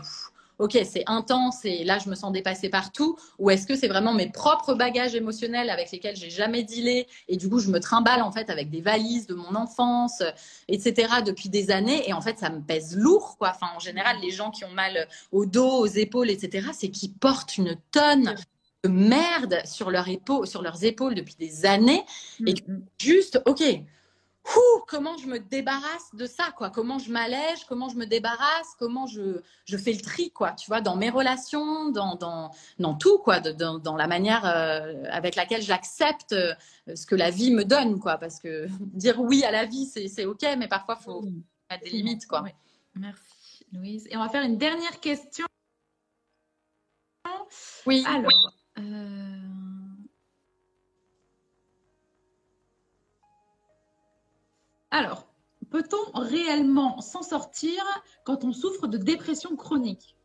ok, 0.58 0.78
c'est 0.84 1.04
intense 1.06 1.64
et 1.64 1.84
là, 1.84 1.98
je 1.98 2.08
me 2.08 2.14
sens 2.14 2.32
dépassée 2.32 2.68
partout 2.68 3.16
Ou 3.38 3.50
est-ce 3.50 3.66
que 3.66 3.76
c'est 3.76 3.88
vraiment 3.88 4.14
mes 4.14 4.30
propres 4.30 4.74
bagages 4.74 5.14
émotionnels 5.14 5.70
avec 5.70 5.90
lesquels 5.90 6.16
j'ai 6.16 6.30
jamais 6.30 6.62
dealé 6.62 7.06
et 7.28 7.36
du 7.36 7.48
coup, 7.48 7.58
je 7.58 7.70
me 7.70 7.80
trimballe 7.80 8.22
en 8.22 8.32
fait 8.32 8.50
avec 8.50 8.70
des 8.70 8.80
valises 8.80 9.26
de 9.26 9.34
mon 9.34 9.54
enfance, 9.54 10.22
etc. 10.68 11.08
depuis 11.24 11.48
des 11.48 11.70
années 11.70 12.08
et 12.08 12.12
en 12.12 12.20
fait, 12.20 12.38
ça 12.38 12.50
me 12.50 12.60
pèse 12.60 12.96
lourd, 12.96 13.36
quoi. 13.38 13.52
Enfin, 13.54 13.72
en 13.74 13.80
général, 13.80 14.16
les 14.22 14.30
gens 14.30 14.50
qui 14.50 14.64
ont 14.64 14.72
mal 14.72 15.08
au 15.32 15.46
dos, 15.46 15.78
aux 15.80 15.86
épaules, 15.86 16.30
etc., 16.30 16.68
c'est 16.72 16.88
qu'ils 16.90 17.12
portent 17.12 17.56
une 17.56 17.76
tonne 17.90 18.34
de 18.84 18.88
merde 18.88 19.60
sur, 19.64 19.90
leur 19.90 20.08
épaule, 20.08 20.46
sur 20.46 20.62
leurs 20.62 20.84
épaules 20.84 21.14
depuis 21.14 21.34
des 21.38 21.66
années 21.66 22.04
et 22.46 22.52
mm-hmm. 22.52 22.80
juste, 22.98 23.40
ok, 23.46 23.62
comment 24.86 25.16
je 25.16 25.26
me 25.26 25.38
débarrasse 25.38 26.14
de 26.14 26.26
ça, 26.26 26.52
quoi? 26.56 26.70
Comment 26.70 26.98
je 26.98 27.10
m'allège, 27.10 27.64
comment 27.68 27.88
je 27.88 27.96
me 27.96 28.06
débarrasse, 28.06 28.74
comment 28.78 29.06
je, 29.06 29.40
je 29.64 29.76
fais 29.76 29.92
le 29.92 30.00
tri, 30.00 30.30
quoi? 30.30 30.52
Tu 30.52 30.68
vois, 30.68 30.80
dans 30.80 30.96
mes 30.96 31.10
relations, 31.10 31.90
dans, 31.90 32.14
dans, 32.14 32.50
dans 32.78 32.94
tout, 32.94 33.18
quoi. 33.18 33.40
dans, 33.40 33.78
dans, 33.78 33.96
la 33.96 34.06
manière 34.06 34.46
euh, 34.46 35.04
avec 35.10 35.34
laquelle 35.34 35.62
j'accepte 35.62 36.32
euh, 36.32 36.54
ce 36.94 37.06
que 37.06 37.14
la 37.14 37.30
vie 37.30 37.50
me 37.50 37.64
donne, 37.64 37.98
quoi. 37.98 38.16
Parce 38.16 38.38
que 38.40 38.68
dire 38.80 39.20
oui 39.20 39.44
à 39.44 39.50
la 39.50 39.64
vie, 39.64 39.86
c'est 39.86 40.24
OK, 40.24 40.42
mais 40.58 40.68
parfois, 40.68 40.96
il 41.00 41.04
faut 41.04 41.22
mettre 41.70 41.84
des 41.84 41.90
limites, 41.90 42.26
quoi. 42.26 42.44
Merci, 42.94 43.66
Louise. 43.72 44.06
Et 44.10 44.16
on 44.16 44.20
va 44.20 44.28
faire 44.28 44.44
une 44.44 44.58
dernière 44.58 45.00
question. 45.00 45.46
Oui. 47.86 48.04
Alors, 48.06 48.52
euh, 48.78 49.55
Alors, 54.96 55.26
peut-on 55.70 56.18
réellement 56.18 57.02
s'en 57.02 57.22
sortir 57.22 57.82
quand 58.24 58.44
on 58.44 58.54
souffre 58.54 58.86
de 58.86 58.96
dépression 58.96 59.54
chronique? 59.54 60.16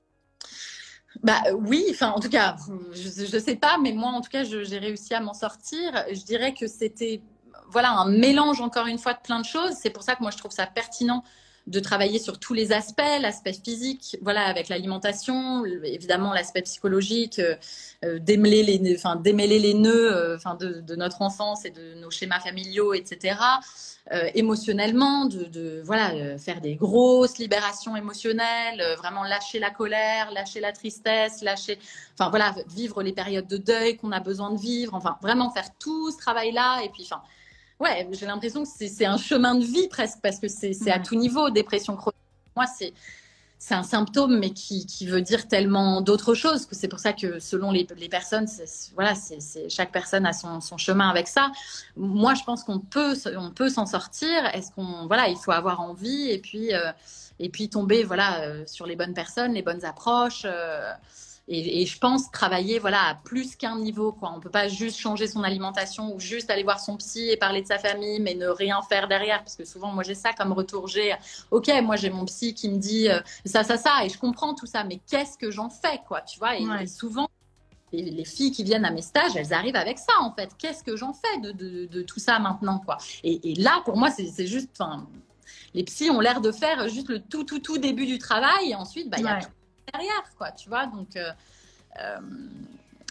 Bah 1.24 1.42
oui, 1.58 1.86
enfin 1.90 2.12
en 2.12 2.22
tout 2.22 2.30
cas, 2.30 2.56
je 2.94 3.36
ne 3.36 3.42
sais 3.42 3.58
pas, 3.58 3.78
mais 3.78 3.92
moi 3.92 4.12
en 4.12 4.22
tout 4.22 4.30
cas, 4.30 4.46
j'ai 4.46 4.78
réussi 4.78 5.14
à 5.14 5.20
m'en 5.20 5.34
sortir. 5.34 6.06
Je 6.10 6.24
dirais 6.24 6.54
que 6.54 6.68
c'était 6.68 7.22
voilà 7.68 7.92
un 7.92 8.10
mélange 8.10 8.62
encore 8.62 8.88
une 8.88 8.98
fois 8.98 9.14
de 9.14 9.20
plein 9.20 9.42
de 9.42 9.46
choses. 9.46 9.74
C'est 9.74 9.90
pour 9.90 10.04
ça 10.04 10.16
que 10.16 10.22
moi 10.22 10.32
je 10.32 10.38
trouve 10.38 10.52
ça 10.52 10.66
pertinent 10.68 11.22
de 11.67 11.80
travailler 11.80 12.19
sur 12.19 12.39
tous 12.39 12.54
les 12.54 12.71
aspects, 12.71 13.02
l'aspect 13.21 13.54
physique, 13.54 14.17
voilà, 14.21 14.45
avec 14.45 14.67
l'alimentation, 14.67 15.63
évidemment 15.84 16.34
l'aspect 16.34 16.63
psychologique, 16.63 17.39
euh, 17.39 17.56
euh, 18.04 18.19
démêler 18.19 18.63
les, 18.63 18.95
enfin 18.95 19.15
démêler 19.15 19.60
les 19.60 19.76
nœuds, 19.76 20.12
euh, 20.15 20.38
de, 20.60 20.95
notre 20.95 21.21
enfance 21.21 21.65
et 21.65 21.69
de 21.69 21.95
nos 21.95 22.10
schémas 22.10 22.39
familiaux, 22.39 22.93
etc. 22.93 23.36
émotionnellement, 24.34 25.26
de, 25.26 25.45
de 25.45 25.82
voilà, 25.86 26.38
faire 26.38 26.60
des 26.60 26.76
grosses 26.76 27.38
libérations 27.38 27.95
émotionnelles, 27.95 28.84
vraiment 28.97 29.24
lâcher 29.24 29.60
la 29.60 29.69
colère, 29.69 30.32
lâcher 30.32 30.60
la 30.60 30.74
tristesse, 30.74 31.41
lâcher, 31.41 31.80
enfin 32.13 32.30
voilà, 32.30 32.56
vivre 32.67 33.04
les 33.04 33.13
périodes 33.13 33.47
de 33.47 33.58
deuil 33.58 33.97
qu'on 33.97 34.12
a 34.12 34.19
besoin 34.19 34.52
de 34.52 34.60
vivre, 34.60 34.95
enfin 34.95 35.17
vraiment 35.21 35.52
faire 35.52 35.67
tout 35.80 36.12
ce 36.12 36.17
travail-là 36.17 36.82
et 36.84 36.89
puis 36.89 37.08
ouais, 37.82 38.08
j'ai 38.12 38.26
l'impression 38.26 38.63
que 38.63 38.70
c'est 38.70 39.06
un 39.06 39.17
chemin 39.17 39.56
de 39.56 39.65
vie 39.65 39.88
presque 39.88 40.20
parce 40.22 40.39
que 40.39 40.48
c'est 40.48 40.91
à 40.91 41.00
tout 41.00 41.15
niveau. 41.15 41.50
Dépression 41.50 41.96
chronique, 41.96 42.17
moi, 42.56 42.65
c'est 42.67 42.94
c'est 43.63 43.76
un 43.76 43.84
symptôme, 43.84 44.39
mais 44.39 44.50
qui, 44.50 44.88
qui 44.88 45.06
veut 45.06 45.22
dire 45.22 45.48
tellement 45.48 46.02
d'autres 46.02 46.34
choses. 46.34 46.67
C'est 46.72 46.88
pour 46.88 46.98
ça 46.98 47.13
que 47.13 47.38
selon 47.38 47.70
les, 47.70 47.86
les 47.96 48.10
personnes, 48.10 48.48
voilà, 48.96 49.13
c'est 49.13 49.70
chaque 49.70 49.91
personne 49.91 50.26
a 50.26 50.34
son, 50.34 50.62
son, 50.62 50.78
chemin 50.78 51.08
avec 51.08 51.28
ça. 51.28 51.52
Moi, 51.96 52.34
je 52.34 52.44
pense 52.44 52.63
qu'on 52.63 52.80
peut, 52.80 53.13
on 53.38 53.52
peut 53.52 53.70
s'en 53.70 53.86
sortir. 53.86 54.48
Est-ce 54.56 54.72
qu'on, 54.72 55.06
voilà, 55.06 55.28
il 55.28 55.38
faut 55.38 55.52
avoir 55.52 55.80
envie 55.80 56.32
et 56.32 56.39
puis, 56.39 56.74
euh, 56.74 56.91
et 57.38 57.50
puis 57.50 57.70
tomber, 57.70 58.04
voilà, 58.04 58.41
euh, 58.41 58.63
sur 58.65 58.88
les 58.88 58.96
bonnes 58.96 59.13
personnes, 59.13 59.54
les 59.54 59.62
bonnes 59.62 59.86
approches. 59.86 60.41
Euh, 60.46 60.91
et, 61.47 61.86
je 61.86 61.97
pense 61.97 62.32
travailler 62.32 62.80
voilà 62.80 63.10
à 63.10 63.15
plus 63.15 63.56
qu'un 63.56 63.77
niveau 63.77 64.12
quoi. 64.12 64.32
On 64.36 64.39
peut 64.39 64.49
pas 64.49 64.67
juste 64.67 64.97
changer 64.97 65.27
son 65.27 65.43
alimentation 65.43 66.13
ou 66.15 66.19
juste 66.19 66.49
aller 66.49 66.63
voir 66.63 66.80
son 66.80 66.97
psy 66.97 67.30
et 67.30 67.38
parler 67.38 67.62
de 67.62 67.67
sa 67.67 67.77
famille, 67.77 68.19
mais 68.19 68.36
ne 68.36 68.47
rien 68.47 68.82
faire 68.84 69.08
derrière 69.08 69.39
parce 69.39 69.56
que 69.56 69.65
souvent 69.65 69.91
moi 69.91 70.04
j'ai 70.04 70.15
ça 70.15 70.34
comme 70.34 70.54
retour. 70.54 70.88
J'ai 70.88 71.15
ok 71.49 71.69
moi 71.84 71.95
j'ai 71.95 72.10
mon 72.10 72.25
psy 72.25 72.54
qui 72.54 72.69
me 72.69 72.77
dit 72.77 73.10
euh, 73.10 73.19
ça 73.45 73.63
ça 73.63 73.77
ça 73.77 74.06
et 74.06 74.10
je 74.10 74.17
comprends 74.17 74.54
tout 74.54 74.67
ça, 74.67 74.84
mais 74.84 75.01
qu'est-ce 75.10 75.38
que 75.38 75.51
j'en 75.51 75.69
fais 75.69 75.99
quoi 76.08 76.21
Tu 76.21 76.39
vois? 76.39 76.58
Et, 76.58 76.88
souvent 76.88 77.27
les, 77.91 78.23
filles 78.23 78.51
qui 78.51 78.63
viennent 78.63 78.86
à 78.86 78.91
mes 78.91 79.01
stages, 79.01 79.36
elles 79.36 79.51
arrivent 79.51 79.75
avec 79.75 79.99
ça 79.99 80.13
en 80.21 80.34
fait. 80.34 80.51
Qu'est-ce 80.58 80.84
que 80.84 80.95
j'en 80.95 81.13
fais 81.13 81.41
de, 81.41 81.51
de, 81.51 81.86
de, 81.88 82.01
tout 82.04 82.19
ça 82.19 82.39
maintenant 82.39 82.80
quoi? 82.80 82.97
Et, 83.23 83.51
et, 83.51 83.56
là 83.56 83.82
pour 83.84 83.97
moi 83.97 84.10
c'est 84.12 84.47
juste 84.47 84.69
les 85.73 85.84
psys 85.84 86.10
ont 86.12 86.21
l'air 86.21 86.39
de 86.39 86.51
faire 86.51 86.88
juste 86.88 87.10
le 87.10 87.19
tout 87.19 87.43
tout 87.43 87.60
tout 87.60 87.77
début 87.77 88.06
du 88.06 88.19
travail 88.19 88.71
et 88.71 88.75
ensuite 88.75 89.10
bah 89.10 89.17
il 89.19 89.25
y 89.25 89.27
a 89.27 89.39
derrière, 89.91 90.23
quoi, 90.38 90.51
tu 90.51 90.69
vois. 90.69 90.86
Donc, 90.88 91.15
euh, 91.15 91.32
euh, 91.99 92.19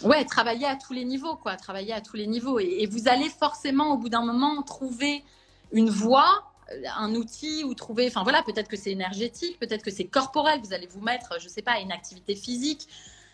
ouais, 0.04 0.24
travailler 0.24 0.66
à 0.66 0.76
tous 0.76 0.92
les 0.92 1.04
niveaux, 1.04 1.36
quoi, 1.36 1.56
travailler 1.56 1.92
à 1.92 2.00
tous 2.00 2.16
les 2.16 2.26
niveaux. 2.26 2.58
Et, 2.58 2.86
vous 2.86 3.08
allez 3.08 3.28
forcément, 3.28 3.92
au 3.92 3.96
bout 3.96 4.08
d'un 4.08 4.24
moment, 4.24 4.62
trouver 4.62 5.24
une 5.72 5.90
voie, 5.90 6.52
euh, 6.72 6.82
un 6.96 7.14
outil 7.14 7.64
ou 7.64 7.74
trouver, 7.74 8.06
enfin 8.08 8.22
voilà, 8.22 8.42
peut-être 8.42 8.68
que 8.68 8.76
c'est 8.76 8.92
énergétique, 8.92 9.58
peut-être 9.58 9.82
que 9.82 9.90
c'est 9.90 10.06
corporel. 10.06 10.60
Vous 10.62 10.72
allez 10.72 10.86
vous 10.86 11.00
mettre, 11.00 11.40
je 11.40 11.48
sais 11.48 11.62
pas, 11.62 11.78
une 11.80 11.92
activité 11.92 12.34
physique 12.34 12.88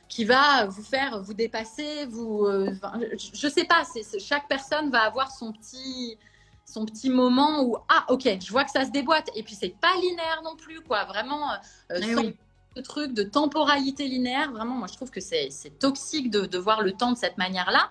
qui 0.08 0.24
va 0.24 0.66
vous 0.66 0.84
faire 0.84 1.20
vous 1.20 1.34
dépasser, 1.34 2.06
vous, 2.06 2.46
je, 2.46 3.48
sais 3.48 3.64
pas, 3.64 3.82
c'est, 3.84 4.20
chaque 4.20 4.46
personne 4.46 4.88
va 4.88 5.00
avoir 5.00 5.32
son 5.32 5.52
petit, 5.52 6.16
son 6.64 6.86
petit 6.86 7.10
moment 7.10 7.64
où 7.64 7.76
ah 7.88 8.04
ok, 8.08 8.38
je 8.40 8.52
vois 8.52 8.62
que 8.62 8.70
ça 8.70 8.84
se 8.84 8.90
déboîte 8.90 9.30
et 9.34 9.42
puis 9.42 9.56
c'est 9.56 9.74
pas 9.80 9.92
linéaire 10.00 10.42
non 10.44 10.54
plus 10.54 10.80
quoi, 10.80 11.06
vraiment. 11.06 11.48
Truc 12.82 13.14
de 13.14 13.22
temporalité 13.22 14.06
linéaire, 14.06 14.52
vraiment, 14.52 14.74
moi 14.74 14.86
je 14.86 14.94
trouve 14.94 15.10
que 15.10 15.20
c'est 15.20 15.50
toxique 15.78 16.30
de, 16.30 16.58
voir 16.58 16.82
le 16.82 16.92
temps 16.92 17.12
de 17.12 17.16
cette 17.16 17.38
manière-là. 17.38 17.90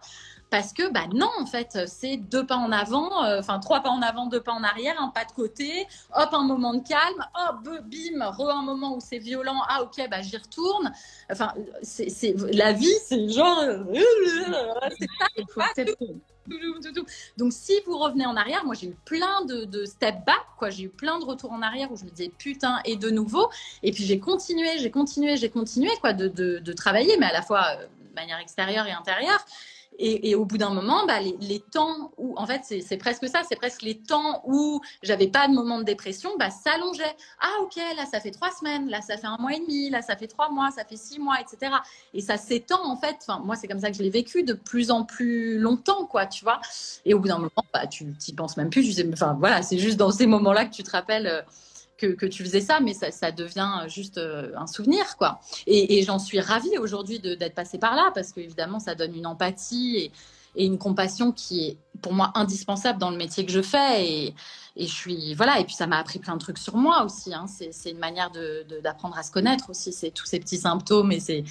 Parce 0.52 0.74
que, 0.74 0.91
bah 0.91 1.08
non, 1.13 1.30
en 1.39 1.48
fait, 1.48 1.80
c'est 1.88 2.17
deux 2.17 2.45
pas 2.45 2.56
en 2.56 2.71
avant, 2.71 3.26
euh, 3.26 3.39
enfin 3.39 3.60
trois 3.60 3.82
pas 3.82 3.89
en 3.89 4.02
avant, 4.02 4.28
deux 4.28 4.39
pas 4.39 4.54
en 4.54 4.63
arrière, 4.63 4.95
un 5.02 5.10
pas 5.10 5.26
de 5.26 5.32
côté, 5.32 5.88
hop, 6.15 6.30
un 6.32 6.43
moment 6.43 6.76
de 6.76 6.88
calme, 6.88 7.26
hop, 7.34 7.67
bim, 7.86 8.24
re 8.24 8.50
un 8.52 8.62
moment 8.62 8.95
où 8.95 9.00
c'est 9.00 9.17
violent, 9.17 9.60
ah 9.67 9.82
ok, 9.82 10.08
bah 10.10 10.21
j'y 10.21 10.38
retourne. 10.38 10.93
Enfin, 11.32 11.52
c'est 11.82 12.36
la 12.54 12.74
vie, 12.74 12.93
c'est 13.06 13.28
genre. 13.28 13.63
Donc, 17.37 17.53
si 17.53 17.73
vous 17.85 17.97
revenez 17.97 18.25
en 18.25 18.35
arrière, 18.35 18.65
moi 18.65 18.75
j'ai 18.75 18.87
eu 18.87 18.97
plein 19.05 19.45
de, 19.45 19.85
step 19.85 20.15
back, 20.25 20.45
quoi. 20.57 20.69
J'ai 20.69 20.83
eu 20.83 20.89
plein 20.89 21.19
de 21.19 21.25
retours 21.25 21.51
en 21.51 21.61
arrière 21.61 21.91
où 21.91 21.97
je 21.97 22.05
me 22.05 22.09
disais 22.09 22.31
putain 22.37 22.79
et 22.85 22.97
de 22.97 23.09
nouveau. 23.09 23.49
Et 23.83 23.91
puis 23.91 24.03
j'ai 24.03 24.19
continué, 24.19 24.77
j'ai 24.77 24.91
continué, 24.91 25.37
j'ai 25.37 25.49
continué, 25.49 25.89
quoi, 26.01 26.13
de, 26.13 26.27
de, 26.27 26.73
travailler, 26.73 27.17
mais 27.17 27.27
à 27.27 27.33
la 27.33 27.41
fois 27.41 27.65
euh, 27.79 27.85
de 27.85 28.15
manière 28.15 28.39
extérieure 28.39 28.85
et 28.87 28.91
intérieure. 28.91 29.43
Et, 29.97 30.36
au 30.36 30.45
bout 30.45 30.58
d'un 30.58 30.71
moment, 30.71 31.05
bah, 31.05 31.19
les, 31.19 31.60
temps 31.60 32.12
où, 32.17 32.38
en 32.38 32.45
fait, 32.45 32.62
c'est 32.65 32.97
presque 32.97 33.27
ça, 33.27 33.41
c'est 33.47 33.55
presque 33.55 33.81
les 33.81 33.97
temps 33.97 34.41
où 34.45 34.81
j'avais 35.03 35.27
pas 35.27 35.47
de 35.47 35.53
moment 35.53 35.79
de 35.79 35.84
dépression, 35.84 36.31
bah, 36.38 36.49
s'allongeaient. 36.49 37.15
Ah, 37.39 37.62
ok, 37.62 37.75
là, 37.95 38.05
ça 38.05 38.19
fait 38.19 38.31
trois 38.31 38.51
semaines, 38.51 38.89
là, 38.89 39.01
ça 39.01 39.17
fait 39.17 39.27
un 39.27 39.38
mois 39.38 39.53
et 39.53 39.60
demi, 39.60 39.89
là, 39.89 40.01
ça 40.01 40.15
fait 40.15 40.27
trois 40.27 40.49
mois, 40.49 40.71
ça 40.71 40.84
fait 40.84 40.97
six 40.97 41.19
mois, 41.19 41.38
etc. 41.39 41.71
Et 42.13 42.21
ça 42.21 42.38
s'étend, 42.38 42.86
en 42.86 42.97
fait. 42.97 43.15
Enfin, 43.21 43.41
moi, 43.43 43.55
c'est 43.55 43.67
comme 43.67 43.79
ça 43.79 43.89
que 43.89 43.97
je 43.97 44.03
l'ai 44.03 44.10
vécu 44.10 44.43
de 44.43 44.53
plus 44.53 44.91
en 44.91 45.03
plus 45.03 45.58
longtemps, 45.58 46.05
quoi, 46.05 46.25
tu 46.25 46.43
vois. 46.43 46.60
Et 47.05 47.13
au 47.13 47.19
bout 47.19 47.27
d'un 47.27 47.38
moment, 47.38 47.51
bah, 47.73 47.88
tu 47.88 48.13
t'y 48.13 48.34
penses 48.34 48.58
même 48.58 48.69
plus. 48.69 48.84
Tu 48.84 48.93
sais, 48.93 49.10
enfin, 49.12 49.36
voilà, 49.39 49.62
c'est 49.62 49.77
juste 49.77 49.97
dans 49.97 50.12
ces 50.12 50.27
moments-là 50.27 50.65
que 50.65 50.73
tu 50.73 50.84
te 50.84 50.91
rappelles. 50.91 51.27
Euh, 51.27 51.41
que, 51.97 52.25
tu 52.25 52.43
faisais 52.43 52.62
ça, 52.62 52.79
mais 52.79 52.93
ça, 52.93 53.31
devient 53.31 53.84
juste 53.88 54.17
euh, 54.17 54.51
un 54.58 54.67
souvenir, 54.67 55.17
quoi. 55.17 55.39
Et, 55.67 56.03
j'en 56.03 56.19
suis 56.19 56.39
ravie 56.39 56.77
aujourd'hui 56.77 57.19
d'être 57.19 57.55
passée 57.55 57.77
par 57.77 57.95
là, 57.95 58.12
parce 58.13 58.31
qu'évidemment, 58.31 58.79
ça 58.79 58.95
donne 58.95 59.15
une 59.15 59.27
empathie 59.27 59.97
et, 59.97 60.12
une 60.58 60.77
compassion 60.77 61.34
qui 61.34 61.67
est 61.67 61.77
pour 62.01 62.13
moi 62.13 62.31
indispensable 62.36 62.97
dans 62.97 63.12
le 63.12 63.17
métier 63.17 63.45
que 63.45 63.51
je 63.51 63.62
fais. 63.62 64.08
Et, 64.08 64.36
je 64.77 64.86
suis, 64.86 65.34
voilà, 65.36 65.60
et 65.60 65.63
puis 65.63 65.73
ça 65.73 65.88
m'a 65.88 65.97
appris 65.97 66.19
plein 66.19 66.34
de 66.34 66.39
trucs 66.39 66.58
sur 66.58 66.75
moi 66.75 67.03
aussi. 67.05 67.34
Hein. 67.34 67.45
C'est 67.47 67.91
une 67.91 67.97
manière 67.97 68.29
d'apprendre 68.84 69.17
à 69.17 69.23
se 69.23 69.31
connaître 69.31 69.69
aussi. 69.69 69.93
C'est 69.93 70.12
tous 70.12 70.25
ces 70.25 70.39
petits 70.39 70.58
symptômes 70.58 71.13
et 71.13 71.21
c'est. 71.21 71.45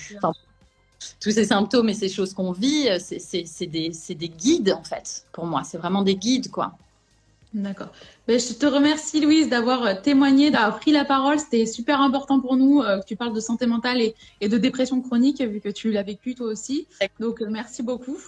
tous 1.20 1.30
ces 1.30 1.46
symptômes 1.46 1.88
et 1.88 1.94
ces 1.94 2.10
choses 2.10 2.34
qu'on 2.34 2.52
vit, 2.52 2.88
c'est 2.98 3.66
des, 3.66 3.92
des 4.10 4.28
guides 4.28 4.72
en 4.72 4.84
fait, 4.84 5.24
pour 5.32 5.46
moi. 5.46 5.64
C'est 5.64 5.78
vraiment 5.78 6.02
des 6.02 6.16
guides, 6.16 6.50
quoi. 6.50 6.76
D'accord. 7.54 7.92
Ben, 8.26 8.38
je 8.38 8.52
te 8.52 8.66
remercie, 8.66 9.20
Louise, 9.20 9.48
d'avoir 9.48 9.84
euh, 9.84 9.94
témoigné, 9.94 10.50
d'avoir 10.50 10.80
pris 10.80 10.90
la 10.90 11.04
parole. 11.04 11.38
C'était 11.38 11.66
super 11.66 12.00
important 12.00 12.40
pour 12.40 12.56
nous 12.56 12.82
euh, 12.82 12.98
que 12.98 13.06
tu 13.06 13.14
parles 13.14 13.32
de 13.32 13.40
santé 13.40 13.66
mentale 13.66 14.00
et, 14.00 14.48
de 14.48 14.58
dépression 14.58 15.00
chronique, 15.00 15.40
vu 15.40 15.60
que 15.60 15.68
tu 15.68 15.92
l'as 15.92 16.02
vécu 16.02 16.34
toi 16.34 16.48
aussi. 16.48 16.88
Donc, 17.20 17.40
euh, 17.40 17.46
merci 17.48 17.84
beaucoup. 17.84 18.18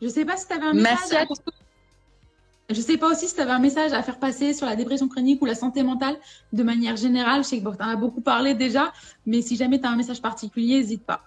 Je 0.00 0.06
ne 0.06 0.10
sais 0.10 0.24
pas 0.24 0.36
si 0.36 0.48
tu 0.48 0.54
avais 0.54 0.66
un 0.66 0.74
message. 0.74 0.98
Merci 1.12 1.16
à 1.16 2.74
Je 2.74 2.76
ne 2.76 2.82
sais 2.82 2.98
pas 2.98 3.12
aussi 3.12 3.28
si 3.28 3.34
tu 3.36 3.40
avais 3.40 3.52
un 3.52 3.60
message 3.60 3.92
à 3.92 4.02
faire 4.02 4.18
passer 4.18 4.52
sur 4.52 4.66
la 4.66 4.74
dépression 4.74 5.06
chronique 5.08 5.40
ou 5.40 5.46
la 5.46 5.54
santé 5.54 5.84
mentale 5.84 6.16
de 6.52 6.62
manière 6.64 6.96
générale. 6.96 7.44
Je 7.44 7.48
sais 7.50 7.60
que 7.60 7.62
tu 7.62 7.82
en 7.82 7.88
as 7.88 7.96
beaucoup 7.96 8.22
parlé 8.22 8.54
déjà, 8.54 8.92
mais 9.24 9.40
si 9.40 9.54
jamais 9.54 9.80
tu 9.80 9.86
as 9.86 9.90
un 9.90 9.96
message 9.96 10.20
particulier, 10.20 10.80
n'hésite 10.80 11.04
pas 11.04 11.22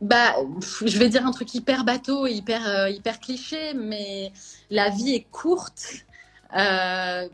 bah, 0.00 0.36
je 0.84 0.98
vais 0.98 1.08
dire 1.08 1.26
un 1.26 1.32
truc 1.32 1.52
hyper 1.54 1.84
bateau, 1.84 2.26
hyper, 2.26 2.66
euh, 2.68 2.90
hyper 2.90 3.18
cliché, 3.18 3.74
mais 3.74 4.32
la 4.70 4.90
vie 4.90 5.14
est 5.14 5.26
courte. 5.30 6.04
Euh, 6.56 7.28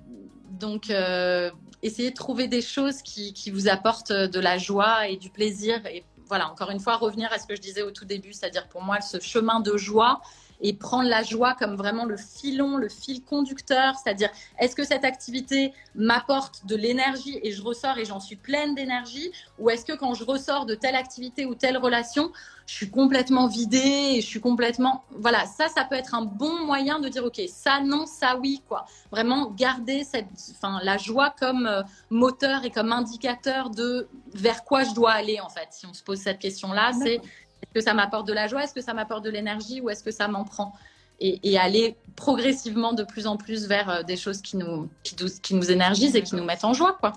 donc, 0.51 0.89
euh, 0.91 1.51
essayez 1.83 2.11
de 2.11 2.15
trouver 2.15 2.49
des 2.49 2.63
choses 2.63 3.03
qui, 3.03 3.35
qui, 3.35 3.51
vous 3.51 3.69
apportent 3.69 4.13
de 4.13 4.41
la 4.41 4.57
joie 4.57 5.09
et 5.09 5.17
du 5.17 5.29
plaisir. 5.29 5.85
Et 5.87 6.05
voilà, 6.27 6.49
encore 6.49 6.71
une 6.71 6.81
fois, 6.81 6.97
revenir 6.97 7.31
à 7.33 7.39
ce 7.39 7.47
que 7.47 7.55
je 7.55 7.61
disais 7.61 7.83
au 7.83 7.91
tout 7.91 8.07
début, 8.07 8.33
c'est-à-dire 8.33 8.67
pour 8.69 8.83
moi, 8.83 9.01
ce 9.03 9.21
chemin 9.21 9.61
de 9.61 9.77
joie, 9.77 10.23
et 10.65 10.73
prendre 10.73 11.09
la 11.11 11.23
joie 11.23 11.55
comme 11.55 11.77
vraiment 11.77 12.07
le 12.07 12.17
filon, 12.17 12.79
le 12.79 12.89
fil 12.89 13.23
conducteur, 13.23 13.95
c'est-à-dire 14.03 14.31
est-ce 14.59 14.75
que 14.75 14.83
cette 14.83 15.05
activité 15.05 15.75
m'apporte 15.95 16.65
de 16.65 16.75
l'énergie 16.75 17.39
et 17.43 17.53
je 17.53 17.63
ressors 17.63 17.99
et 17.99 18.07
j'en 18.07 18.19
suis 18.19 18.37
pleine 18.37 18.75
d'énergie 18.75 19.31
ou 19.59 19.69
est-ce 19.69 19.85
que 19.85 19.93
quand 19.93 20.15
je 20.15 20.25
ressors 20.25 20.65
de 20.65 20.75
telle 20.75 20.97
activité 20.97 21.45
ou 21.45 21.55
telle 21.55 21.77
relation, 21.77 22.33
je 22.67 22.75
suis 22.75 22.91
complètement 22.91 23.47
vidée 23.47 24.15
et 24.15 24.21
je 24.23 24.27
suis 24.27 24.41
complètement 24.41 25.05
voilà, 25.11 25.45
ça 25.45 25.69
ça 25.69 25.85
peut 25.85 25.97
être 25.97 26.15
un 26.15 26.25
bon 26.25 26.65
moyen 26.65 26.99
de 26.99 27.11
dire 27.11 27.27
OK, 27.27 27.43
ça 27.47 27.81
non, 27.81 28.07
ça 28.07 28.39
oui 28.39 28.63
quoi. 28.67 28.87
Vraiment 29.11 29.51
garder 29.51 30.03
cette 30.03 30.29
enfin 30.53 30.81
la 30.83 30.97
joie 30.97 31.35
comme 31.39 31.67
euh, 31.67 31.83
moteur 32.09 32.65
et 32.65 32.71
comme 32.71 32.91
indicateur 32.91 33.69
de 33.69 34.09
vers 34.33 34.65
quoi 34.65 34.85
je 34.85 34.95
dois 34.95 35.13
aller 35.13 35.41
en 35.41 35.51
fait. 35.51 35.69
Si 35.73 35.85
on 35.85 35.93
se 35.93 36.03
pose 36.03 36.21
cette 36.21 36.39
question-là, 36.39 36.93
c'est 37.03 37.21
est-ce 37.65 37.81
que 37.81 37.85
ça 37.85 37.95
m'apporte 37.95 38.27
de 38.27 38.33
la 38.33 38.47
joie? 38.47 38.63
Est-ce 38.63 38.75
que 38.75 38.83
ça 38.83 38.95
m'apporte 38.95 39.25
de 39.25 39.31
l'énergie? 39.31 39.81
Ou 39.81 39.91
est-ce 39.91 40.05
que 40.05 40.11
ça 40.11 40.29
m'en 40.29 40.45
prend? 40.45 40.75
Et, 41.21 41.57
aller 41.59 41.97
progressivement 42.17 42.93
de 42.93 43.05
plus 43.05 43.27
en 43.27 43.37
plus 43.37 43.67
vers 43.67 43.89
euh, 43.89 44.03
des 44.03 44.17
choses 44.17 44.43
qui 44.43 44.57
nous, 44.57 44.91
qui, 45.05 45.55
nous 45.55 45.71
énergisent 45.71 46.17
et 46.17 46.23
qui 46.23 46.35
nous 46.35 46.45
mettent 46.45 46.65
en 46.65 46.75
joie. 46.75 46.99
Quoi. 47.01 47.13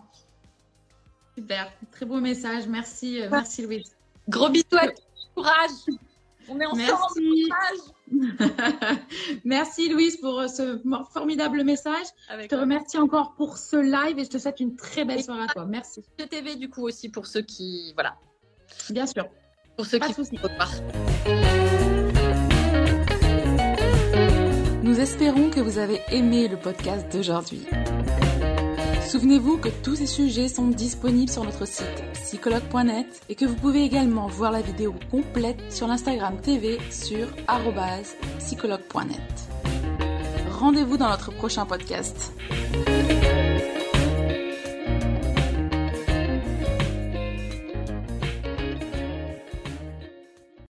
Super, 1.36 1.72
très 1.92 2.06
beau 2.06 2.22
message. 2.22 2.68
Merci, 2.68 3.22
euh, 3.22 3.28
merci 3.30 3.64
Louise. 3.64 3.96
Gros 4.30 4.50
bisous 4.50 4.66
à 4.74 4.88
courage. 5.36 5.72
On 6.48 6.60
est 6.60 6.66
ensemble. 6.66 6.88
Merci. 7.18 7.92
Merci 9.44 9.90
Louise 9.90 10.16
pour 10.18 10.40
euh, 10.40 10.48
ce 10.48 10.82
formidable 11.12 11.64
message. 11.66 12.06
je 12.40 12.48
te 12.48 12.56
remercie 12.56 12.98
encore 12.98 13.34
pour 13.34 13.58
ce 13.58 13.76
live 13.76 14.18
et 14.18 14.24
je 14.24 14.30
te 14.30 14.38
souhaite 14.38 14.62
une 14.62 14.78
très 14.78 15.04
belle 15.04 15.22
soirée 15.22 15.44
à 15.44 15.48
toi. 15.48 15.66
Merci. 15.66 16.04
TV 16.30 16.56
du 16.56 16.70
coup 16.70 16.84
aussi 16.84 17.10
pour 17.10 17.26
ceux 17.28 17.42
qui 17.42 17.92
voilà. 17.96 18.16
Bien 18.90 19.06
sûr 19.06 19.26
pour 19.78 19.86
ceux 19.86 20.00
qui 20.00 20.12
souci. 20.12 20.38
Nous 24.82 25.00
espérons 25.00 25.50
que 25.52 25.60
vous 25.60 25.78
avez 25.78 26.02
aimé 26.12 26.48
le 26.48 26.58
podcast 26.58 27.06
d'aujourd'hui. 27.14 27.66
Souvenez-vous 29.08 29.58
que 29.58 29.70
tous 29.70 29.96
ces 29.96 30.08
sujets 30.08 30.50
sont 30.50 30.68
disponibles 30.68 31.32
sur 31.32 31.44
notre 31.44 31.66
site 31.66 32.04
psychologue.net 32.14 33.22
et 33.30 33.36
que 33.36 33.46
vous 33.46 33.56
pouvez 33.56 33.84
également 33.84 34.28
voir 34.28 34.52
la 34.52 34.62
vidéo 34.62 34.96
complète 35.12 35.72
sur 35.72 35.88
l'Instagram 35.88 36.42
TV 36.42 36.80
sur 36.90 37.28
psychologue.net. 38.40 39.22
Rendez-vous 40.60 40.98
dans 40.98 41.10
notre 41.10 41.32
prochain 41.32 41.66
podcast. 41.66 42.34